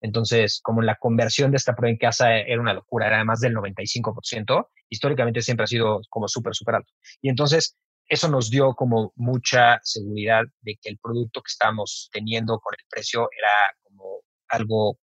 Entonces, 0.01 0.59
como 0.61 0.81
la 0.81 0.95
conversión 0.95 1.51
de 1.51 1.57
esta 1.57 1.75
prueba 1.75 1.91
en 1.91 1.97
casa 1.97 2.37
era 2.37 2.61
una 2.61 2.73
locura, 2.73 3.07
era 3.07 3.23
más 3.23 3.39
del 3.39 3.55
95%, 3.55 4.69
históricamente 4.89 5.41
siempre 5.41 5.63
ha 5.63 5.67
sido 5.67 6.01
como 6.09 6.27
súper, 6.27 6.53
súper 6.53 6.75
alto. 6.75 6.93
Y 7.21 7.29
entonces, 7.29 7.77
eso 8.07 8.29
nos 8.29 8.49
dio 8.49 8.73
como 8.73 9.11
mucha 9.15 9.79
seguridad 9.83 10.43
de 10.61 10.77
que 10.81 10.89
el 10.89 10.97
producto 10.97 11.41
que 11.41 11.51
estábamos 11.51 12.09
teniendo 12.11 12.59
con 12.59 12.73
el 12.77 12.85
precio 12.89 13.29
era 13.37 13.75
como 13.83 14.21
algo, 14.49 14.97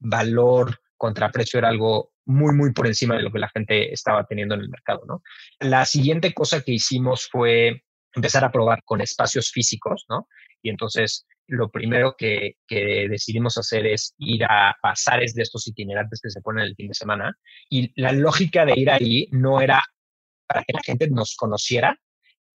valor 0.00 0.80
contra 0.96 1.30
precio 1.30 1.58
era 1.58 1.68
algo 1.68 2.12
muy, 2.24 2.54
muy 2.54 2.72
por 2.72 2.86
encima 2.86 3.16
de 3.16 3.22
lo 3.22 3.32
que 3.32 3.38
la 3.38 3.48
gente 3.48 3.92
estaba 3.92 4.26
teniendo 4.26 4.54
en 4.54 4.62
el 4.62 4.68
mercado, 4.68 5.02
¿no? 5.06 5.22
La 5.60 5.84
siguiente 5.84 6.34
cosa 6.34 6.62
que 6.62 6.72
hicimos 6.72 7.28
fue 7.30 7.84
empezar 8.14 8.44
a 8.44 8.52
probar 8.52 8.82
con 8.84 9.00
espacios 9.00 9.50
físicos, 9.50 10.04
¿no? 10.08 10.28
Y 10.62 10.70
entonces 10.70 11.26
lo 11.48 11.70
primero 11.70 12.14
que, 12.16 12.56
decidimos 12.68 13.56
hacer 13.56 13.86
es 13.86 14.14
ir 14.18 14.44
a 14.44 14.76
pasares 14.80 15.34
de 15.34 15.42
estos 15.42 15.66
itinerantes 15.66 16.20
que 16.22 16.30
se 16.30 16.42
ponen 16.42 16.64
el 16.64 16.76
fin 16.76 16.88
de 16.88 16.94
semana. 16.94 17.36
Y 17.70 17.90
la 18.00 18.12
lógica 18.12 18.64
de 18.64 18.78
ir 18.78 18.90
ahí 18.90 19.28
no 19.32 19.60
era 19.60 19.82
para 20.46 20.62
que 20.62 20.74
la 20.74 20.80
gente 20.84 21.08
nos 21.08 21.34
conociera. 21.36 21.98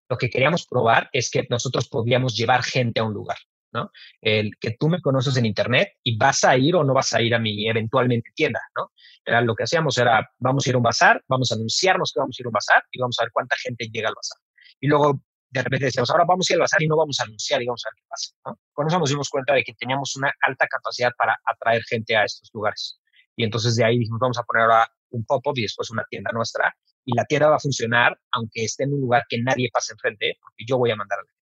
Lo 0.09 0.19
que 0.19 0.29
queríamos 0.29 0.67
probar 0.67 1.09
es 1.13 1.31
que 1.31 1.47
nosotros 1.49 1.89
podíamos 1.89 2.37
llevar 2.37 2.63
gente 2.63 3.01
a 3.01 3.05
un 3.05 3.15
lugar, 3.15 3.39
¿no? 3.73 3.91
El 4.21 4.51
que 4.61 4.77
tú 4.79 4.89
me 4.91 5.01
conoces 5.01 5.37
en 5.39 5.47
internet 5.47 5.89
y 6.03 6.19
vas 6.19 6.45
a 6.45 6.57
ir 6.59 6.77
o 6.77 6.85
no 6.85 6.93
vas 6.93 7.15
a 7.15 7.23
ir 7.23 7.35
a 7.35 7.39
mi 7.39 7.67
eventualmente 7.67 8.31
tienda, 8.35 8.61
¿no? 8.77 8.93
Era 9.25 9.41
lo 9.41 9.55
que 9.55 9.65
hacíamos 9.65 9.97
era, 9.97 10.31
vamos 10.39 10.67
a 10.67 10.69
ir 10.69 10.75
a 10.75 10.79
un 10.79 10.85
bazar, 10.85 11.23
vamos 11.29 11.51
a 11.51 11.55
anunciarnos 11.55 12.13
que 12.13 12.21
vamos 12.21 12.37
a 12.39 12.43
ir 12.43 12.47
a 12.47 12.49
un 12.51 12.53
bazar 12.53 12.83
y 12.91 13.01
vamos 13.01 13.17
a 13.19 13.25
ver 13.25 13.33
cuánta 13.33 13.57
gente 13.57 13.89
llega 13.91 14.09
al 14.09 14.15
bazar. 14.15 14.39
Y 14.81 14.89
luego 14.89 15.23
de 15.53 15.63
repente 15.63 15.87
decíamos, 15.87 16.11
ahora 16.11 16.25
vamos 16.27 16.49
a 16.49 16.53
ir 16.53 16.57
al 16.57 16.61
bazar 16.63 16.83
y 16.83 16.89
no 16.89 16.97
vamos 16.97 17.21
a 17.21 17.25
anunciar 17.25 17.63
y 17.63 17.67
vamos 17.67 17.85
a 17.85 17.91
ver 17.91 17.95
qué 17.97 18.05
pasa. 18.09 18.33
¿no? 18.47 18.59
Con 18.73 18.87
eso 18.87 18.99
nos 18.99 19.11
dimos 19.11 19.29
cuenta 19.29 19.53
de 19.53 19.63
que 19.63 19.75
teníamos 19.75 20.17
una 20.17 20.33
alta 20.47 20.67
capacidad 20.67 21.13
para 21.17 21.39
atraer 21.45 21.83
gente 21.85 22.17
a 22.17 22.25
estos 22.25 22.51
lugares. 22.55 22.99
Y 23.37 23.45
entonces 23.45 23.77
de 23.77 23.85
ahí 23.85 23.99
dijimos, 23.99 24.19
vamos 24.19 24.39
a 24.39 24.45
poner 24.45 24.63
ahora 24.63 24.89
un 25.11 25.25
pop-up 25.25 25.53
y 25.57 25.63
después 25.63 25.91
una 25.91 26.05
tienda 26.09 26.31
nuestra. 26.33 26.75
Y 27.05 27.15
la 27.15 27.27
tienda 27.27 27.51
va 27.51 27.57
a 27.57 27.61
funcionar 27.61 28.19
aunque 28.31 28.65
esté 28.65 28.85
en 28.85 28.95
un 28.95 29.01
lugar 29.01 29.25
que 29.29 29.43
nadie 29.43 29.69
pase 29.71 29.93
enfrente, 29.93 30.39
porque 30.41 30.65
yo 30.67 30.79
voy 30.79 30.91
a 30.91 30.97
mandar 30.97 31.19
a 31.19 31.23
la 31.23 31.29
gente. 31.29 31.42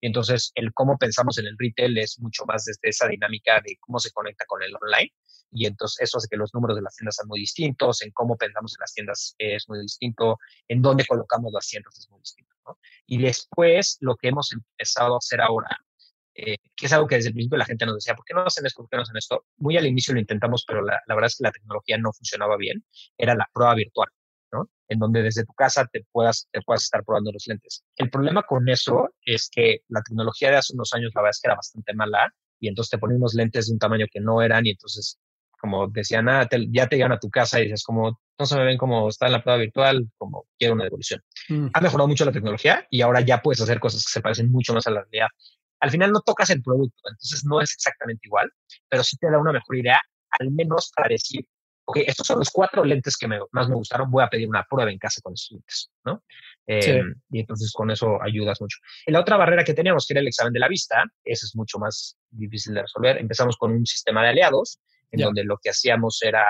Y 0.00 0.06
entonces 0.06 0.52
el 0.54 0.72
cómo 0.72 0.98
pensamos 0.98 1.38
en 1.38 1.46
el 1.46 1.56
retail 1.58 1.98
es 1.98 2.18
mucho 2.20 2.44
más 2.46 2.64
desde 2.64 2.88
esa 2.88 3.08
dinámica 3.08 3.60
de 3.64 3.76
cómo 3.80 3.98
se 3.98 4.10
conecta 4.12 4.44
con 4.46 4.62
el 4.62 4.74
online. 4.80 5.12
Y 5.50 5.66
entonces 5.66 6.00
eso 6.02 6.18
hace 6.18 6.28
que 6.28 6.36
los 6.36 6.52
números 6.52 6.76
de 6.76 6.82
las 6.82 6.94
tiendas 6.96 7.16
sean 7.16 7.28
muy 7.28 7.40
distintos, 7.40 8.02
en 8.02 8.10
cómo 8.12 8.36
pensamos 8.36 8.74
en 8.76 8.80
las 8.80 8.92
tiendas 8.92 9.34
es 9.38 9.68
muy 9.68 9.80
distinto, 9.80 10.38
en 10.68 10.82
dónde 10.82 11.06
colocamos 11.06 11.52
las 11.52 11.66
tiendas 11.66 11.98
es 11.98 12.10
muy 12.10 12.20
distinto. 12.20 12.54
Y 13.06 13.18
después, 13.18 13.96
lo 14.00 14.16
que 14.16 14.28
hemos 14.28 14.52
empezado 14.52 15.14
a 15.14 15.18
hacer 15.18 15.40
ahora, 15.40 15.78
eh, 16.40 16.58
que 16.76 16.86
es 16.86 16.92
algo 16.92 17.08
que 17.08 17.16
desde 17.16 17.30
el 17.30 17.34
principio 17.34 17.58
la 17.58 17.64
gente 17.64 17.84
nos 17.84 17.96
decía, 17.96 18.14
¿por 18.14 18.24
qué 18.24 18.32
no 18.32 18.42
hacen 18.42 18.64
esto? 18.64 18.82
¿Por 18.82 18.88
qué 18.88 18.96
no 18.96 19.02
hacen 19.02 19.16
esto? 19.16 19.44
Muy 19.56 19.76
al 19.76 19.86
inicio 19.86 20.14
lo 20.14 20.20
intentamos, 20.20 20.64
pero 20.64 20.82
la, 20.82 21.00
verdad 21.08 21.26
es 21.26 21.36
que 21.36 21.42
la 21.44 21.50
tecnología 21.50 21.98
no 21.98 22.12
funcionaba 22.12 22.56
bien. 22.56 22.84
Era 23.16 23.34
la 23.34 23.48
prueba 23.52 23.74
virtual, 23.74 24.08
¿no? 24.52 24.68
En 24.88 24.98
donde 24.98 25.22
desde 25.22 25.44
tu 25.44 25.52
casa 25.52 25.86
te 25.92 26.06
puedas, 26.12 26.48
te 26.52 26.60
puedas 26.62 26.84
estar 26.84 27.04
probando 27.04 27.32
los 27.32 27.46
lentes. 27.46 27.84
El 27.96 28.10
problema 28.10 28.42
con 28.42 28.68
eso 28.68 29.10
es 29.22 29.48
que 29.50 29.80
la 29.88 30.02
tecnología 30.02 30.50
de 30.50 30.56
hace 30.56 30.74
unos 30.74 30.92
años, 30.94 31.12
la 31.14 31.22
verdad 31.22 31.30
es 31.30 31.40
que 31.40 31.48
era 31.48 31.56
bastante 31.56 31.94
mala 31.94 32.32
y 32.60 32.68
entonces 32.68 32.90
te 32.90 32.98
ponen 32.98 33.18
unos 33.18 33.34
lentes 33.34 33.66
de 33.66 33.72
un 33.72 33.78
tamaño 33.78 34.06
que 34.10 34.20
no 34.20 34.42
eran 34.42 34.66
y 34.66 34.70
entonces 34.70 35.18
como 35.58 35.88
decían, 35.88 36.26
nada, 36.26 36.48
ya 36.70 36.86
te 36.86 36.96
llegan 36.96 37.12
a 37.12 37.18
tu 37.18 37.30
casa 37.30 37.60
y 37.60 37.64
dices 37.64 37.82
como, 37.82 38.20
no 38.38 38.46
se 38.46 38.56
me 38.56 38.64
ven 38.64 38.78
como 38.78 39.08
está 39.08 39.26
en 39.26 39.32
la 39.32 39.42
prueba 39.42 39.58
virtual, 39.58 40.08
como 40.16 40.46
quiero 40.58 40.74
una 40.74 40.84
devolución. 40.84 41.20
Mm. 41.48 41.68
Ha 41.72 41.80
mejorado 41.80 42.08
mucho 42.08 42.24
la 42.24 42.32
tecnología 42.32 42.86
y 42.90 43.00
ahora 43.02 43.20
ya 43.20 43.42
puedes 43.42 43.60
hacer 43.60 43.80
cosas 43.80 44.04
que 44.04 44.12
se 44.12 44.20
parecen 44.20 44.50
mucho 44.50 44.72
más 44.72 44.86
a 44.86 44.90
la 44.90 45.02
realidad. 45.02 45.28
Al 45.80 45.90
final 45.90 46.12
no 46.12 46.20
tocas 46.20 46.50
el 46.50 46.62
producto, 46.62 47.02
entonces 47.04 47.44
no 47.44 47.60
es 47.60 47.72
exactamente 47.72 48.20
igual, 48.24 48.50
pero 48.88 49.02
sí 49.02 49.16
te 49.16 49.30
da 49.30 49.38
una 49.38 49.52
mejor 49.52 49.76
idea, 49.76 50.00
al 50.38 50.50
menos 50.50 50.92
para 50.94 51.08
decir, 51.08 51.44
ok, 51.88 52.00
estos 52.06 52.26
son 52.26 52.38
los 52.38 52.50
cuatro 52.50 52.84
lentes 52.84 53.16
que 53.16 53.26
más 53.26 53.68
me 53.68 53.74
gustaron, 53.74 54.10
voy 54.10 54.22
a 54.22 54.28
pedir 54.28 54.46
una 54.46 54.62
prueba 54.68 54.90
en 54.90 54.98
casa 54.98 55.22
con 55.22 55.32
esos 55.32 55.52
lentes, 55.52 55.90
¿no? 56.04 56.22
Eh, 56.66 57.02
y 57.30 57.40
entonces 57.40 57.72
con 57.72 57.90
eso 57.90 58.22
ayudas 58.22 58.60
mucho. 58.60 58.76
Y 59.06 59.12
la 59.12 59.20
otra 59.20 59.38
barrera 59.38 59.64
que 59.64 59.72
teníamos, 59.72 60.06
que 60.06 60.12
era 60.12 60.20
el 60.20 60.28
examen 60.28 60.52
de 60.52 60.58
la 60.58 60.68
vista, 60.68 61.02
ese 61.24 61.46
es 61.46 61.56
mucho 61.56 61.78
más 61.78 62.18
difícil 62.28 62.74
de 62.74 62.82
resolver. 62.82 63.16
Empezamos 63.16 63.56
con 63.56 63.72
un 63.72 63.86
sistema 63.86 64.22
de 64.22 64.28
aliados, 64.28 64.78
en 65.10 65.20
donde 65.22 65.44
lo 65.44 65.56
que 65.56 65.70
hacíamos 65.70 66.22
era, 66.22 66.44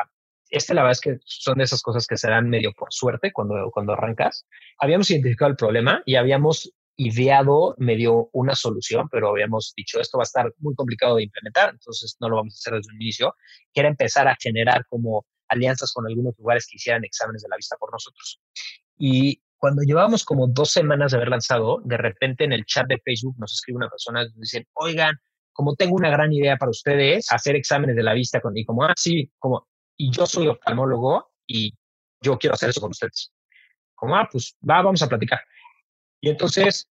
este 0.51 0.75
la 0.75 0.83
verdad 0.83 0.99
es 0.99 1.01
que 1.01 1.19
son 1.25 1.59
de 1.59 1.65
esas 1.65 1.83
cosas 1.83 2.09
que 2.09 2.17
se 2.17 2.29
dan 2.29 2.49
medio 2.49 2.73
por 2.77 2.93
suerte 2.93 3.33
cuando, 3.33 3.71
cuando 3.71 3.93
arrancas. 3.93 4.45
Habíamos 4.81 5.09
identificado 5.09 5.53
el 5.53 5.57
problema 5.57 6.03
y 6.05 6.17
habíamos 6.17 6.73
ideado 6.99 7.77
medio 7.79 8.29
una 8.33 8.57
solución, 8.57 9.09
pero 9.09 9.31
habíamos 9.31 9.73
dicho 9.77 10.01
esto 10.01 10.19
va 10.19 10.23
a 10.23 10.25
estar 10.25 10.53
muy 10.59 10.75
complicado 10.75 11.17
de 11.17 11.23
implementar, 11.23 11.71
entonces 11.71 12.17
no 12.21 12.29
lo 12.29 12.37
vamos 12.37 12.55
a 12.55 12.59
hacer 12.59 12.75
desde 12.75 12.93
un 12.93 13.01
inicio, 13.01 13.35
que 13.73 13.81
era 13.81 13.89
empezar 13.89 14.27
a 14.27 14.37
generar 14.39 14.85
como 14.89 15.25
alianzas 15.49 15.93
con 15.93 16.07
algunos 16.07 16.37
lugares 16.37 16.67
que 16.69 16.77
hicieran 16.77 17.05
exámenes 17.05 17.43
de 17.43 17.49
la 17.49 17.57
vista 17.57 17.77
por 17.77 17.93
nosotros. 17.93 18.41
Y 18.99 19.41
cuando 19.57 19.83
llevábamos 19.83 20.25
como 20.25 20.49
dos 20.49 20.73
semanas 20.73 21.13
de 21.13 21.19
haber 21.19 21.29
lanzado, 21.29 21.81
de 21.85 21.97
repente 21.97 22.45
en 22.45 22.53
el 22.53 22.65
chat 22.67 22.89
de 22.89 22.99
Facebook 22.99 23.37
nos 23.39 23.53
escribe 23.53 23.77
una 23.77 23.89
persona 23.89 24.23
y 24.23 24.27
nos 24.27 24.41
dicen, 24.41 24.67
oigan, 24.75 25.17
como 25.53 25.77
tengo 25.77 25.95
una 25.95 26.11
gran 26.11 26.33
idea 26.33 26.57
para 26.57 26.71
ustedes, 26.71 27.31
hacer 27.31 27.55
exámenes 27.55 27.95
de 27.95 28.03
la 28.03 28.13
vista 28.13 28.41
con, 28.41 28.57
y 28.57 28.65
como, 28.65 28.85
ah, 28.85 28.95
sí, 28.97 29.31
como, 29.39 29.69
y 29.97 30.11
yo 30.11 30.27
soy 30.27 30.49
oftalmólogo 30.49 31.31
y 31.47 31.73
yo 32.21 32.39
quiero 32.39 32.55
hacer 32.55 32.71
eso 32.71 32.81
con 32.81 32.91
ustedes. 32.91 33.33
Como, 33.95 34.17
ah, 34.17 34.29
pues 34.31 34.57
va, 34.69 34.83
vamos 34.83 35.03
a 35.03 35.09
platicar. 35.09 35.41
Y 36.21 36.31
entonces 36.31 36.89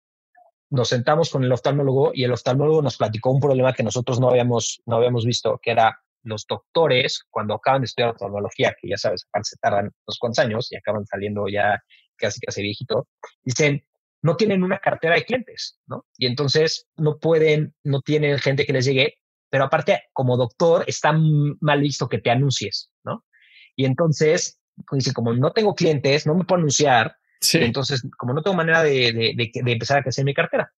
nos 0.70 0.88
sentamos 0.88 1.30
con 1.30 1.44
el 1.44 1.52
oftalmólogo 1.52 2.12
y 2.14 2.24
el 2.24 2.32
oftalmólogo 2.32 2.82
nos 2.82 2.96
platicó 2.96 3.30
un 3.30 3.40
problema 3.40 3.72
que 3.72 3.82
nosotros 3.82 4.20
no 4.20 4.28
habíamos, 4.28 4.82
no 4.86 4.96
habíamos 4.96 5.24
visto, 5.24 5.58
que 5.62 5.70
era 5.70 5.98
los 6.22 6.46
doctores, 6.46 7.24
cuando 7.30 7.54
acaban 7.54 7.82
de 7.82 7.86
estudiar 7.86 8.10
oftalmología, 8.10 8.74
que 8.80 8.88
ya 8.88 8.96
sabes, 8.96 9.26
se 9.42 9.56
tardan 9.58 9.90
unos 10.06 10.18
cuantos 10.18 10.38
años 10.44 10.72
y 10.72 10.76
acaban 10.76 11.06
saliendo 11.06 11.46
ya 11.48 11.82
casi 12.16 12.40
casi 12.40 12.62
viejito, 12.62 13.06
dicen, 13.42 13.84
no 14.22 14.36
tienen 14.36 14.62
una 14.62 14.78
cartera 14.78 15.16
de 15.16 15.24
clientes, 15.24 15.78
¿no? 15.86 16.06
Y 16.16 16.26
entonces 16.26 16.86
no 16.96 17.18
pueden, 17.18 17.74
no 17.84 18.00
tienen 18.00 18.38
gente 18.38 18.64
que 18.64 18.72
les 18.72 18.86
llegue, 18.86 19.18
pero 19.50 19.64
aparte, 19.64 20.04
como 20.12 20.36
doctor, 20.36 20.84
está 20.86 21.12
mal 21.12 21.80
visto 21.80 22.08
que 22.08 22.18
te 22.18 22.30
anuncies, 22.30 22.90
¿no? 23.04 23.24
Y 23.76 23.84
entonces, 23.84 24.58
dice, 24.92 25.12
como 25.12 25.34
no 25.34 25.52
tengo 25.52 25.74
clientes, 25.74 26.26
no 26.26 26.34
me 26.34 26.44
puedo 26.44 26.60
anunciar, 26.60 27.16
entonces, 27.52 28.02
como 28.16 28.32
no 28.32 28.42
tengo 28.42 28.56
manera 28.56 28.82
de, 28.82 29.12
de, 29.12 29.72
empezar 29.72 29.98
a 29.98 30.02
crecer 30.02 30.24
mi 30.24 30.34
cartera, 30.34 30.72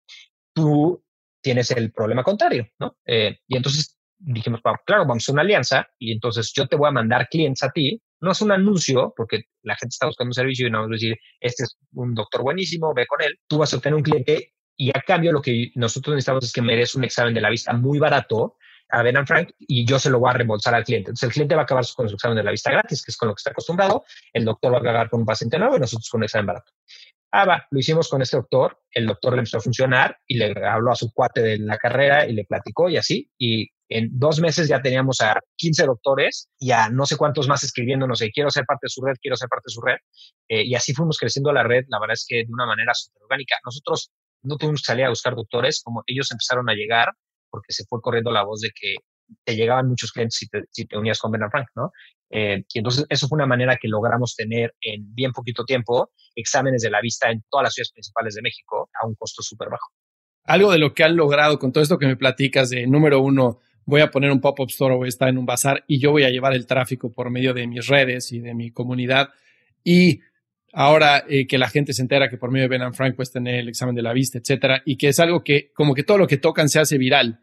tú 0.54 1.02
tienes 1.40 1.70
el 1.70 1.92
problema 1.92 2.22
contrario, 2.22 2.66
¿no? 2.78 2.96
Eh, 3.04 3.38
y 3.46 3.56
entonces 3.56 3.98
dijimos, 4.18 4.60
claro, 4.84 5.06
vamos 5.06 5.28
a 5.28 5.32
una 5.32 5.42
alianza 5.42 5.86
y 5.98 6.12
entonces 6.12 6.52
yo 6.54 6.66
te 6.66 6.76
voy 6.76 6.88
a 6.88 6.92
mandar 6.92 7.28
clientes 7.28 7.62
a 7.62 7.70
ti 7.70 8.02
no 8.20 8.32
es 8.32 8.40
un 8.40 8.52
anuncio, 8.52 9.12
porque 9.16 9.44
la 9.62 9.76
gente 9.76 9.94
está 9.94 10.06
buscando 10.06 10.30
un 10.30 10.34
servicio 10.34 10.66
y 10.66 10.70
no 10.70 10.78
vamos 10.78 10.92
a 10.92 10.98
decir, 10.98 11.16
este 11.40 11.64
es 11.64 11.78
un 11.92 12.14
doctor 12.14 12.42
buenísimo, 12.42 12.94
ve 12.94 13.06
con 13.06 13.22
él. 13.22 13.38
Tú 13.46 13.58
vas 13.58 13.72
a 13.72 13.76
obtener 13.76 13.96
un 13.96 14.02
cliente 14.02 14.54
y 14.76 14.90
a 14.90 15.00
cambio 15.02 15.32
lo 15.32 15.42
que 15.42 15.70
nosotros 15.74 16.14
necesitamos 16.14 16.44
es 16.44 16.52
que 16.52 16.62
me 16.62 16.82
un 16.94 17.04
examen 17.04 17.34
de 17.34 17.40
la 17.40 17.50
vista 17.50 17.72
muy 17.72 17.98
barato 17.98 18.56
a 18.90 19.02
Ben 19.02 19.26
Frank 19.26 19.50
y 19.58 19.84
yo 19.84 19.98
se 19.98 20.10
lo 20.10 20.18
voy 20.18 20.30
a 20.30 20.34
reembolsar 20.34 20.74
al 20.74 20.84
cliente. 20.84 21.10
Entonces 21.10 21.28
el 21.28 21.32
cliente 21.32 21.54
va 21.54 21.62
a 21.62 21.64
acabar 21.64 21.84
con 21.94 22.08
su 22.08 22.14
examen 22.14 22.36
de 22.36 22.44
la 22.44 22.50
vista 22.50 22.70
gratis, 22.70 23.04
que 23.04 23.10
es 23.10 23.16
con 23.16 23.28
lo 23.28 23.34
que 23.34 23.40
está 23.40 23.50
acostumbrado. 23.50 24.04
El 24.32 24.44
doctor 24.44 24.72
va 24.72 24.78
a 24.78 24.80
acabar 24.80 25.10
con 25.10 25.20
un 25.20 25.26
paciente 25.26 25.58
nuevo 25.58 25.76
y 25.76 25.80
nosotros 25.80 26.08
con 26.08 26.20
un 26.20 26.24
examen 26.24 26.46
barato. 26.46 26.72
Ah, 27.32 27.44
va, 27.44 27.66
lo 27.70 27.78
hicimos 27.78 28.08
con 28.08 28.22
este 28.22 28.36
doctor, 28.36 28.80
el 28.90 29.06
doctor 29.06 29.34
le 29.34 29.40
empezó 29.40 29.58
a 29.58 29.60
funcionar 29.60 30.16
y 30.26 30.38
le 30.38 30.54
habló 30.66 30.92
a 30.92 30.94
su 30.94 31.12
cuate 31.12 31.42
de 31.42 31.58
la 31.58 31.76
carrera 31.76 32.26
y 32.26 32.32
le 32.32 32.44
platicó 32.44 32.88
y 32.88 32.96
así, 32.96 33.30
y 33.36 33.68
en 33.88 34.08
dos 34.18 34.40
meses 34.40 34.68
ya 34.68 34.80
teníamos 34.80 35.20
a 35.20 35.38
15 35.56 35.86
doctores 35.86 36.48
y 36.58 36.70
a 36.70 36.88
no 36.88 37.06
sé 37.06 37.16
cuántos 37.16 37.46
más 37.46 37.62
escribiendo, 37.62 38.06
no 38.06 38.14
sé, 38.14 38.30
quiero 38.30 38.50
ser 38.50 38.64
parte 38.64 38.86
de 38.86 38.90
su 38.90 39.04
red, 39.04 39.14
quiero 39.20 39.36
ser 39.36 39.48
parte 39.48 39.64
de 39.66 39.72
su 39.72 39.80
red. 39.80 39.96
Eh, 40.48 40.64
y 40.64 40.74
así 40.74 40.92
fuimos 40.92 41.18
creciendo 41.18 41.52
la 41.52 41.62
red, 41.62 41.84
la 41.88 42.00
verdad 42.00 42.14
es 42.14 42.24
que 42.26 42.44
de 42.44 42.52
una 42.52 42.66
manera 42.66 42.94
súper 42.94 43.22
orgánica. 43.24 43.56
Nosotros 43.64 44.10
no 44.42 44.56
tuvimos 44.56 44.80
que 44.80 44.86
salir 44.86 45.04
a 45.04 45.10
buscar 45.10 45.34
doctores, 45.34 45.82
como 45.84 46.02
ellos 46.06 46.30
empezaron 46.32 46.68
a 46.68 46.74
llegar, 46.74 47.12
porque 47.50 47.72
se 47.72 47.84
fue 47.88 48.00
corriendo 48.00 48.30
la 48.30 48.44
voz 48.44 48.60
de 48.60 48.70
que 48.70 48.96
te 49.44 49.56
llegaban 49.56 49.88
muchos 49.88 50.12
clientes 50.12 50.38
si 50.70 50.86
te, 50.86 50.96
unías 50.96 51.18
con 51.18 51.32
Ben 51.32 51.50
Frank, 51.50 51.68
¿no? 51.74 51.90
Eh, 52.30 52.64
y 52.72 52.78
entonces 52.78 53.06
eso 53.08 53.28
fue 53.28 53.36
una 53.36 53.46
manera 53.46 53.76
que 53.76 53.88
logramos 53.88 54.34
tener 54.34 54.74
en 54.80 55.14
bien 55.14 55.32
poquito 55.32 55.64
tiempo 55.64 56.10
exámenes 56.34 56.82
de 56.82 56.90
la 56.90 57.00
vista 57.00 57.30
en 57.30 57.44
todas 57.48 57.64
las 57.64 57.74
ciudades 57.74 57.92
principales 57.92 58.34
de 58.34 58.42
México 58.42 58.90
a 59.00 59.06
un 59.06 59.14
costo 59.14 59.42
súper 59.42 59.68
bajo. 59.68 59.92
Algo 60.44 60.70
de 60.70 60.78
lo 60.78 60.94
que 60.94 61.04
han 61.04 61.16
logrado 61.16 61.58
con 61.58 61.72
todo 61.72 61.82
esto 61.82 61.98
que 61.98 62.06
me 62.06 62.16
platicas 62.16 62.70
de 62.70 62.86
número 62.86 63.20
uno, 63.20 63.60
voy 63.84 64.00
a 64.00 64.10
poner 64.10 64.30
un 64.30 64.40
pop-up 64.40 64.68
store 64.68 64.94
o 64.94 64.98
voy 64.98 65.06
a 65.06 65.08
estar 65.08 65.28
en 65.28 65.38
un 65.38 65.46
bazar 65.46 65.84
y 65.86 65.98
yo 65.98 66.10
voy 66.10 66.24
a 66.24 66.30
llevar 66.30 66.52
el 66.52 66.66
tráfico 66.66 67.12
por 67.12 67.30
medio 67.30 67.54
de 67.54 67.66
mis 67.66 67.86
redes 67.86 68.32
y 68.32 68.40
de 68.40 68.54
mi 68.54 68.70
comunidad. 68.70 69.30
Y 69.82 70.20
ahora 70.78 71.24
eh, 71.26 71.46
que 71.46 71.56
la 71.56 71.70
gente 71.70 71.94
se 71.94 72.02
entera 72.02 72.28
que 72.28 72.36
por 72.36 72.50
medio 72.50 72.68
de 72.68 72.78
Ben 72.78 72.92
Frank 72.92 73.16
puedes 73.16 73.32
tener 73.32 73.54
el 73.54 73.68
examen 73.70 73.94
de 73.94 74.02
la 74.02 74.12
vista, 74.12 74.36
etcétera, 74.36 74.82
y 74.84 74.96
que 74.96 75.08
es 75.08 75.18
algo 75.18 75.42
que 75.42 75.70
como 75.72 75.94
que 75.94 76.02
todo 76.02 76.18
lo 76.18 76.26
que 76.26 76.36
tocan 76.36 76.68
se 76.68 76.78
hace 76.78 76.98
viral. 76.98 77.40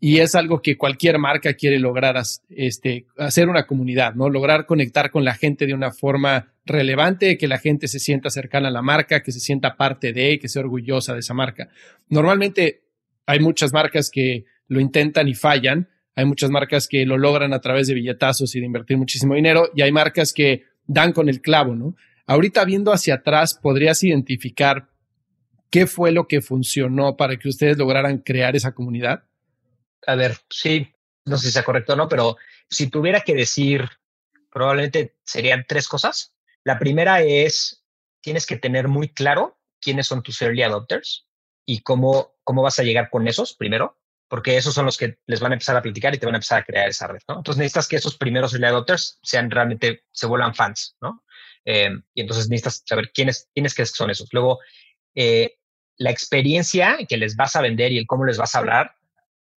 Y 0.00 0.18
es 0.18 0.34
algo 0.34 0.60
que 0.60 0.76
cualquier 0.76 1.18
marca 1.18 1.54
quiere 1.54 1.78
lograr, 1.78 2.20
este, 2.50 3.06
hacer 3.16 3.48
una 3.48 3.64
comunidad, 3.64 4.14
¿no? 4.16 4.28
Lograr 4.28 4.66
conectar 4.66 5.12
con 5.12 5.24
la 5.24 5.34
gente 5.34 5.66
de 5.66 5.72
una 5.72 5.92
forma 5.92 6.52
relevante, 6.66 7.38
que 7.38 7.46
la 7.46 7.58
gente 7.58 7.86
se 7.86 8.00
sienta 8.00 8.28
cercana 8.28 8.68
a 8.68 8.72
la 8.72 8.82
marca, 8.82 9.22
que 9.22 9.30
se 9.30 9.38
sienta 9.38 9.76
parte 9.76 10.12
de, 10.12 10.40
que 10.40 10.48
sea 10.48 10.62
orgullosa 10.62 11.14
de 11.14 11.20
esa 11.20 11.32
marca. 11.32 11.68
Normalmente 12.08 12.82
hay 13.24 13.38
muchas 13.38 13.72
marcas 13.72 14.10
que 14.10 14.46
lo 14.66 14.80
intentan 14.80 15.28
y 15.28 15.34
fallan. 15.34 15.88
Hay 16.16 16.24
muchas 16.24 16.50
marcas 16.50 16.88
que 16.88 17.06
lo 17.06 17.18
logran 17.18 17.52
a 17.52 17.60
través 17.60 17.86
de 17.86 17.94
billetazos 17.94 18.52
y 18.56 18.60
de 18.60 18.66
invertir 18.66 18.96
muchísimo 18.96 19.36
dinero 19.36 19.70
y 19.76 19.82
hay 19.82 19.92
marcas 19.92 20.32
que 20.32 20.64
dan 20.86 21.12
con 21.12 21.28
el 21.28 21.40
clavo, 21.40 21.76
¿no? 21.76 21.94
Ahorita 22.26 22.64
viendo 22.64 22.92
hacia 22.92 23.16
atrás, 23.16 23.54
¿podrías 23.54 24.02
identificar 24.02 24.88
qué 25.70 25.86
fue 25.86 26.12
lo 26.12 26.26
que 26.26 26.40
funcionó 26.40 27.16
para 27.16 27.36
que 27.36 27.48
ustedes 27.48 27.76
lograran 27.76 28.18
crear 28.18 28.56
esa 28.56 28.74
comunidad? 28.74 29.24
A 30.06 30.14
ver, 30.14 30.36
sí, 30.50 30.92
no 31.24 31.36
sé 31.36 31.46
si 31.46 31.52
sea 31.52 31.64
correcto 31.64 31.92
o 31.92 31.96
no, 31.96 32.08
pero 32.08 32.36
si 32.70 32.88
tuviera 32.88 33.20
que 33.20 33.34
decir, 33.34 33.88
probablemente 34.50 35.16
serían 35.24 35.64
tres 35.68 35.88
cosas. 35.88 36.34
La 36.62 36.78
primera 36.78 37.22
es, 37.22 37.84
tienes 38.20 38.46
que 38.46 38.56
tener 38.56 38.88
muy 38.88 39.08
claro 39.08 39.58
quiénes 39.80 40.06
son 40.06 40.22
tus 40.22 40.40
early 40.40 40.62
adopters 40.62 41.26
y 41.66 41.82
cómo, 41.82 42.34
cómo 42.42 42.62
vas 42.62 42.78
a 42.78 42.84
llegar 42.84 43.10
con 43.10 43.28
esos 43.28 43.54
primero 43.54 43.98
porque 44.28 44.56
esos 44.56 44.74
son 44.74 44.86
los 44.86 44.96
que 44.96 45.18
les 45.26 45.40
van 45.40 45.52
a 45.52 45.54
empezar 45.54 45.76
a 45.76 45.82
platicar 45.82 46.14
y 46.14 46.18
te 46.18 46.26
van 46.26 46.34
a 46.34 46.38
empezar 46.38 46.60
a 46.60 46.64
crear 46.64 46.88
esa 46.88 47.06
red, 47.06 47.20
¿no? 47.28 47.36
Entonces 47.36 47.58
necesitas 47.58 47.88
que 47.88 47.96
esos 47.96 48.16
primeros 48.16 48.52
early 48.52 48.66
adopters 48.66 49.18
sean 49.22 49.50
realmente, 49.50 50.04
se 50.10 50.26
vuelvan 50.26 50.54
fans, 50.54 50.96
¿no? 51.00 51.22
Eh, 51.64 51.90
y 52.14 52.20
entonces 52.20 52.48
necesitas 52.48 52.82
saber 52.86 53.10
quiénes, 53.12 53.48
quiénes 53.54 53.74
que 53.74 53.86
son 53.86 54.10
esos. 54.10 54.28
Luego, 54.32 54.60
eh, 55.14 55.56
la 55.96 56.10
experiencia 56.10 56.98
que 57.08 57.16
les 57.16 57.36
vas 57.36 57.56
a 57.56 57.62
vender 57.62 57.92
y 57.92 57.98
el 57.98 58.06
cómo 58.06 58.24
les 58.24 58.38
vas 58.38 58.54
a 58.54 58.58
hablar 58.58 58.96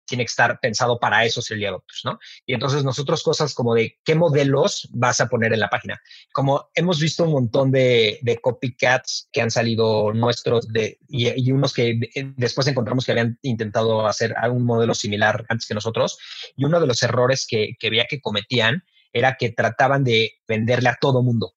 tiene 0.06 0.24
que 0.24 0.30
estar 0.30 0.58
pensado 0.60 0.98
para 0.98 1.24
esos 1.24 1.50
early 1.50 1.66
adopters, 1.66 2.02
¿no? 2.04 2.18
Y 2.46 2.54
entonces 2.54 2.84
nosotros 2.84 3.22
cosas 3.22 3.54
como 3.54 3.74
de 3.74 3.98
qué 4.04 4.14
modelos 4.14 4.88
vas 4.92 5.20
a 5.20 5.28
poner 5.28 5.52
en 5.52 5.60
la 5.60 5.68
página. 5.68 6.00
Como 6.32 6.70
hemos 6.74 7.00
visto 7.00 7.24
un 7.24 7.32
montón 7.32 7.72
de, 7.72 8.20
de 8.22 8.38
copycats 8.38 9.28
que 9.32 9.40
han 9.40 9.50
salido 9.50 10.12
nuestros 10.12 10.68
de, 10.68 10.98
y, 11.08 11.50
unos 11.50 11.74
que 11.74 11.98
después 12.36 12.66
encontramos 12.68 13.04
que 13.04 13.12
habían 13.12 13.38
intentado 13.42 14.06
hacer 14.06 14.34
algún 14.36 14.64
modelo 14.64 14.94
similar 14.94 15.44
antes 15.48 15.66
que 15.66 15.74
nosotros. 15.74 16.18
Y 16.56 16.64
uno 16.64 16.80
de 16.80 16.86
los 16.86 17.02
errores 17.02 17.46
que, 17.48 17.74
que 17.78 17.90
veía 17.90 18.06
que 18.08 18.20
cometían 18.20 18.84
era 19.12 19.36
que 19.36 19.50
trataban 19.50 20.04
de 20.04 20.34
venderle 20.46 20.90
a 20.90 20.98
todo 21.00 21.22
mundo, 21.22 21.54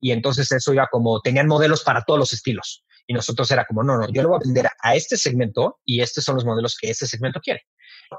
Y 0.00 0.12
entonces 0.12 0.50
eso 0.52 0.72
iba 0.72 0.88
como, 0.90 1.20
tenían 1.20 1.46
modelos 1.46 1.82
para 1.82 2.02
todos 2.02 2.18
los 2.18 2.32
estilos. 2.32 2.84
Y 3.06 3.14
nosotros 3.14 3.50
era 3.50 3.64
como, 3.64 3.82
no, 3.82 3.96
no, 3.98 4.08
yo 4.12 4.22
le 4.22 4.28
voy 4.28 4.36
a 4.36 4.44
vender 4.44 4.68
a 4.82 4.94
este 4.94 5.16
segmento 5.16 5.78
y 5.84 6.00
estos 6.00 6.24
son 6.24 6.34
los 6.34 6.44
modelos 6.44 6.76
que 6.80 6.90
este 6.90 7.06
segmento 7.06 7.40
quiere. 7.40 7.62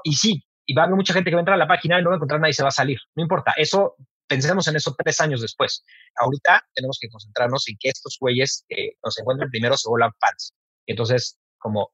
Y 0.02 0.14
sí, 0.14 0.44
y 0.66 0.74
va 0.74 0.82
a 0.82 0.84
haber 0.86 0.96
mucha 0.96 1.12
gente 1.12 1.30
que 1.30 1.34
va 1.34 1.40
a 1.40 1.42
entrar 1.42 1.56
a 1.56 1.58
la 1.58 1.68
página 1.68 1.98
y 1.98 2.02
no 2.02 2.10
va 2.10 2.16
a 2.16 2.18
encontrar 2.18 2.40
nadie 2.40 2.54
se 2.54 2.62
va 2.62 2.68
a 2.68 2.72
salir. 2.72 2.98
No 3.14 3.22
importa, 3.22 3.52
eso, 3.56 3.96
pensemos 4.26 4.66
en 4.68 4.76
eso 4.76 4.94
tres 4.96 5.20
años 5.20 5.40
después. 5.40 5.84
Ahorita 6.16 6.62
tenemos 6.74 6.98
que 7.00 7.08
concentrarnos 7.08 7.68
en 7.68 7.76
que 7.78 7.88
estos 7.90 8.16
güeyes 8.20 8.64
que 8.68 8.92
nos 9.02 9.18
encuentren 9.18 9.50
primero 9.50 9.76
se 9.76 9.88
vuelvan 9.88 10.12
fans. 10.20 10.54
Entonces, 10.86 11.38
como 11.58 11.92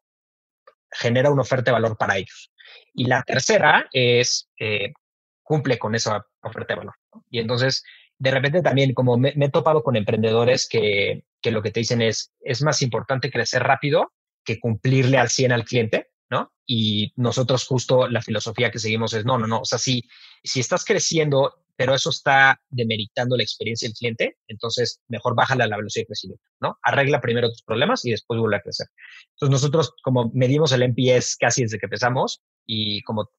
genera 0.93 1.31
una 1.31 1.43
oferta 1.43 1.71
de 1.71 1.73
valor 1.73 1.97
para 1.97 2.17
ellos. 2.17 2.53
Y 2.93 3.07
la 3.07 3.23
tercera 3.23 3.89
es, 3.93 4.49
eh, 4.59 4.93
cumple 5.43 5.79
con 5.79 5.95
esa 5.95 6.27
oferta 6.43 6.75
de 6.75 6.79
valor. 6.79 6.95
Y 7.31 7.39
entonces, 7.39 7.85
de 8.19 8.31
repente 8.31 8.63
también, 8.63 8.95
como 8.95 9.17
me, 9.17 9.35
he 9.37 9.51
topado 9.51 9.83
con 9.83 9.97
emprendedores 9.97 10.69
que, 10.69 11.25
que, 11.41 11.51
lo 11.51 11.63
que 11.63 11.71
te 11.71 11.81
dicen 11.81 12.03
es, 12.03 12.33
es 12.41 12.63
más 12.63 12.83
importante 12.83 13.31
crecer 13.31 13.63
rápido 13.63 14.13
que 14.45 14.61
cumplirle 14.61 15.19
al 15.19 15.31
100 15.31 15.53
al 15.53 15.65
cliente, 15.65 16.11
¿no? 16.31 16.53
Y 16.67 17.13
nosotros 17.17 17.67
justo 17.67 18.09
la 18.09 18.23
filosofía 18.23 18.71
que 18.71 18.79
seguimos 18.79 19.13
es, 19.15 19.25
no, 19.25 19.39
no, 19.39 19.47
no, 19.47 19.61
o 19.61 19.65
sea, 19.65 19.79
si, 19.79 20.03
si 20.43 20.61
estás 20.61 20.85
creciendo, 20.85 21.65
pero 21.77 21.95
eso 21.95 22.11
está 22.11 22.61
demeritando 22.69 23.37
la 23.37 23.43
experiencia 23.43 23.89
del 23.89 23.97
cliente, 23.97 24.37
entonces 24.47 25.01
mejor 25.09 25.35
bájale 25.35 25.65
a 25.65 25.67
la 25.67 25.77
velocidad 25.77 26.03
de 26.03 26.09
crecimiento, 26.09 26.45
¿no? 26.61 26.79
Arregla 26.83 27.21
primero 27.21 27.49
tus 27.49 27.63
problemas 27.63 28.05
y 28.05 28.11
después 28.11 28.39
vuelve 28.39 28.57
a 28.57 28.63
crecer. 28.63 28.87
Entonces 29.31 29.51
nosotros 29.51 29.95
como 30.03 30.31
medimos 30.35 30.73
el 30.73 30.83
NPS 30.83 31.37
casi 31.37 31.63
desde 31.63 31.79
que 31.79 31.87
empezamos 31.87 32.43
y 32.67 33.03
como 33.03 33.31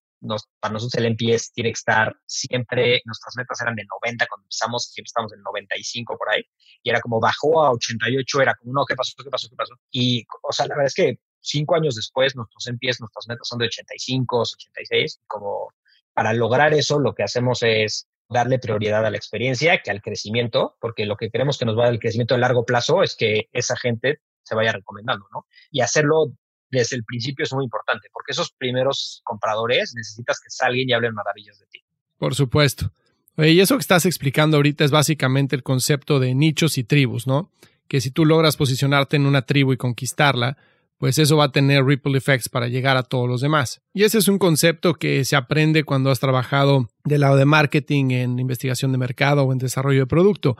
para 0.59 0.73
nosotros 0.73 0.95
el 0.95 1.05
NPS 1.07 1.53
tiene 1.53 1.69
que 1.69 1.77
estar 1.77 2.15
siempre, 2.25 3.01
nuestras 3.05 3.35
metas 3.37 3.61
eran 3.61 3.75
de 3.75 3.85
90 3.85 4.25
cuando 4.27 4.43
empezamos, 4.45 4.91
siempre 4.91 5.07
estamos 5.07 5.33
en 5.33 5.41
95 5.41 6.17
por 6.17 6.29
ahí, 6.29 6.43
y 6.83 6.89
era 6.89 7.01
como 7.01 7.19
bajó 7.19 7.63
a 7.63 7.71
88, 7.71 8.41
era 8.41 8.55
como, 8.55 8.73
no, 8.73 8.85
¿qué 8.85 8.95
pasó? 8.95 9.13
¿Qué 9.23 9.29
pasó? 9.29 9.49
¿Qué 9.49 9.55
pasó? 9.55 9.73
Y, 9.91 10.25
o 10.41 10.51
sea, 10.51 10.67
la 10.67 10.75
verdad 10.75 10.87
es 10.87 10.93
que 10.93 11.19
cinco 11.39 11.75
años 11.75 11.95
después, 11.95 12.35
nuestros 12.35 12.67
NPS, 12.67 13.01
nuestras 13.01 13.27
metas 13.27 13.47
son 13.47 13.59
de 13.59 13.65
85, 13.65 14.39
86, 14.39 15.21
como 15.27 15.69
para 16.13 16.33
lograr 16.33 16.73
eso, 16.73 16.99
lo 16.99 17.13
que 17.13 17.23
hacemos 17.23 17.61
es 17.61 18.07
darle 18.29 18.59
prioridad 18.59 19.05
a 19.05 19.11
la 19.11 19.17
experiencia 19.17 19.81
que 19.81 19.91
al 19.91 20.01
crecimiento, 20.01 20.77
porque 20.79 21.05
lo 21.05 21.15
que 21.17 21.29
queremos 21.29 21.57
que 21.57 21.65
nos 21.65 21.75
vaya 21.75 21.91
el 21.91 21.99
crecimiento 21.99 22.35
a 22.35 22.39
largo 22.39 22.65
plazo 22.65 23.03
es 23.03 23.15
que 23.15 23.49
esa 23.51 23.77
gente 23.77 24.21
se 24.43 24.55
vaya 24.55 24.71
recomendando, 24.71 25.27
¿no? 25.31 25.45
Y 25.71 25.81
hacerlo 25.81 26.33
desde 26.69 26.95
el 26.95 27.03
principio 27.03 27.43
es 27.43 27.53
muy 27.53 27.63
importante, 27.63 28.09
porque 28.11 28.31
esos 28.31 28.51
primeros 28.51 29.21
compradores 29.23 29.93
necesitas 29.95 30.39
que 30.39 30.49
salgan 30.49 30.89
y 30.89 30.93
hablen 30.93 31.13
maravillas 31.13 31.59
de 31.59 31.65
ti. 31.67 31.79
Por 32.17 32.35
supuesto. 32.35 32.91
y 33.37 33.59
eso 33.59 33.75
que 33.75 33.81
estás 33.81 34.05
explicando 34.05 34.57
ahorita 34.57 34.85
es 34.85 34.91
básicamente 34.91 35.55
el 35.55 35.63
concepto 35.63 36.19
de 36.19 36.33
nichos 36.33 36.77
y 36.77 36.83
tribus, 36.83 37.27
¿no? 37.27 37.51
Que 37.87 38.01
si 38.01 38.09
tú 38.09 38.25
logras 38.25 38.55
posicionarte 38.55 39.17
en 39.17 39.25
una 39.25 39.43
tribu 39.43 39.73
y 39.73 39.77
conquistarla, 39.77 40.57
pues 40.97 41.19
eso 41.19 41.37
va 41.37 41.45
a 41.45 41.51
tener 41.51 41.83
ripple 41.83 42.17
effects 42.17 42.49
para 42.49 42.67
llegar 42.67 42.97
a 42.97 43.03
todos 43.03 43.27
los 43.27 43.41
demás. 43.41 43.81
Y 43.93 44.03
ese 44.03 44.17
es 44.17 44.27
un 44.27 44.39
concepto 44.39 44.93
que 44.93 45.25
se 45.25 45.35
aprende 45.35 45.83
cuando 45.83 46.09
has 46.09 46.19
trabajado 46.19 46.89
del 47.03 47.21
lado 47.21 47.35
de 47.35 47.45
marketing, 47.45 48.11
en 48.11 48.39
investigación 48.39 48.91
de 48.91 48.97
mercado 48.97 49.43
o 49.43 49.51
en 49.51 49.57
desarrollo 49.57 50.01
de 50.01 50.07
producto. 50.07 50.57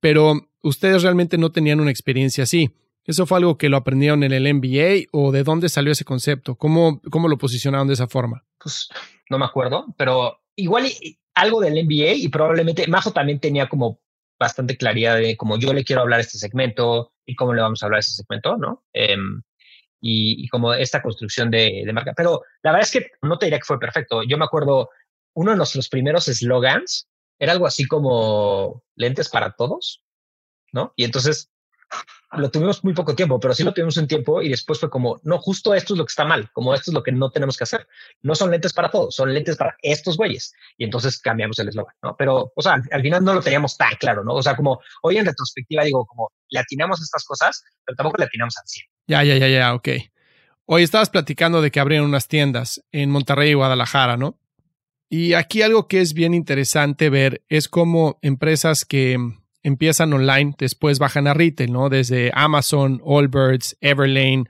Pero 0.00 0.48
ustedes 0.62 1.02
realmente 1.02 1.38
no 1.38 1.52
tenían 1.52 1.80
una 1.80 1.90
experiencia 1.90 2.44
así. 2.44 2.70
¿Eso 3.08 3.24
fue 3.24 3.38
algo 3.38 3.56
que 3.56 3.70
lo 3.70 3.78
aprendieron 3.78 4.22
en 4.22 4.32
el 4.32 4.52
MBA 4.52 5.08
o 5.12 5.32
de 5.32 5.42
dónde 5.42 5.70
salió 5.70 5.92
ese 5.92 6.04
concepto? 6.04 6.56
¿Cómo, 6.56 7.00
cómo 7.10 7.26
lo 7.28 7.38
posicionaron 7.38 7.88
de 7.88 7.94
esa 7.94 8.06
forma? 8.06 8.44
Pues 8.58 8.90
no 9.30 9.38
me 9.38 9.46
acuerdo, 9.46 9.86
pero 9.96 10.42
igual 10.56 10.86
algo 11.34 11.62
del 11.62 11.82
MBA 11.86 12.12
y 12.16 12.28
probablemente 12.28 12.86
Majo 12.86 13.10
también 13.12 13.40
tenía 13.40 13.66
como 13.66 13.98
bastante 14.38 14.76
claridad 14.76 15.16
de 15.16 15.38
cómo 15.38 15.58
yo 15.58 15.72
le 15.72 15.84
quiero 15.84 16.02
hablar 16.02 16.18
a 16.18 16.20
este 16.20 16.36
segmento 16.36 17.14
y 17.24 17.34
cómo 17.34 17.54
le 17.54 17.62
vamos 17.62 17.82
a 17.82 17.86
hablar 17.86 17.96
a 17.96 18.00
este 18.00 18.12
segmento, 18.12 18.58
¿no? 18.58 18.84
Em, 18.92 19.40
y, 20.02 20.46
como 20.48 20.74
esta 20.74 21.00
construcción 21.00 21.50
de, 21.50 21.90
marca. 21.94 22.12
Pero 22.14 22.42
la 22.62 22.72
verdad 22.72 22.86
es 22.86 22.92
que 22.92 23.10
no 23.22 23.38
te 23.38 23.46
diría 23.46 23.58
que 23.58 23.64
fue 23.64 23.80
perfecto. 23.80 24.22
Yo 24.22 24.36
me 24.36 24.44
acuerdo, 24.44 24.90
uno 25.34 25.52
de 25.52 25.56
nuestros 25.56 25.88
primeros 25.88 26.28
eslogans 26.28 27.08
era 27.38 27.52
algo 27.52 27.66
así 27.66 27.86
como 27.86 28.84
lentes 28.96 29.30
para 29.30 29.52
todos, 29.52 30.04
¿no? 30.72 30.92
Y 30.94 31.04
entonces 31.04 31.50
lo 32.32 32.50
tuvimos 32.50 32.84
muy 32.84 32.92
poco 32.92 33.14
tiempo, 33.14 33.40
pero 33.40 33.54
sí 33.54 33.62
lo 33.62 33.72
tuvimos 33.72 33.96
un 33.96 34.06
tiempo 34.06 34.42
y 34.42 34.50
después 34.50 34.78
fue 34.78 34.90
como, 34.90 35.18
no, 35.22 35.38
justo 35.38 35.74
esto 35.74 35.94
es 35.94 35.98
lo 35.98 36.04
que 36.04 36.10
está 36.10 36.24
mal, 36.24 36.50
como 36.52 36.74
esto 36.74 36.90
es 36.90 36.94
lo 36.94 37.02
que 37.02 37.12
no 37.12 37.30
tenemos 37.30 37.56
que 37.56 37.64
hacer. 37.64 37.88
No 38.22 38.34
son 38.34 38.50
lentes 38.50 38.72
para 38.72 38.90
todos, 38.90 39.14
son 39.14 39.32
lentes 39.32 39.56
para 39.56 39.76
estos 39.82 40.16
güeyes. 40.16 40.52
Y 40.76 40.84
entonces 40.84 41.18
cambiamos 41.20 41.58
el 41.58 41.68
eslogan, 41.68 41.94
¿no? 42.02 42.14
Pero, 42.16 42.52
o 42.54 42.62
sea, 42.62 42.82
al, 42.90 43.02
final 43.02 43.24
no 43.24 43.34
lo 43.34 43.40
teníamos 43.40 43.76
tan 43.76 43.94
claro, 43.96 44.24
¿no? 44.24 44.34
O 44.34 44.42
sea, 44.42 44.54
como 44.56 44.80
hoy 45.02 45.16
en 45.16 45.26
retrospectiva 45.26 45.84
digo, 45.84 46.04
como 46.04 46.30
le 46.50 46.60
atinamos 46.60 47.00
estas 47.00 47.24
cosas, 47.24 47.64
pero 47.84 47.96
tampoco 47.96 48.18
le 48.18 48.24
atinamos 48.24 48.56
al 48.58 48.66
100. 48.66 48.86
Ya, 49.06 49.24
ya, 49.24 49.36
ya, 49.36 49.48
ya, 49.48 49.74
ok. 49.74 49.88
Hoy 50.66 50.82
estabas 50.82 51.08
platicando 51.08 51.62
de 51.62 51.70
que 51.70 51.80
abrieron 51.80 52.06
unas 52.06 52.28
tiendas 52.28 52.84
en 52.92 53.10
Monterrey 53.10 53.50
y 53.50 53.54
Guadalajara, 53.54 54.18
¿no? 54.18 54.38
Y 55.08 55.32
aquí 55.32 55.62
algo 55.62 55.88
que 55.88 56.02
es 56.02 56.12
bien 56.12 56.34
interesante 56.34 57.08
ver 57.08 57.42
es 57.48 57.68
cómo 57.68 58.18
empresas 58.20 58.84
que 58.84 59.16
empiezan 59.62 60.12
online, 60.12 60.54
después 60.58 60.98
bajan 60.98 61.26
a 61.26 61.34
retail, 61.34 61.72
¿no? 61.72 61.88
Desde 61.88 62.30
Amazon, 62.34 63.02
Allbirds, 63.04 63.76
Everlane, 63.80 64.44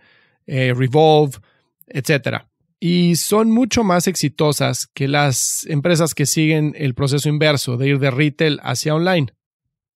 eh, 0.46 0.74
Revolve, 0.74 1.38
etc. 1.86 2.44
Y 2.80 3.16
son 3.16 3.50
mucho 3.50 3.84
más 3.84 4.06
exitosas 4.06 4.86
que 4.86 5.08
las 5.08 5.66
empresas 5.66 6.14
que 6.14 6.26
siguen 6.26 6.74
el 6.76 6.94
proceso 6.94 7.28
inverso 7.28 7.76
de 7.76 7.88
ir 7.88 7.98
de 7.98 8.10
retail 8.10 8.60
hacia 8.62 8.94
online. 8.94 9.32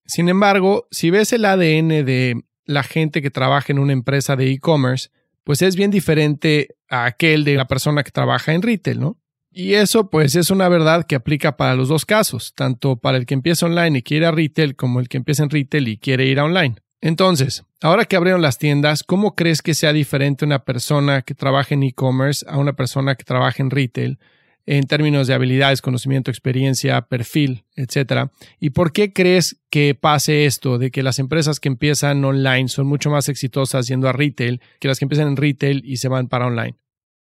Sin 0.05 0.29
embargo, 0.29 0.87
si 0.91 1.09
ves 1.09 1.31
el 1.31 1.45
ADN 1.45 2.05
de 2.05 2.43
la 2.65 2.83
gente 2.83 3.21
que 3.21 3.31
trabaja 3.31 3.71
en 3.71 3.79
una 3.79 3.93
empresa 3.93 4.35
de 4.35 4.51
e-commerce, 4.51 5.09
pues 5.43 5.61
es 5.61 5.75
bien 5.75 5.91
diferente 5.91 6.75
a 6.89 7.05
aquel 7.05 7.43
de 7.43 7.55
la 7.55 7.65
persona 7.65 8.03
que 8.03 8.11
trabaja 8.11 8.53
en 8.53 8.61
retail, 8.61 8.99
¿no? 8.99 9.17
Y 9.55 9.75
eso 9.75 10.09
pues 10.09 10.35
es 10.35 10.49
una 10.49 10.67
verdad 10.67 11.05
que 11.05 11.15
aplica 11.15 11.57
para 11.57 11.75
los 11.75 11.87
dos 11.87 12.05
casos, 12.05 12.53
tanto 12.55 12.95
para 12.95 13.17
el 13.17 13.27
que 13.27 13.35
empieza 13.35 13.67
online 13.67 13.99
y 13.99 14.01
quiere 14.01 14.25
ir 14.25 14.27
a 14.27 14.31
retail 14.31 14.75
como 14.75 14.99
el 14.99 15.07
que 15.07 15.17
empieza 15.17 15.43
en 15.43 15.51
retail 15.51 15.87
y 15.87 15.97
quiere 15.97 16.25
ir 16.25 16.39
a 16.39 16.45
online. 16.45 16.75
Entonces, 17.01 17.63
ahora 17.81 18.05
que 18.05 18.15
abrieron 18.15 18.41
las 18.41 18.57
tiendas, 18.57 19.03
¿cómo 19.03 19.35
crees 19.35 19.61
que 19.61 19.75
sea 19.75 19.93
diferente 19.93 20.45
una 20.45 20.63
persona 20.63 21.21
que 21.21 21.35
trabaja 21.35 21.75
en 21.75 21.83
e-commerce 21.83 22.45
a 22.49 22.57
una 22.57 22.73
persona 22.73 23.15
que 23.15 23.25
trabaja 23.25 23.61
en 23.61 23.69
retail 23.69 24.17
en 24.65 24.87
términos 24.87 25.27
de 25.27 25.33
habilidades, 25.33 25.81
conocimiento, 25.81 26.31
experiencia, 26.31 27.01
perfil, 27.01 27.65
etcétera? 27.75 28.31
¿Y 28.59 28.71
por 28.71 28.91
qué 28.91 29.13
crees 29.13 29.61
que 29.69 29.93
pase 29.93 30.45
esto 30.45 30.79
de 30.79 30.89
que 30.89 31.03
las 31.03 31.19
empresas 31.19 31.59
que 31.59 31.67
empiezan 31.67 32.25
online 32.25 32.69
son 32.69 32.87
mucho 32.87 33.11
más 33.11 33.29
exitosas 33.29 33.87
yendo 33.87 34.07
a 34.07 34.13
retail 34.13 34.61
que 34.79 34.87
las 34.87 34.97
que 34.97 35.05
empiezan 35.05 35.27
en 35.27 35.35
retail 35.35 35.83
y 35.85 35.97
se 35.97 36.07
van 36.07 36.27
para 36.27 36.47
online? 36.47 36.75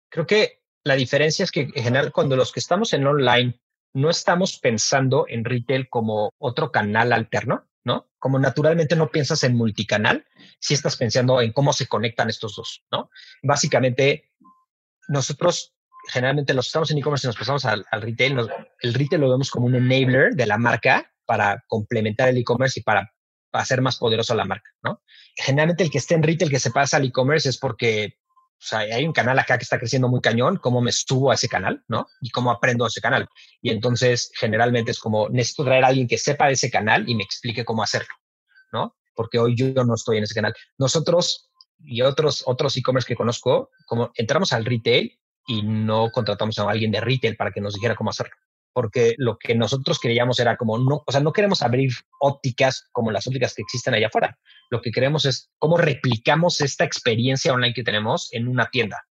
Creo 0.09 0.27
que 0.27 0.61
la 0.87 0.95
diferencia 0.95 1.43
es 1.43 1.51
que 1.51 1.63
en 1.63 1.83
general 1.83 2.13
cuando 2.13 2.37
los 2.37 2.53
que 2.53 2.61
estamos 2.61 2.93
en 2.93 3.05
online 3.05 3.59
no 3.93 4.09
estamos 4.09 4.61
pensando 4.61 5.27
en 5.29 5.45
retail 5.45 5.89
como 5.89 6.31
otro 6.39 6.71
canal 6.71 7.13
alterno, 7.13 7.67
¿no? 7.83 8.09
Como 8.21 8.39
naturalmente 8.39 8.95
no 8.95 9.11
piensas 9.11 9.43
en 9.43 9.57
multicanal, 9.57 10.25
si 10.61 10.75
estás 10.75 10.97
pensando 10.97 11.41
en 11.41 11.53
cómo 11.53 11.73
se 11.73 11.89
conectan 11.89 12.29
estos 12.29 12.55
dos, 12.55 12.85
¿no? 12.93 13.11
Básicamente, 13.43 14.31
nosotros 15.09 15.75
generalmente 16.09 16.55
los 16.55 16.69
estamos 16.69 16.93
en 16.93 16.99
e-commerce 16.99 17.27
y 17.27 17.31
nos 17.31 17.37
pasamos 17.37 17.65
al, 17.65 17.85
retail, 17.91 18.49
el 18.81 18.95
retail 18.95 19.23
lo 19.23 19.31
vemos 19.31 19.51
como 19.51 19.67
un 19.67 19.75
enabler 19.75 20.37
de 20.37 20.47
la 20.47 20.57
marca 20.57 21.13
para 21.25 21.65
complementar 21.67 22.29
el 22.29 22.39
e-commerce 22.39 22.79
y 22.79 22.85
para 22.85 23.13
hacer 23.51 23.81
más 23.81 23.97
poderoso 23.97 24.37
la 24.37 24.45
marca, 24.45 24.71
¿no? 24.85 25.03
Generalmente 25.35 25.83
el 25.83 25.91
que 25.91 25.99
esté 25.99 26.15
en 26.15 26.23
retail 26.23 26.49
que 26.49 26.61
se 26.61 26.71
pasa 26.71 26.99
al 26.99 27.07
e-commerce 27.07 27.49
es 27.49 27.59
porque 27.59 28.19
o 28.59 28.69
sea, 28.69 28.81
hay 28.81 29.05
un 29.05 29.13
canal 29.13 29.39
acá 29.39 29.59
que 29.59 29.65
está 29.65 29.79
creciendo 29.79 30.09
muy 30.09 30.21
cañón, 30.21 30.57
cómo 30.57 30.81
me 30.81 30.91
subo 30.91 31.31
a 31.31 31.35
ese 31.35 31.49
canal, 31.49 31.85
¿no? 31.89 32.07
Y 32.21 32.31
cómo 32.31 32.51
aprendo 32.51 32.85
a 32.85 32.89
ese 32.89 33.01
canal. 33.01 33.29
Y 33.61 33.71
entonces, 33.71 34.31
generalmente 34.35 34.91
es 34.91 34.99
como, 34.99 35.29
necesito 35.29 35.65
traer 35.65 35.85
a 35.85 35.89
alguien 35.89 36.09
que 36.09 36.19
sepa 36.19 36.47
de 36.47 36.55
ese 36.55 36.71
canal 36.71 37.09
y 37.09 37.15
me 37.15 37.23
explique 37.23 37.65
cómo 37.65 37.83
hacerlo, 37.83 38.15
¿no? 38.73 38.97
Porque 39.15 39.39
hoy 39.39 39.55
yo 39.57 39.85
no 39.85 39.95
estoy 39.95 40.19
en 40.19 40.25
ese 40.25 40.35
canal. 40.35 40.55
Nosotros 40.79 41.51
y 41.79 42.01
otros 42.01 42.43
otros 42.47 42.77
e-commerce 42.77 43.07
que 43.07 43.17
conozco, 43.17 43.71
como 43.87 44.11
entramos 44.15 44.53
al 44.53 44.65
retail 44.65 45.19
y 45.47 45.63
no 45.63 46.11
contratamos 46.11 46.59
a 46.59 46.69
alguien 46.69 46.91
de 46.91 47.01
retail 47.01 47.37
para 47.37 47.53
que 47.53 47.61
nos 47.61 47.75
dijera 47.75 47.95
cómo 47.95 48.11
hacerlo 48.11 48.35
porque 48.77 49.15
lo 49.17 49.39
que 49.39 49.55
nosotros 49.55 49.99
queríamos 49.99 50.39
era 50.39 50.59
como, 50.59 50.77
no, 50.77 51.03
o 51.07 51.11
sea, 51.11 51.23
no 51.23 51.33
queremos 51.33 51.63
abrir 51.63 51.93
ópticas 52.21 52.87
como 52.93 53.11
las 53.11 53.27
ópticas 53.27 53.55
que 53.55 53.63
existen 53.63 53.95
allá 53.95 54.09
afuera. 54.09 54.39
Lo 54.69 54.83
que 54.83 54.91
queremos 54.91 55.25
es 55.25 55.51
cómo 55.59 55.79
replicamos 55.79 56.61
esta 56.61 56.85
experiencia 56.85 57.55
online 57.55 57.73
que 57.73 57.83
tenemos 57.83 58.29
en 58.35 58.47
una 58.47 58.69
tienda. 58.69 59.03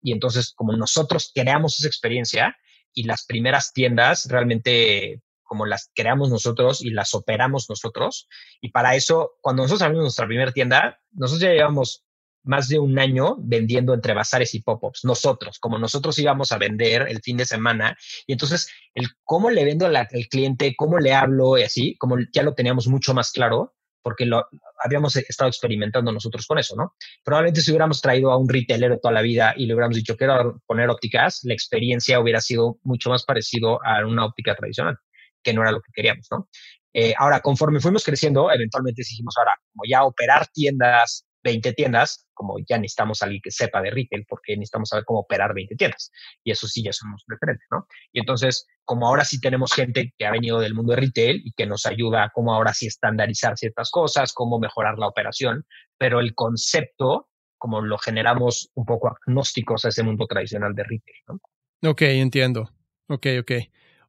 Y 0.00 0.12
entonces, 0.12 0.54
como 0.56 0.72
nosotros 0.72 1.32
creamos 1.34 1.78
esa 1.78 1.86
experiencia 1.86 2.56
y 2.94 3.02
las 3.02 3.26
primeras 3.26 3.74
tiendas 3.74 4.26
realmente 4.26 5.20
como 5.42 5.66
las 5.66 5.90
creamos 5.94 6.30
nosotros 6.30 6.80
y 6.80 6.88
las 6.88 7.12
operamos 7.12 7.68
nosotros. 7.68 8.26
Y 8.62 8.70
para 8.70 8.94
eso, 8.94 9.32
cuando 9.42 9.64
nosotros 9.64 9.82
abrimos 9.82 10.04
nuestra 10.04 10.26
primera 10.26 10.52
tienda, 10.52 10.98
nosotros 11.12 11.42
ya 11.42 11.52
llevamos 11.52 12.06
más 12.42 12.68
de 12.68 12.78
un 12.78 12.98
año 12.98 13.36
vendiendo 13.38 13.94
entre 13.94 14.14
bazares 14.14 14.54
y 14.54 14.62
pop-ups, 14.62 15.04
nosotros, 15.04 15.58
como 15.58 15.78
nosotros 15.78 16.18
íbamos 16.18 16.52
a 16.52 16.58
vender 16.58 17.06
el 17.08 17.20
fin 17.20 17.36
de 17.36 17.46
semana. 17.46 17.96
Y 18.26 18.32
entonces, 18.32 18.68
el 18.94 19.08
cómo 19.24 19.50
le 19.50 19.64
vendo 19.64 19.86
al 19.86 20.08
cliente, 20.30 20.74
cómo 20.76 20.98
le 20.98 21.14
hablo 21.14 21.58
y 21.58 21.62
así, 21.62 21.96
como 21.98 22.16
ya 22.32 22.42
lo 22.42 22.54
teníamos 22.54 22.88
mucho 22.88 23.14
más 23.14 23.32
claro, 23.32 23.74
porque 24.02 24.24
lo 24.24 24.46
habíamos 24.82 25.16
estado 25.16 25.48
experimentando 25.48 26.10
nosotros 26.12 26.46
con 26.46 26.58
eso, 26.58 26.74
¿no? 26.74 26.94
Probablemente 27.22 27.60
si 27.60 27.70
hubiéramos 27.70 28.00
traído 28.00 28.30
a 28.30 28.38
un 28.38 28.48
retailer 28.48 28.98
toda 28.98 29.12
la 29.12 29.22
vida 29.22 29.52
y 29.56 29.66
le 29.66 29.74
hubiéramos 29.74 29.96
dicho, 29.96 30.16
quiero 30.16 30.62
poner 30.66 30.88
ópticas, 30.88 31.40
la 31.44 31.54
experiencia 31.54 32.18
hubiera 32.18 32.40
sido 32.40 32.78
mucho 32.82 33.10
más 33.10 33.24
parecido 33.24 33.78
a 33.84 34.06
una 34.06 34.24
óptica 34.24 34.54
tradicional, 34.54 34.96
que 35.42 35.52
no 35.52 35.62
era 35.62 35.72
lo 35.72 35.80
que 35.82 35.92
queríamos, 35.92 36.26
¿no? 36.30 36.48
Eh, 36.92 37.14
ahora, 37.16 37.40
conforme 37.40 37.78
fuimos 37.80 38.04
creciendo, 38.04 38.50
eventualmente 38.50 39.02
dijimos, 39.02 39.34
ahora, 39.38 39.52
como 39.72 39.84
ya 39.88 40.02
operar 40.04 40.48
tiendas 40.48 41.26
20 41.42 41.72
tiendas, 41.72 42.26
como 42.34 42.56
ya 42.68 42.78
necesitamos 42.78 43.22
a 43.22 43.26
alguien 43.26 43.40
que 43.42 43.50
sepa 43.50 43.80
de 43.80 43.90
retail, 43.90 44.24
porque 44.28 44.56
necesitamos 44.56 44.88
saber 44.90 45.04
cómo 45.04 45.20
operar 45.20 45.54
20 45.54 45.74
tiendas. 45.76 46.10
Y 46.44 46.50
eso 46.50 46.66
sí 46.66 46.82
ya 46.82 46.92
somos 46.92 47.22
referentes, 47.26 47.66
¿no? 47.70 47.86
Y 48.12 48.20
entonces, 48.20 48.66
como 48.84 49.06
ahora 49.06 49.24
sí 49.24 49.40
tenemos 49.40 49.72
gente 49.72 50.12
que 50.18 50.26
ha 50.26 50.30
venido 50.30 50.60
del 50.60 50.74
mundo 50.74 50.94
de 50.94 51.00
retail 51.00 51.42
y 51.44 51.52
que 51.52 51.66
nos 51.66 51.86
ayuda 51.86 52.24
a 52.24 52.30
cómo 52.30 52.54
ahora 52.54 52.72
sí 52.74 52.86
estandarizar 52.86 53.56
ciertas 53.56 53.90
cosas, 53.90 54.32
cómo 54.32 54.58
mejorar 54.58 54.98
la 54.98 55.08
operación, 55.08 55.64
pero 55.98 56.20
el 56.20 56.34
concepto, 56.34 57.28
como 57.58 57.80
lo 57.80 57.98
generamos 57.98 58.70
un 58.74 58.84
poco 58.84 59.08
agnósticos 59.08 59.84
a 59.84 59.88
ese 59.88 60.02
mundo 60.02 60.26
tradicional 60.26 60.74
de 60.74 60.82
retail, 60.84 61.16
¿no? 61.28 61.90
Ok, 61.90 62.02
entiendo. 62.02 62.70
Ok, 63.08 63.26
ok. 63.40 63.52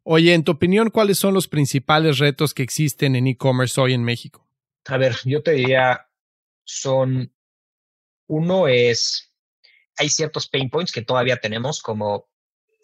Oye, 0.03 0.33
en 0.33 0.43
tu 0.43 0.53
opinión, 0.53 0.89
¿cuáles 0.89 1.19
son 1.19 1.33
los 1.33 1.47
principales 1.47 2.17
retos 2.17 2.53
que 2.53 2.63
existen 2.63 3.15
en 3.15 3.27
e-commerce 3.27 3.79
hoy 3.79 3.93
en 3.93 4.03
México? 4.03 4.47
A 4.87 4.97
ver, 4.97 5.15
yo 5.25 5.43
te 5.43 5.51
diría, 5.51 6.07
son, 6.63 7.33
uno 8.27 8.67
es, 8.67 9.33
hay 9.97 10.09
ciertos 10.09 10.47
pain 10.47 10.69
points 10.69 10.91
que 10.91 11.01
todavía 11.01 11.37
tenemos 11.37 11.81
como 11.81 12.29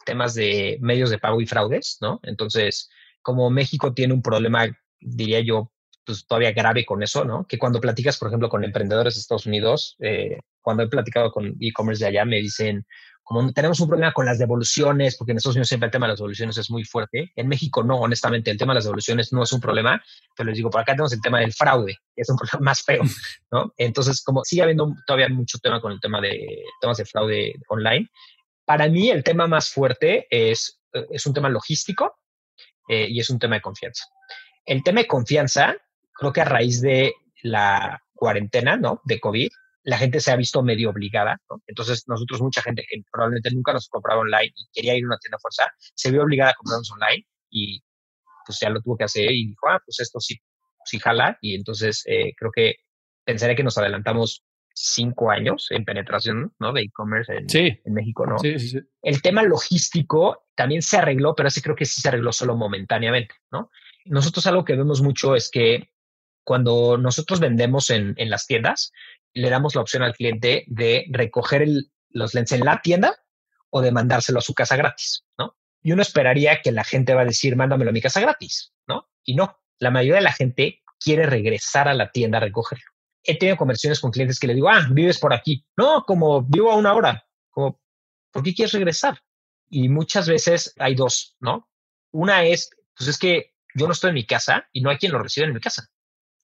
temas 0.05 0.33
de 0.33 0.77
medios 0.81 1.09
de 1.09 1.19
pago 1.19 1.41
y 1.41 1.47
fraudes, 1.47 1.97
¿no? 2.01 2.19
Entonces, 2.23 2.89
como 3.21 3.49
México 3.49 3.93
tiene 3.93 4.13
un 4.13 4.21
problema, 4.21 4.67
diría 4.99 5.41
yo, 5.41 5.71
pues 6.05 6.25
todavía 6.25 6.53
grave 6.53 6.85
con 6.85 7.03
eso, 7.03 7.25
¿no? 7.25 7.45
Que 7.45 7.57
cuando 7.57 7.81
platicas, 7.81 8.17
por 8.17 8.29
ejemplo, 8.29 8.47
con 8.47 8.63
emprendedores 8.63 9.15
de 9.15 9.19
Estados 9.19 9.45
Unidos, 9.45 9.97
eh, 9.99 10.39
cuando 10.61 10.83
he 10.83 10.87
platicado 10.87 11.31
con 11.31 11.55
e-commerce 11.59 12.03
de 12.03 12.09
allá, 12.09 12.23
me 12.23 12.37
dicen, 12.37 12.85
como 13.27 13.51
tenemos 13.51 13.77
un 13.81 13.89
problema 13.89 14.13
con 14.13 14.25
las 14.25 14.39
devoluciones, 14.39 15.17
porque 15.17 15.33
en 15.33 15.37
Estados 15.37 15.57
Unidos 15.57 15.67
siempre 15.67 15.87
el 15.87 15.91
tema 15.91 16.05
de 16.05 16.13
las 16.13 16.19
devoluciones 16.19 16.57
es 16.57 16.71
muy 16.71 16.85
fuerte. 16.85 17.33
En 17.35 17.49
México 17.49 17.83
no, 17.83 17.97
honestamente, 17.97 18.49
el 18.51 18.57
tema 18.57 18.71
de 18.71 18.75
las 18.75 18.85
devoluciones 18.85 19.33
no 19.33 19.43
es 19.43 19.51
un 19.51 19.59
problema, 19.59 20.01
pero 20.33 20.47
les 20.47 20.55
digo, 20.55 20.69
por 20.69 20.79
acá 20.79 20.93
tenemos 20.93 21.11
el 21.11 21.19
tema 21.19 21.41
del 21.41 21.51
fraude, 21.51 21.97
que 22.15 22.21
es 22.21 22.29
un 22.29 22.37
problema 22.37 22.71
más 22.71 22.83
feo, 22.83 23.03
¿no? 23.51 23.73
Entonces, 23.75 24.23
como 24.23 24.45
sigue 24.45 24.61
habiendo 24.61 24.95
todavía 25.05 25.27
mucho 25.27 25.57
tema 25.57 25.81
con 25.81 25.91
el 25.91 25.99
tema 25.99 26.21
de 26.21 26.63
temas 26.79 26.99
de 26.99 27.05
fraude 27.05 27.55
online, 27.67 28.09
para 28.63 28.87
mí 28.87 29.09
el 29.09 29.25
tema 29.25 29.45
más 29.45 29.71
fuerte 29.71 30.25
es, 30.29 30.79
es 31.11 31.25
un 31.25 31.33
tema 31.33 31.49
logístico 31.49 32.15
eh, 32.87 33.07
y 33.09 33.19
es 33.19 33.29
un 33.29 33.39
tema 33.39 33.55
de 33.55 33.61
confianza. 33.61 34.05
El 34.65 34.83
tema 34.83 35.01
de 35.01 35.07
confianza, 35.07 35.75
creo 36.13 36.31
que 36.31 36.39
a 36.39 36.45
raíz 36.45 36.79
de 36.79 37.13
la 37.43 38.01
cuarentena, 38.13 38.77
¿no? 38.77 39.01
De 39.03 39.19
COVID, 39.19 39.49
la 39.87 39.97
gente 39.97 40.19
se 40.19 40.31
ha 40.31 40.35
visto 40.35 40.61
medio 40.61 40.89
obligada. 40.89 41.39
Entonces, 41.65 42.03
nosotros, 42.07 42.41
mucha 42.41 42.61
gente 42.61 42.83
que 42.89 43.01
probablemente 43.09 43.51
nunca 43.51 43.71
nos 43.71 43.87
compraba 43.87 44.19
online 44.19 44.51
y 44.53 44.67
quería 44.73 44.97
ir 44.97 45.05
a 45.05 45.07
una 45.07 45.17
tienda 45.17 45.39
fuerza, 45.39 45.71
se 45.95 46.11
vio 46.11 46.23
obligada 46.23 46.51
a 46.51 46.55
comprarnos 46.55 46.91
online 46.91 47.25
y 47.49 47.81
pues 48.45 48.59
ya 48.59 48.69
lo 48.69 48.81
tuvo 48.81 48.97
que 48.97 49.05
hacer 49.05 49.31
y 49.31 49.47
dijo, 49.47 49.69
ah, 49.69 49.81
pues 49.85 50.01
esto 50.01 50.19
sí, 50.19 50.35
sí 50.83 50.99
jala. 50.99 51.37
Y 51.39 51.55
entonces 51.55 52.03
eh, 52.05 52.33
creo 52.35 52.51
que 52.51 52.75
pensaré 53.23 53.55
que 53.55 53.63
nos 53.63 53.77
adelantamos 53.77 54.43
cinco 54.73 55.31
años 55.31 55.67
en 55.69 55.85
penetración 55.85 56.53
¿no? 56.59 56.73
de 56.73 56.81
e-commerce 56.81 57.33
en, 57.33 57.79
en, 57.85 57.93
México, 57.93 58.25
¿no? 58.27 58.39
Sí, 58.39 58.59
sí, 58.59 58.79
El 59.01 59.21
tema 59.21 59.41
logístico 59.43 60.49
también 60.53 60.81
se 60.81 60.97
arregló, 60.97 61.33
pero 61.33 61.49
sí 61.49 61.61
creo 61.61 61.77
que 61.77 61.85
sí 61.85 62.01
se 62.01 62.09
arregló 62.09 62.33
solo 62.33 62.57
momentáneamente, 62.57 63.35
¿no? 63.53 63.71
Nosotros 64.03 64.45
algo 64.47 64.65
que 64.65 64.75
vemos 64.75 65.01
mucho 65.01 65.33
es 65.33 65.49
que 65.49 65.91
cuando 66.43 66.97
nosotros 66.97 67.39
vendemos 67.39 67.89
en, 67.89 68.13
en 68.17 68.29
las 68.29 68.47
tiendas, 68.47 68.91
le 69.37 69.49
damos 69.49 69.75
la 69.75 69.81
opción 69.81 70.03
al 70.03 70.15
cliente 70.15 70.65
de 70.67 71.05
recoger 71.09 71.67
los 72.09 72.33
lentes 72.33 72.59
en 72.59 72.65
la 72.65 72.81
tienda 72.81 73.15
o 73.69 73.81
de 73.81 73.91
mandárselo 73.91 74.39
a 74.39 74.41
su 74.41 74.53
casa 74.53 74.75
gratis, 74.75 75.25
¿no? 75.37 75.55
Y 75.81 75.91
uno 75.91 76.01
esperaría 76.01 76.61
que 76.61 76.71
la 76.71 76.83
gente 76.83 77.13
va 77.13 77.21
a 77.21 77.25
decir, 77.25 77.55
mándamelo 77.55 77.89
a 77.89 77.93
mi 77.93 78.01
casa 78.01 78.19
gratis, 78.19 78.73
¿no? 78.87 79.09
Y 79.23 79.35
no, 79.35 79.59
la 79.79 79.91
mayoría 79.91 80.15
de 80.15 80.21
la 80.21 80.33
gente 80.33 80.81
quiere 80.99 81.25
regresar 81.25 81.87
a 81.87 81.93
la 81.93 82.11
tienda 82.11 82.37
a 82.37 82.41
recogerlo 82.41 82.91
he 83.27 83.37
tenido 83.37 83.57
conversiones 83.57 83.99
con 83.99 84.09
clientes 84.09 84.39
que 84.39 84.47
le 84.47 84.55
digo, 84.55 84.69
ah, 84.69 84.87
vives 84.89 85.19
por 85.19 85.33
aquí. 85.33 85.65
No, 85.75 86.03
como 86.05 86.41
vivo 86.41 86.71
a 86.71 86.75
una 86.75 86.93
hora. 86.93 87.23
¿por 87.53 88.43
qué 88.43 88.53
quieres 88.53 88.73
regresar? 88.73 89.19
Y 89.69 89.89
muchas 89.89 90.29
veces 90.29 90.73
hay 90.77 90.95
dos, 90.95 91.35
¿no? 91.39 91.67
Una 92.11 92.45
es, 92.45 92.69
pues 92.95 93.09
es 93.09 93.17
que 93.17 93.55
yo 93.73 93.87
no 93.87 93.93
estoy 93.93 94.09
en 94.09 94.15
mi 94.15 94.25
casa 94.25 94.69
y 94.71 94.81
no 94.81 94.89
hay 94.89 94.97
quien 94.97 95.11
lo 95.11 95.19
reciba 95.19 95.47
en 95.47 95.53
mi 95.53 95.59
casa, 95.59 95.89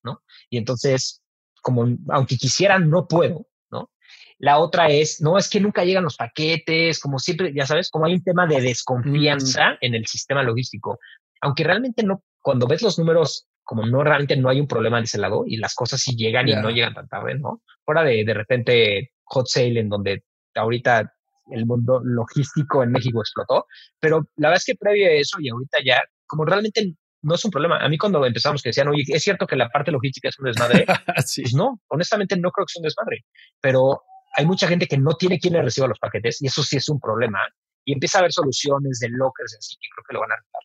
¿no? 0.02 0.22
Y 0.50 0.58
entonces, 0.58 1.22
como 1.64 1.88
aunque 2.10 2.36
quisiera, 2.36 2.78
no 2.78 3.08
puedo, 3.08 3.46
¿no? 3.70 3.90
La 4.38 4.58
otra 4.58 4.88
es, 4.88 5.22
no, 5.22 5.38
es 5.38 5.48
que 5.48 5.60
nunca 5.60 5.82
llegan 5.82 6.04
los 6.04 6.18
paquetes, 6.18 7.00
como 7.00 7.18
siempre, 7.18 7.54
ya 7.54 7.64
sabes, 7.64 7.90
como 7.90 8.04
hay 8.04 8.12
un 8.12 8.22
tema 8.22 8.46
de 8.46 8.60
desconfianza 8.60 9.70
mm. 9.70 9.76
en 9.80 9.94
el 9.94 10.06
sistema 10.06 10.42
logístico. 10.42 10.98
Aunque 11.40 11.64
realmente 11.64 12.02
no, 12.02 12.22
cuando 12.42 12.66
ves 12.66 12.82
los 12.82 12.98
números 12.98 13.48
como 13.62 13.86
no 13.86 14.04
realmente 14.04 14.36
no 14.36 14.50
hay 14.50 14.60
un 14.60 14.68
problema 14.68 14.98
de 14.98 15.04
ese 15.04 15.18
lado 15.18 15.44
y 15.46 15.56
las 15.56 15.74
cosas 15.74 15.98
sí 15.98 16.14
llegan 16.14 16.46
y 16.48 16.54
no 16.54 16.68
llegan 16.68 16.92
tan 16.92 17.08
tarde, 17.08 17.38
¿no? 17.38 17.62
Fuera 17.82 18.04
de 18.04 18.22
de 18.22 18.34
repente 18.34 19.12
hot 19.24 19.46
sale 19.46 19.80
en 19.80 19.88
donde 19.88 20.22
ahorita 20.54 21.14
el 21.50 21.64
mundo 21.64 22.02
logístico 22.04 22.82
en 22.82 22.92
México 22.92 23.20
explotó, 23.20 23.66
pero 24.00 24.28
la 24.36 24.48
verdad 24.48 24.58
es 24.58 24.66
que 24.66 24.76
previo 24.76 25.06
a 25.06 25.12
eso 25.12 25.38
y 25.40 25.48
ahorita 25.48 25.78
ya, 25.82 26.02
como 26.26 26.44
realmente 26.44 26.94
no 27.24 27.34
es 27.34 27.44
un 27.44 27.50
problema. 27.50 27.78
A 27.78 27.88
mí 27.88 27.98
cuando 27.98 28.24
empezamos 28.24 28.62
que 28.62 28.70
decían, 28.70 28.88
oye, 28.88 29.04
es 29.08 29.22
cierto 29.22 29.46
que 29.46 29.56
la 29.56 29.68
parte 29.68 29.90
logística 29.90 30.28
es 30.28 30.38
un 30.38 30.46
desmadre, 30.46 30.86
pues 31.16 31.54
no, 31.54 31.80
honestamente 31.88 32.36
no 32.36 32.50
creo 32.50 32.66
que 32.66 32.72
sea 32.72 32.80
un 32.80 32.84
desmadre, 32.84 33.24
pero 33.60 34.02
hay 34.36 34.46
mucha 34.46 34.68
gente 34.68 34.86
que 34.86 34.98
no 34.98 35.14
tiene 35.14 35.38
quien 35.38 35.54
le 35.54 35.62
reciba 35.62 35.86
los 35.86 35.98
paquetes 35.98 36.42
y 36.42 36.46
eso 36.46 36.62
sí 36.62 36.76
es 36.76 36.88
un 36.88 37.00
problema 37.00 37.40
y 37.84 37.92
empieza 37.92 38.18
a 38.18 38.20
haber 38.20 38.32
soluciones 38.32 38.98
de 38.98 39.10
lockers 39.10 39.56
así 39.58 39.76
que 39.76 39.88
creo 39.94 40.04
que 40.08 40.14
lo 40.14 40.20
van 40.20 40.32
a 40.32 40.34
arreglar 40.34 40.62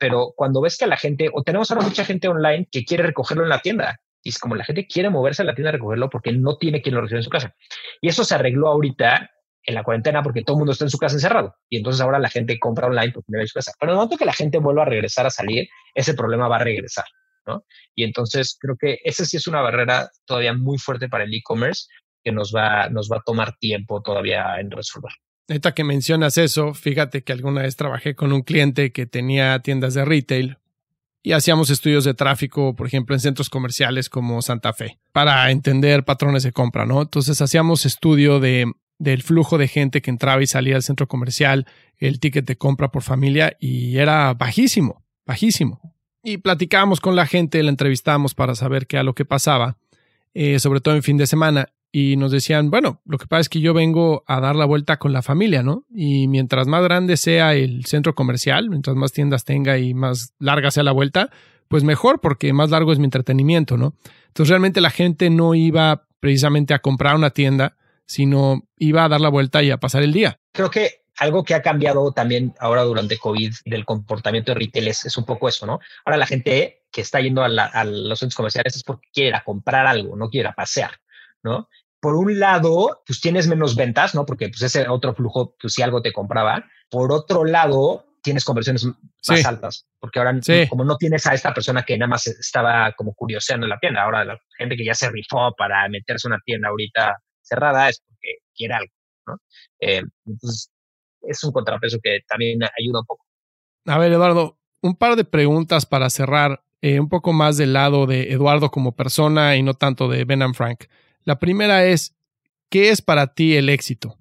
pero 0.00 0.32
cuando 0.34 0.62
ves 0.62 0.78
que 0.78 0.86
la 0.86 0.96
gente, 0.96 1.28
o 1.30 1.42
tenemos 1.42 1.70
ahora 1.70 1.84
mucha 1.84 2.06
gente 2.06 2.26
online 2.26 2.66
que 2.72 2.86
quiere 2.86 3.02
recogerlo 3.02 3.42
en 3.42 3.50
la 3.50 3.60
tienda, 3.60 4.00
y 4.22 4.30
es 4.30 4.38
como 4.38 4.54
la 4.56 4.64
gente 4.64 4.86
quiere 4.86 5.10
moverse 5.10 5.42
a 5.42 5.44
la 5.44 5.54
tienda 5.54 5.68
a 5.68 5.72
recogerlo 5.72 6.08
porque 6.08 6.32
no 6.32 6.56
tiene 6.56 6.80
quien 6.80 6.94
lo 6.94 7.02
reciba 7.02 7.18
en 7.18 7.24
su 7.24 7.30
casa. 7.30 7.54
Y 8.00 8.08
eso 8.08 8.24
se 8.24 8.34
arregló 8.34 8.68
ahorita 8.68 9.30
en 9.64 9.74
la 9.74 9.82
cuarentena 9.82 10.22
porque 10.22 10.42
todo 10.42 10.56
el 10.56 10.58
mundo 10.58 10.72
está 10.72 10.84
en 10.84 10.90
su 10.90 10.98
casa 10.98 11.16
encerrado. 11.16 11.54
Y 11.68 11.78
entonces 11.78 12.00
ahora 12.00 12.18
la 12.18 12.28
gente 12.28 12.58
compra 12.58 12.86
online 12.86 13.12
porque 13.12 13.26
no 13.28 13.40
en 13.40 13.46
su 13.46 13.54
casa. 13.54 13.72
Pero 13.78 13.92
en 13.92 13.94
el 13.94 13.96
momento 13.96 14.16
que 14.16 14.24
la 14.24 14.32
gente 14.32 14.58
vuelva 14.58 14.82
a 14.82 14.86
regresar 14.86 15.26
a 15.26 15.30
salir, 15.30 15.68
ese 15.94 16.14
problema 16.14 16.48
va 16.48 16.56
a 16.56 16.64
regresar. 16.64 17.04
¿no? 17.46 17.64
Y 17.94 18.04
entonces 18.04 18.56
creo 18.60 18.76
que 18.78 18.98
esa 19.04 19.24
sí 19.24 19.36
es 19.36 19.46
una 19.46 19.60
barrera 19.60 20.10
todavía 20.24 20.54
muy 20.54 20.78
fuerte 20.78 21.08
para 21.08 21.24
el 21.24 21.34
e-commerce 21.34 21.86
que 22.22 22.32
nos 22.32 22.52
va, 22.54 22.88
nos 22.90 23.08
va 23.10 23.18
a 23.18 23.22
tomar 23.24 23.56
tiempo 23.56 24.02
todavía 24.02 24.60
en 24.60 24.70
resolver. 24.70 25.12
Ahorita 25.48 25.72
que 25.72 25.84
mencionas 25.84 26.38
eso, 26.38 26.74
fíjate 26.74 27.24
que 27.24 27.32
alguna 27.32 27.62
vez 27.62 27.76
trabajé 27.76 28.14
con 28.14 28.32
un 28.32 28.42
cliente 28.42 28.92
que 28.92 29.06
tenía 29.06 29.58
tiendas 29.60 29.94
de 29.94 30.04
retail 30.04 30.58
y 31.22 31.32
hacíamos 31.32 31.70
estudios 31.70 32.04
de 32.04 32.14
tráfico, 32.14 32.74
por 32.76 32.86
ejemplo, 32.86 33.14
en 33.14 33.20
centros 33.20 33.50
comerciales 33.50 34.08
como 34.08 34.40
Santa 34.42 34.72
Fe, 34.72 34.98
para 35.12 35.50
entender 35.50 36.04
patrones 36.04 36.44
de 36.44 36.52
compra, 36.52 36.86
¿no? 36.86 37.02
Entonces 37.02 37.42
hacíamos 37.42 37.84
estudio 37.84 38.38
de, 38.40 38.72
del 39.00 39.22
flujo 39.22 39.58
de 39.58 39.66
gente 39.66 40.02
que 40.02 40.10
entraba 40.10 40.42
y 40.42 40.46
salía 40.46 40.74
del 40.74 40.82
centro 40.82 41.08
comercial, 41.08 41.66
el 41.96 42.20
ticket 42.20 42.46
de 42.46 42.56
compra 42.56 42.92
por 42.92 43.02
familia 43.02 43.56
y 43.58 43.96
era 43.96 44.32
bajísimo, 44.34 45.02
bajísimo. 45.26 45.80
Y 46.22 46.36
platicábamos 46.36 47.00
con 47.00 47.16
la 47.16 47.26
gente, 47.26 47.62
la 47.62 47.70
entrevistábamos 47.70 48.34
para 48.34 48.54
saber 48.54 48.86
qué 48.86 48.96
era 48.96 49.02
lo 49.02 49.14
que 49.14 49.24
pasaba, 49.24 49.78
eh, 50.34 50.60
sobre 50.60 50.80
todo 50.80 50.94
en 50.94 51.02
fin 51.02 51.16
de 51.16 51.26
semana 51.26 51.70
y 51.90 52.16
nos 52.16 52.30
decían, 52.30 52.70
bueno, 52.70 53.00
lo 53.06 53.16
que 53.16 53.26
pasa 53.26 53.40
es 53.40 53.48
que 53.48 53.60
yo 53.60 53.72
vengo 53.72 54.22
a 54.26 54.38
dar 54.38 54.54
la 54.54 54.66
vuelta 54.66 54.98
con 54.98 55.14
la 55.14 55.22
familia, 55.22 55.62
¿no? 55.62 55.86
Y 55.92 56.28
mientras 56.28 56.66
más 56.66 56.84
grande 56.84 57.16
sea 57.16 57.54
el 57.54 57.86
centro 57.86 58.14
comercial, 58.14 58.68
mientras 58.68 58.96
más 58.96 59.12
tiendas 59.12 59.46
tenga 59.46 59.78
y 59.78 59.94
más 59.94 60.34
larga 60.38 60.70
sea 60.70 60.82
la 60.82 60.92
vuelta, 60.92 61.30
pues 61.68 61.84
mejor 61.84 62.20
porque 62.20 62.52
más 62.52 62.68
largo 62.68 62.92
es 62.92 62.98
mi 62.98 63.06
entretenimiento, 63.06 63.78
¿no? 63.78 63.94
Entonces 64.26 64.50
realmente 64.50 64.82
la 64.82 64.90
gente 64.90 65.30
no 65.30 65.54
iba 65.54 66.06
precisamente 66.20 66.74
a 66.74 66.80
comprar 66.80 67.16
una 67.16 67.30
tienda, 67.30 67.76
sino 68.10 68.62
iba 68.76 69.04
a 69.04 69.08
dar 69.08 69.20
la 69.20 69.28
vuelta 69.28 69.62
y 69.62 69.70
a 69.70 69.78
pasar 69.78 70.02
el 70.02 70.12
día. 70.12 70.40
Creo 70.52 70.68
que 70.68 71.02
algo 71.18 71.44
que 71.44 71.54
ha 71.54 71.62
cambiado 71.62 72.10
también 72.10 72.54
ahora 72.58 72.82
durante 72.82 73.18
COVID 73.18 73.52
del 73.66 73.84
comportamiento 73.84 74.52
de 74.52 74.58
retail 74.58 74.88
es, 74.88 75.16
un 75.16 75.24
poco 75.24 75.48
eso, 75.48 75.64
¿no? 75.64 75.78
Ahora 76.04 76.16
la 76.16 76.26
gente 76.26 76.82
que 76.90 77.02
está 77.02 77.20
yendo 77.20 77.44
a, 77.44 77.46
a 77.46 77.84
los 77.84 78.18
centros 78.18 78.36
comerciales 78.36 78.74
es 78.74 78.82
porque 78.82 79.08
quiere 79.12 79.28
ir 79.28 79.34
a 79.36 79.44
comprar 79.44 79.86
algo, 79.86 80.16
no 80.16 80.28
quiere 80.28 80.48
ir 80.48 80.48
a 80.48 80.54
pasear. 80.54 80.90
¿no? 81.44 81.68
Por 82.00 82.16
un 82.16 82.40
lado, 82.40 83.02
pues 83.06 83.20
tienes 83.20 83.46
menos 83.46 83.76
ventas, 83.76 84.14
¿no? 84.14 84.26
Porque 84.26 84.48
pues 84.48 84.62
ese 84.62 84.88
otro 84.88 85.14
flujo, 85.14 85.54
pues 85.60 85.74
si 85.74 85.82
algo 85.82 86.02
te 86.02 86.12
compraba. 86.12 86.64
Por 86.90 87.12
otro 87.12 87.44
lado, 87.44 88.06
tienes 88.22 88.44
conversiones 88.44 88.84
más 88.84 89.46
altas, 89.46 89.86
porque 89.98 90.18
ahora 90.18 90.38
como 90.68 90.84
no 90.84 90.96
tienes 90.96 91.26
a 91.26 91.34
esta 91.34 91.54
persona 91.54 91.84
que 91.84 91.96
nada 91.96 92.08
más 92.08 92.26
estaba 92.26 92.92
como 92.92 93.14
curioseando 93.14 93.66
en 93.66 93.70
la 93.70 93.78
tienda, 93.78 94.02
ahora 94.02 94.24
la 94.24 94.38
gente 94.58 94.76
que 94.76 94.84
ya 94.84 94.94
se 94.94 95.10
rifó 95.10 95.54
para 95.56 95.88
meterse 95.88 96.26
una 96.26 96.38
tienda 96.44 96.68
ahorita 96.68 97.18
cerrada 97.50 97.88
es 97.88 98.00
porque 98.06 98.38
quiere 98.54 98.74
algo, 98.74 98.92
¿no? 99.26 99.36
Eh, 99.80 100.02
entonces, 100.26 100.70
es 101.22 101.44
un 101.44 101.52
contrapeso 101.52 101.98
que 102.02 102.20
también 102.28 102.60
ayuda 102.62 103.00
un 103.00 103.06
poco. 103.06 103.24
A 103.86 103.98
ver, 103.98 104.12
Eduardo, 104.12 104.58
un 104.82 104.96
par 104.96 105.16
de 105.16 105.24
preguntas 105.24 105.86
para 105.86 106.10
cerrar, 106.10 106.62
eh, 106.82 106.98
un 106.98 107.08
poco 107.08 107.32
más 107.32 107.56
del 107.56 107.72
lado 107.74 108.06
de 108.06 108.32
Eduardo 108.32 108.70
como 108.70 108.92
persona 108.92 109.56
y 109.56 109.62
no 109.62 109.74
tanto 109.74 110.08
de 110.08 110.24
Ben 110.24 110.42
and 110.42 110.54
Frank. 110.54 110.84
La 111.24 111.38
primera 111.38 111.84
es, 111.84 112.16
¿qué 112.70 112.90
es 112.90 113.02
para 113.02 113.34
ti 113.34 113.56
el 113.56 113.68
éxito? 113.68 114.16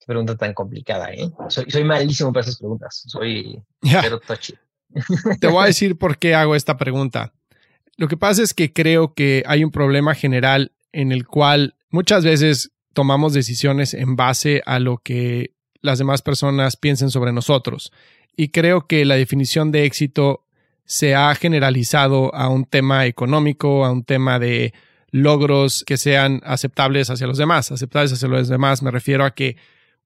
Qué 0.00 0.06
pregunta 0.06 0.36
tan 0.36 0.54
complicada, 0.54 1.12
¿eh? 1.12 1.30
Soy, 1.48 1.84
malísimo 1.84 2.32
para 2.32 2.44
esas 2.44 2.58
preguntas. 2.58 3.02
Soy 3.06 3.62
Te 5.40 5.46
voy 5.46 5.62
a 5.62 5.66
decir 5.66 5.98
por 5.98 6.18
qué 6.18 6.34
hago 6.34 6.54
esta 6.54 6.78
pregunta. 6.78 7.34
Lo 7.96 8.08
que 8.08 8.16
pasa 8.16 8.42
es 8.42 8.54
que 8.54 8.72
creo 8.72 9.12
que 9.12 9.42
hay 9.46 9.64
un 9.64 9.70
problema 9.70 10.14
general 10.14 10.72
en 10.92 11.12
el 11.12 11.26
cual 11.26 11.74
muchas 11.90 12.24
veces 12.24 12.72
tomamos 12.92 13.32
decisiones 13.32 13.94
en 13.94 14.16
base 14.16 14.62
a 14.66 14.78
lo 14.78 14.98
que 14.98 15.52
las 15.80 15.98
demás 15.98 16.22
personas 16.22 16.76
piensen 16.76 17.10
sobre 17.10 17.32
nosotros. 17.32 17.92
Y 18.36 18.48
creo 18.48 18.86
que 18.86 19.04
la 19.04 19.16
definición 19.16 19.72
de 19.72 19.84
éxito 19.84 20.44
se 20.84 21.14
ha 21.14 21.34
generalizado 21.34 22.34
a 22.34 22.48
un 22.48 22.64
tema 22.64 23.06
económico, 23.06 23.84
a 23.84 23.92
un 23.92 24.04
tema 24.04 24.38
de 24.38 24.72
logros 25.10 25.84
que 25.86 25.96
sean 25.96 26.40
aceptables 26.44 27.10
hacia 27.10 27.26
los 27.26 27.38
demás. 27.38 27.70
Aceptables 27.70 28.12
hacia 28.12 28.28
los 28.28 28.48
demás 28.48 28.82
me 28.82 28.90
refiero 28.90 29.24
a 29.24 29.34
que, 29.34 29.56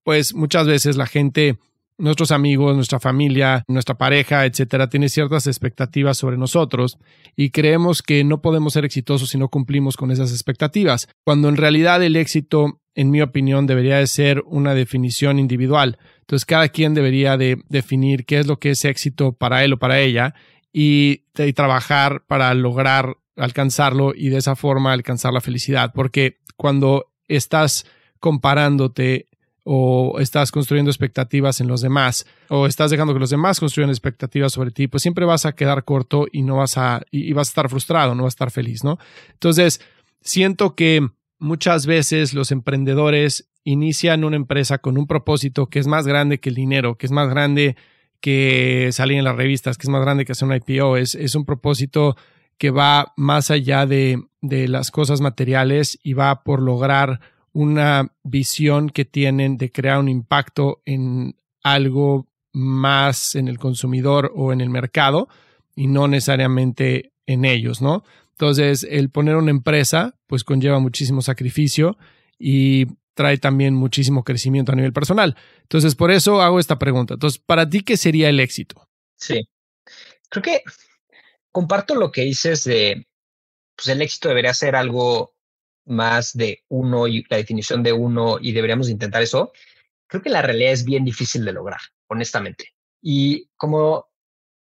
pues 0.02 0.34
muchas 0.34 0.66
veces 0.66 0.96
la 0.96 1.06
gente, 1.06 1.58
nuestros 2.02 2.32
amigos, 2.32 2.74
nuestra 2.74 2.98
familia, 2.98 3.64
nuestra 3.68 3.96
pareja, 3.96 4.44
etcétera, 4.44 4.88
tiene 4.88 5.08
ciertas 5.08 5.46
expectativas 5.46 6.18
sobre 6.18 6.36
nosotros 6.36 6.98
y 7.36 7.50
creemos 7.50 8.02
que 8.02 8.24
no 8.24 8.42
podemos 8.42 8.72
ser 8.72 8.84
exitosos 8.84 9.30
si 9.30 9.38
no 9.38 9.48
cumplimos 9.48 9.96
con 9.96 10.10
esas 10.10 10.32
expectativas, 10.32 11.08
cuando 11.24 11.48
en 11.48 11.56
realidad 11.56 12.02
el 12.02 12.16
éxito, 12.16 12.80
en 12.96 13.10
mi 13.10 13.22
opinión, 13.22 13.68
debería 13.68 13.98
de 13.98 14.08
ser 14.08 14.42
una 14.46 14.74
definición 14.74 15.38
individual. 15.38 15.96
Entonces, 16.22 16.44
cada 16.44 16.68
quien 16.70 16.92
debería 16.92 17.36
de 17.36 17.62
definir 17.68 18.26
qué 18.26 18.40
es 18.40 18.48
lo 18.48 18.58
que 18.58 18.70
es 18.70 18.84
éxito 18.84 19.32
para 19.32 19.62
él 19.62 19.74
o 19.74 19.78
para 19.78 20.00
ella 20.00 20.34
y, 20.72 21.22
y 21.38 21.52
trabajar 21.52 22.24
para 22.26 22.52
lograr 22.54 23.16
alcanzarlo 23.36 24.12
y 24.12 24.28
de 24.28 24.38
esa 24.38 24.56
forma 24.56 24.92
alcanzar 24.92 25.32
la 25.32 25.40
felicidad. 25.40 25.92
Porque 25.94 26.40
cuando 26.56 27.12
estás 27.28 27.86
comparándote 28.18 29.28
o 29.64 30.18
estás 30.18 30.50
construyendo 30.50 30.90
expectativas 30.90 31.60
en 31.60 31.68
los 31.68 31.80
demás 31.80 32.26
o 32.48 32.66
estás 32.66 32.90
dejando 32.90 33.14
que 33.14 33.20
los 33.20 33.30
demás 33.30 33.60
construyan 33.60 33.90
expectativas 33.90 34.52
sobre 34.52 34.70
ti, 34.70 34.88
pues 34.88 35.02
siempre 35.02 35.24
vas 35.24 35.46
a 35.46 35.52
quedar 35.52 35.84
corto 35.84 36.26
y 36.30 36.42
no 36.42 36.56
vas 36.56 36.76
a 36.78 37.02
y 37.10 37.32
vas 37.32 37.48
a 37.48 37.50
estar 37.50 37.68
frustrado, 37.68 38.14
no 38.14 38.24
vas 38.24 38.32
a 38.32 38.36
estar 38.36 38.50
feliz, 38.50 38.82
¿no? 38.84 38.98
Entonces, 39.32 39.80
siento 40.20 40.74
que 40.74 41.06
muchas 41.38 41.86
veces 41.86 42.34
los 42.34 42.50
emprendedores 42.50 43.48
inician 43.64 44.24
una 44.24 44.36
empresa 44.36 44.78
con 44.78 44.98
un 44.98 45.06
propósito 45.06 45.66
que 45.66 45.78
es 45.78 45.86
más 45.86 46.06
grande 46.06 46.40
que 46.40 46.48
el 46.48 46.56
dinero, 46.56 46.96
que 46.96 47.06
es 47.06 47.12
más 47.12 47.28
grande 47.28 47.76
que 48.20 48.90
salir 48.92 49.18
en 49.18 49.24
las 49.24 49.36
revistas, 49.36 49.78
que 49.78 49.86
es 49.86 49.90
más 49.90 50.02
grande 50.02 50.24
que 50.24 50.32
hacer 50.32 50.48
un 50.48 50.54
IPO, 50.54 50.96
es, 50.96 51.14
es 51.14 51.34
un 51.34 51.44
propósito 51.44 52.16
que 52.58 52.70
va 52.70 53.12
más 53.16 53.50
allá 53.50 53.86
de 53.86 54.18
de 54.42 54.66
las 54.68 54.90
cosas 54.90 55.20
materiales 55.20 55.98
y 56.02 56.12
va 56.12 56.42
por 56.42 56.60
lograr 56.60 57.20
una 57.52 58.12
visión 58.22 58.90
que 58.90 59.04
tienen 59.04 59.58
de 59.58 59.70
crear 59.70 59.98
un 59.98 60.08
impacto 60.08 60.82
en 60.84 61.36
algo 61.62 62.26
más 62.52 63.34
en 63.34 63.48
el 63.48 63.58
consumidor 63.58 64.32
o 64.34 64.52
en 64.52 64.60
el 64.60 64.70
mercado 64.70 65.28
y 65.74 65.86
no 65.86 66.08
necesariamente 66.08 67.12
en 67.26 67.44
ellos, 67.44 67.80
¿no? 67.80 68.04
Entonces, 68.32 68.86
el 68.88 69.10
poner 69.10 69.36
una 69.36 69.50
empresa, 69.50 70.18
pues 70.26 70.44
conlleva 70.44 70.80
muchísimo 70.80 71.22
sacrificio 71.22 71.96
y 72.38 72.86
trae 73.14 73.38
también 73.38 73.74
muchísimo 73.74 74.24
crecimiento 74.24 74.72
a 74.72 74.74
nivel 74.74 74.92
personal. 74.92 75.36
Entonces, 75.62 75.94
por 75.94 76.10
eso 76.10 76.40
hago 76.40 76.58
esta 76.58 76.78
pregunta. 76.78 77.14
Entonces, 77.14 77.38
¿para 77.38 77.68
ti 77.68 77.82
qué 77.82 77.96
sería 77.96 78.28
el 78.28 78.40
éxito? 78.40 78.88
Sí, 79.16 79.48
creo 80.28 80.42
que 80.42 80.62
comparto 81.52 81.94
lo 81.94 82.10
que 82.10 82.22
dices 82.22 82.64
de, 82.64 83.06
pues 83.76 83.88
el 83.88 84.02
éxito 84.02 84.28
debería 84.28 84.54
ser 84.54 84.74
algo 84.74 85.31
más 85.84 86.32
de 86.32 86.64
uno 86.68 87.06
y 87.06 87.24
la 87.28 87.36
definición 87.36 87.82
de 87.82 87.92
uno 87.92 88.38
y 88.40 88.52
deberíamos 88.52 88.88
intentar 88.88 89.22
eso. 89.22 89.52
Creo 90.06 90.22
que 90.22 90.30
la 90.30 90.42
realidad 90.42 90.72
es 90.72 90.84
bien 90.84 91.04
difícil 91.04 91.44
de 91.44 91.52
lograr, 91.52 91.80
honestamente. 92.08 92.74
Y 93.00 93.48
como 93.56 94.06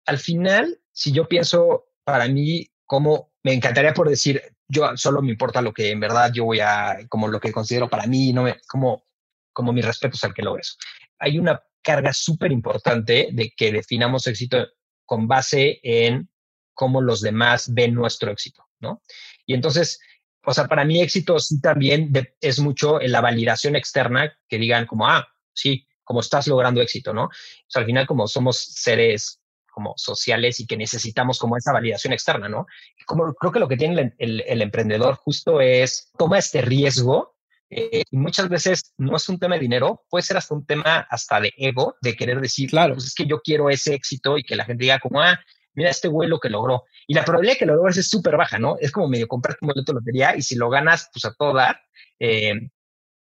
al 0.07 0.19
final, 0.19 0.81
si 0.93 1.13
yo 1.13 1.29
pienso 1.29 1.89
para 2.05 2.29
mí, 2.29 2.67
como 2.87 3.33
me 3.43 3.53
encantaría 3.53 3.95
por 3.95 4.09
decir, 4.09 4.43
yo 4.69 4.97
solo 4.97 5.23
me 5.23 5.31
importa 5.31 5.63
lo 5.63 5.73
que 5.73 5.91
en 5.91 6.01
verdad 6.01 6.31
yo 6.33 6.45
voy 6.45 6.61
a, 6.61 6.99
como 7.09 7.29
lo 7.29 7.41
que 7.41 7.53
considero 7.53 7.89
para 7.89 8.07
mí, 8.07 8.33
no 8.33 8.43
me, 8.45 8.61
como, 8.69 9.05
como 9.53 9.73
mis 9.73 9.85
respetos 9.85 10.23
al 10.25 10.35
que 10.35 10.43
logre 10.43 10.63
eso. 10.63 10.75
Hay 11.19 11.39
una 11.39 11.63
carga 11.83 12.13
súper 12.13 12.53
importante 12.53 13.29
de 13.33 13.53
que 13.57 13.73
definamos 13.73 14.27
éxito 14.27 14.67
con 15.05 15.27
base 15.27 15.81
en 15.83 16.29
cómo 16.75 17.01
los 17.01 17.21
demás 17.21 17.73
ven 17.73 17.95
nuestro 17.95 18.31
éxito, 18.31 18.65
¿no? 18.81 19.03
Y 19.47 19.55
entonces, 19.55 19.99
o 20.45 20.55
sea, 20.55 20.67
para 20.67 20.85
mí 20.85 21.01
éxito 21.01 21.39
sí 21.39 21.61
también 21.61 22.13
es 22.41 22.61
mucho 22.61 23.01
en 23.01 23.13
la 23.13 23.21
validación 23.21 23.77
externa, 23.77 24.33
que 24.49 24.59
digan 24.59 24.87
como, 24.87 25.07
ah, 25.09 25.29
sí, 25.53 25.87
como 26.05 26.21
estás 26.21 26.47
logrando 26.47 26.81
éxito, 26.81 27.13
¿no? 27.13 27.25
O 27.25 27.31
sea, 27.67 27.81
al 27.81 27.87
final 27.87 28.07
como 28.07 28.27
somos 28.27 28.57
seres 28.57 29.41
como 29.71 29.95
sociales 29.97 30.59
y 30.59 30.67
que 30.67 30.77
necesitamos 30.77 31.39
como 31.39 31.57
esa 31.57 31.73
validación 31.73 32.13
externa, 32.13 32.49
¿no? 32.49 32.67
Como 33.07 33.33
creo 33.35 33.53
que 33.53 33.61
lo 33.61 33.69
que 33.69 33.77
tiene 33.77 34.15
el, 34.19 34.63
emprendedor 34.63 35.15
justo 35.17 35.61
es 35.61 36.11
toma 36.19 36.39
este 36.39 36.63
riesgo 36.63 37.37
eh, 37.71 38.03
y 38.11 38.17
muchas 38.17 38.49
veces 38.49 38.95
no 38.97 39.17
es 39.17 39.29
un 39.29 39.39
tema 39.39 39.55
de 39.55 39.61
dinero, 39.61 40.05
puede 40.09 40.23
ser 40.23 40.37
hasta 40.37 40.55
un 40.55 40.67
tema 40.67 41.07
hasta 41.11 41.41
de 41.41 41.53
ego, 41.57 41.97
de 42.01 42.17
querer 42.17 42.41
decir, 42.41 42.71
claro, 42.71 42.95
pues 42.95 43.07
es 43.07 43.15
que 43.15 43.27
yo 43.27 43.41
quiero 43.41 43.71
ese 43.71 43.95
éxito 43.95 44.37
y 44.39 44.43
que 44.43 44.57
la 44.57 44.65
gente 44.65 44.85
diga 44.85 44.99
como, 44.99 45.21
ah, 45.21 45.39
mira 45.79 45.91
este 45.91 46.09
güey 46.09 46.29
lo 46.29 46.41
que 46.41 46.51
logró. 46.51 46.85
Y 47.07 47.15
la 47.15 47.25
probabilidad 47.25 47.55
de 47.55 47.59
que 47.61 47.67
lo 47.67 47.77
logres 47.77 47.99
es 47.99 48.09
súper 48.09 48.37
baja, 48.37 48.59
¿no? 48.59 48.77
Es 48.81 48.91
como 48.91 49.09
medio 49.09 49.29
comprar 49.29 49.57
un 49.61 49.69
boleto 49.69 49.93
de 49.93 50.01
lotería 50.01 50.35
y 50.35 50.43
si 50.43 50.57
lo 50.57 50.69
ganas, 50.69 51.09
pues 51.13 51.25
a 51.25 51.33
todo 51.35 51.55
dar, 51.55 51.81
eh, 52.19 52.69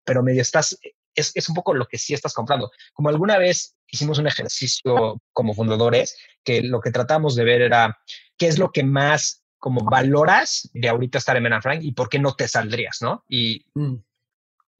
pero 0.05 0.23
medio 0.23 0.43
estás, 0.43 0.79
es, 1.15 1.33
es, 1.35 1.49
un 1.49 1.55
poco 1.55 1.73
lo 1.73 1.87
que 1.87 1.97
sí 1.97 2.13
estás 2.13 2.35
comprando. 2.35 2.71
Como 2.93 3.09
alguna 3.09 3.39
vez 3.39 3.77
hicimos 3.89 4.19
un 4.19 4.27
ejercicio 4.27 5.23
como 5.33 5.55
fundadores 5.55 6.19
que 6.45 6.63
lo 6.63 6.83
que 6.83 6.91
tratamos 6.91 7.35
de 7.35 7.45
ver 7.45 7.63
era 7.63 7.99
qué 8.37 8.49
es 8.49 8.59
lo 8.59 8.71
que 8.71 8.85
más 8.85 9.43
como 9.59 9.83
valoras 9.83 10.69
de 10.75 10.91
ahorita 10.91 11.17
estar 11.17 11.39
en 11.39 11.45
Ben 11.45 11.63
Frank 11.63 11.81
y 11.83 11.93
por 11.93 12.11
qué 12.11 12.19
no 12.19 12.35
te 12.35 12.47
saldrías, 12.47 12.99
¿no? 13.01 13.25
Y 13.27 13.65
mm. 13.73 13.95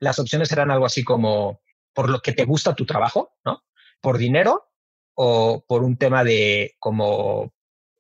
las 0.01 0.19
opciones 0.19 0.53
eran 0.53 0.71
algo 0.71 0.85
así 0.85 1.03
como 1.03 1.63
por 1.95 2.11
lo 2.11 2.21
que 2.21 2.33
te 2.33 2.45
gusta 2.45 2.75
tu 2.75 2.85
trabajo, 2.85 3.33
¿no? 3.43 3.63
Por 4.03 4.19
dinero 4.19 4.69
o 5.15 5.65
por 5.67 5.83
un 5.83 5.97
tema 5.97 6.25
de 6.25 6.75
como 6.79 7.53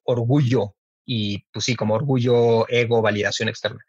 orgullo 0.04 0.74
y 1.06 1.44
pues 1.52 1.64
sí, 1.66 1.76
como 1.76 1.94
orgullo, 1.94 2.68
ego, 2.68 3.02
validación 3.02 3.48
externa. 3.48 3.84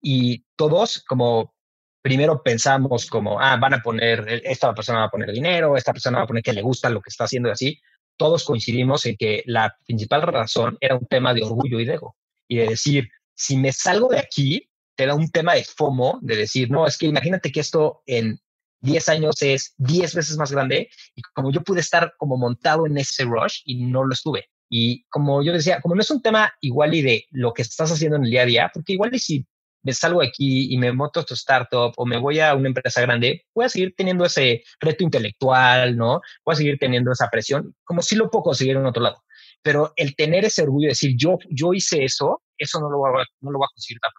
Y 0.00 0.44
todos 0.56 1.02
como 1.04 1.54
primero 2.02 2.42
pensamos 2.42 3.06
como, 3.06 3.40
ah, 3.40 3.56
van 3.56 3.74
a 3.74 3.82
poner, 3.82 4.24
e, 4.28 4.42
esta 4.44 4.74
persona 4.74 5.00
va 5.00 5.04
a 5.06 5.10
poner 5.10 5.32
dinero, 5.32 5.76
esta 5.76 5.92
persona 5.92 6.18
va 6.18 6.24
a 6.24 6.26
poner 6.26 6.42
que 6.42 6.52
le 6.52 6.62
gusta 6.62 6.90
lo 6.90 7.00
que 7.00 7.10
está 7.10 7.24
haciendo 7.24 7.48
y 7.48 7.52
así. 7.52 7.80
Todos 8.16 8.44
coincidimos 8.44 9.06
en 9.06 9.16
que 9.16 9.42
la 9.46 9.76
principal 9.86 10.22
razón 10.22 10.76
era 10.80 10.96
un 10.96 11.06
tema 11.06 11.34
de 11.34 11.42
orgullo 11.42 11.80
y 11.80 11.84
de 11.84 11.94
ego. 11.94 12.16
Y 12.48 12.58
de 12.58 12.68
decir, 12.68 13.08
si 13.34 13.56
me 13.56 13.72
salgo 13.72 14.08
de 14.08 14.18
aquí, 14.18 14.68
te 14.96 15.06
da 15.06 15.14
un 15.14 15.30
tema 15.30 15.54
de 15.54 15.64
FOMO, 15.64 16.18
de 16.22 16.36
decir, 16.36 16.70
no, 16.70 16.86
es 16.86 16.98
que 16.98 17.06
imagínate 17.06 17.52
que 17.52 17.60
esto 17.60 18.02
en 18.06 18.40
10 18.80 19.08
años 19.08 19.42
es 19.42 19.74
10 19.78 20.14
veces 20.14 20.36
más 20.36 20.52
grande 20.52 20.88
y 21.14 21.22
como 21.34 21.50
yo 21.50 21.62
pude 21.62 21.80
estar 21.80 22.14
como 22.16 22.36
montado 22.36 22.86
en 22.86 22.98
ese 22.98 23.24
rush 23.24 23.62
y 23.64 23.84
no 23.84 24.04
lo 24.04 24.12
estuve. 24.12 24.48
Y 24.70 25.04
como 25.04 25.42
yo 25.42 25.52
decía, 25.52 25.80
como 25.80 25.94
no 25.94 26.02
es 26.02 26.10
un 26.10 26.22
tema 26.22 26.52
igual 26.60 26.94
y 26.94 27.02
de 27.02 27.24
lo 27.30 27.52
que 27.52 27.62
estás 27.62 27.90
haciendo 27.90 28.16
en 28.16 28.24
el 28.24 28.30
día 28.30 28.42
a 28.42 28.46
día, 28.46 28.70
porque 28.72 28.92
igual 28.92 29.14
y 29.14 29.18
si 29.18 29.46
me 29.82 29.92
salgo 29.92 30.22
aquí 30.22 30.72
y 30.72 30.76
me 30.78 30.92
monto 30.92 31.24
tu 31.24 31.34
startup 31.34 31.92
o 31.96 32.04
me 32.04 32.18
voy 32.18 32.40
a 32.40 32.54
una 32.54 32.68
empresa 32.68 33.00
grande, 33.00 33.46
voy 33.54 33.64
a 33.64 33.68
seguir 33.68 33.94
teniendo 33.96 34.24
ese 34.24 34.62
reto 34.80 35.04
intelectual, 35.04 35.96
¿no? 35.96 36.20
Voy 36.44 36.52
a 36.52 36.56
seguir 36.56 36.78
teniendo 36.78 37.12
esa 37.12 37.28
presión, 37.28 37.74
como 37.84 38.02
si 38.02 38.16
lo 38.16 38.30
puedo 38.30 38.44
conseguir 38.44 38.76
en 38.76 38.86
otro 38.86 39.02
lado. 39.02 39.22
Pero 39.62 39.92
el 39.96 40.14
tener 40.14 40.44
ese 40.44 40.62
orgullo 40.62 40.86
de 40.86 40.90
decir, 40.90 41.14
yo, 41.16 41.38
yo 41.50 41.72
hice 41.72 42.04
eso, 42.04 42.42
eso 42.56 42.80
no 42.80 42.90
lo, 42.90 42.98
voy 42.98 43.22
a, 43.22 43.26
no 43.40 43.50
lo 43.50 43.58
voy 43.58 43.66
a 43.66 43.74
conseguir 43.74 44.00
tan. 44.00 44.12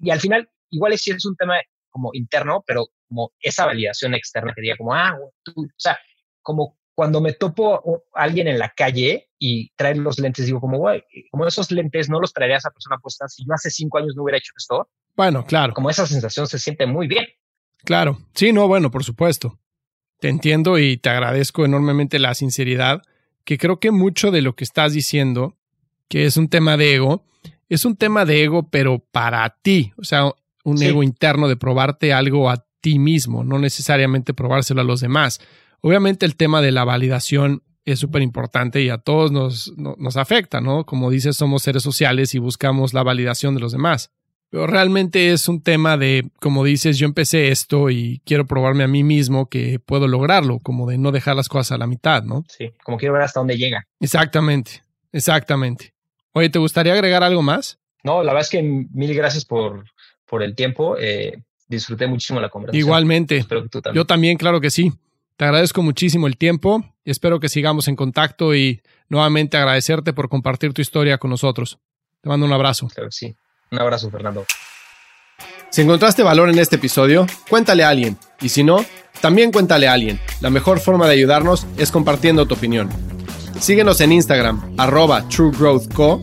Y 0.00 0.10
al 0.10 0.20
final, 0.20 0.48
igual 0.70 0.92
es, 0.92 1.06
es 1.08 1.26
un 1.26 1.36
tema 1.36 1.56
como 1.90 2.10
interno, 2.12 2.62
pero 2.66 2.86
como 3.08 3.32
esa 3.40 3.66
validación 3.66 4.14
externa 4.14 4.52
que 4.54 4.62
diga 4.62 4.76
como, 4.76 4.94
ah, 4.94 5.16
tú, 5.42 5.52
o 5.62 5.68
sea, 5.76 5.98
como 6.42 6.78
cuando 6.94 7.20
me 7.20 7.32
topo 7.32 8.02
a 8.14 8.22
alguien 8.22 8.46
en 8.48 8.58
la 8.58 8.70
calle 8.70 9.30
y 9.38 9.70
trae 9.74 9.94
los 9.94 10.18
lentes, 10.18 10.46
digo 10.46 10.60
como, 10.60 10.78
güey, 10.78 11.02
como 11.30 11.46
esos 11.46 11.70
lentes 11.70 12.10
no 12.10 12.20
los 12.20 12.32
traería 12.32 12.58
esa 12.58 12.70
persona 12.70 12.98
puesta 12.98 13.26
si 13.26 13.44
yo 13.44 13.54
hace 13.54 13.70
cinco 13.70 13.98
años 13.98 14.14
no 14.14 14.22
hubiera 14.22 14.38
hecho 14.38 14.52
esto. 14.56 14.88
Bueno, 15.16 15.44
claro. 15.46 15.72
Como 15.72 15.88
esa 15.88 16.06
sensación 16.06 16.46
se 16.46 16.58
siente 16.58 16.86
muy 16.86 17.08
bien. 17.08 17.26
Claro. 17.84 18.18
Sí, 18.34 18.52
no, 18.52 18.68
bueno, 18.68 18.90
por 18.90 19.04
supuesto. 19.04 19.58
Te 20.20 20.28
entiendo 20.28 20.78
y 20.78 20.98
te 20.98 21.08
agradezco 21.08 21.64
enormemente 21.64 22.18
la 22.18 22.34
sinceridad, 22.34 23.02
que 23.44 23.56
creo 23.56 23.80
que 23.80 23.90
mucho 23.90 24.30
de 24.30 24.42
lo 24.42 24.54
que 24.54 24.64
estás 24.64 24.92
diciendo, 24.92 25.56
que 26.08 26.26
es 26.26 26.36
un 26.36 26.48
tema 26.48 26.76
de 26.76 26.96
ego, 26.96 27.24
es 27.70 27.86
un 27.86 27.96
tema 27.96 28.26
de 28.26 28.42
ego, 28.44 28.68
pero 28.68 28.98
para 28.98 29.48
ti, 29.62 29.94
o 29.96 30.04
sea, 30.04 30.30
un 30.64 30.82
ego 30.82 31.02
interno 31.02 31.48
de 31.48 31.56
probarte 31.56 32.12
algo 32.12 32.50
a 32.50 32.64
ti 32.80 32.98
mismo, 32.98 33.44
no 33.44 33.58
necesariamente 33.58 34.34
probárselo 34.34 34.80
a 34.80 34.84
los 34.84 35.00
demás. 35.00 35.40
Obviamente 35.80 36.26
el 36.26 36.36
tema 36.36 36.60
de 36.60 36.72
la 36.72 36.84
validación 36.84 37.62
es 37.84 37.98
súper 37.98 38.22
importante 38.22 38.82
y 38.82 38.90
a 38.90 38.98
todos 38.98 39.32
nos, 39.32 39.72
nos 39.76 40.16
afecta, 40.16 40.60
¿no? 40.60 40.84
Como 40.84 41.10
dices, 41.10 41.36
somos 41.36 41.62
seres 41.62 41.82
sociales 41.82 42.34
y 42.34 42.38
buscamos 42.38 42.94
la 42.94 43.02
validación 43.02 43.54
de 43.54 43.60
los 43.60 43.72
demás. 43.72 44.10
Pero 44.50 44.66
realmente 44.66 45.30
es 45.30 45.48
un 45.48 45.62
tema 45.62 45.96
de, 45.96 46.28
como 46.40 46.64
dices, 46.64 46.98
yo 46.98 47.06
empecé 47.06 47.48
esto 47.48 47.88
y 47.88 48.20
quiero 48.24 48.46
probarme 48.46 48.82
a 48.82 48.88
mí 48.88 49.04
mismo 49.04 49.48
que 49.48 49.78
puedo 49.78 50.08
lograrlo, 50.08 50.58
como 50.58 50.88
de 50.90 50.98
no 50.98 51.12
dejar 51.12 51.36
las 51.36 51.48
cosas 51.48 51.72
a 51.72 51.78
la 51.78 51.86
mitad, 51.86 52.24
¿no? 52.24 52.44
Sí, 52.48 52.72
como 52.82 52.98
quiero 52.98 53.14
ver 53.14 53.22
hasta 53.22 53.38
dónde 53.38 53.56
llega. 53.56 53.86
Exactamente, 54.00 54.82
exactamente. 55.12 55.94
Oye, 56.32 56.50
¿te 56.50 56.58
gustaría 56.58 56.92
agregar 56.92 57.22
algo 57.22 57.42
más? 57.42 57.78
No, 58.02 58.24
la 58.24 58.32
verdad 58.32 58.42
es 58.42 58.50
que 58.50 58.62
mil 58.62 59.14
gracias 59.14 59.44
por, 59.44 59.84
por 60.30 60.42
el 60.42 60.54
tiempo. 60.54 60.96
Eh, 60.98 61.42
disfruté 61.66 62.06
muchísimo 62.06 62.40
la 62.40 62.48
conversación. 62.48 62.80
Igualmente. 62.80 63.36
Espero 63.36 63.62
que 63.64 63.68
tú 63.68 63.82
también. 63.82 64.00
Yo 64.00 64.06
también, 64.06 64.38
claro 64.38 64.60
que 64.60 64.70
sí. 64.70 64.92
Te 65.36 65.44
agradezco 65.44 65.82
muchísimo 65.82 66.26
el 66.26 66.36
tiempo 66.36 66.84
y 67.04 67.10
espero 67.10 67.40
que 67.40 67.48
sigamos 67.48 67.88
en 67.88 67.96
contacto 67.96 68.54
y 68.54 68.82
nuevamente 69.08 69.56
agradecerte 69.56 70.12
por 70.12 70.28
compartir 70.28 70.72
tu 70.72 70.80
historia 70.80 71.18
con 71.18 71.30
nosotros. 71.30 71.78
Te 72.20 72.28
mando 72.28 72.46
un 72.46 72.52
abrazo. 72.52 72.88
Claro 72.88 73.08
que 73.08 73.16
sí. 73.16 73.34
Un 73.72 73.80
abrazo, 73.80 74.10
Fernando. 74.10 74.44
Si 75.70 75.82
encontraste 75.82 76.22
valor 76.22 76.50
en 76.50 76.58
este 76.58 76.76
episodio, 76.76 77.26
cuéntale 77.48 77.84
a 77.84 77.88
alguien. 77.88 78.18
Y 78.40 78.50
si 78.50 78.62
no, 78.62 78.84
también 79.20 79.50
cuéntale 79.50 79.88
a 79.88 79.94
alguien. 79.94 80.20
La 80.40 80.50
mejor 80.50 80.80
forma 80.80 81.06
de 81.06 81.14
ayudarnos 81.14 81.66
es 81.78 81.90
compartiendo 81.90 82.46
tu 82.46 82.54
opinión. 82.54 82.88
Síguenos 83.58 84.00
en 84.00 84.12
Instagram, 84.12 84.74
arroba 84.78 85.26
truegrowthco, 85.28 86.22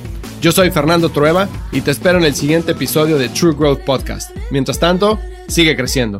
Yo 0.41 0.51
soy 0.51 0.71
Fernando 0.71 1.09
Trueba 1.09 1.47
y 1.71 1.81
te 1.81 1.91
espero 1.91 2.17
en 2.17 2.25
el 2.25 2.33
siguiente 2.33 2.71
episodio 2.71 3.19
de 3.19 3.29
True 3.29 3.53
Growth 3.53 3.81
Podcast. 3.81 4.35
Mientras 4.49 4.79
tanto, 4.79 5.19
sigue 5.47 5.75
creciendo. 5.75 6.19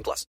18 0.00 0.04
plus. 0.04 0.30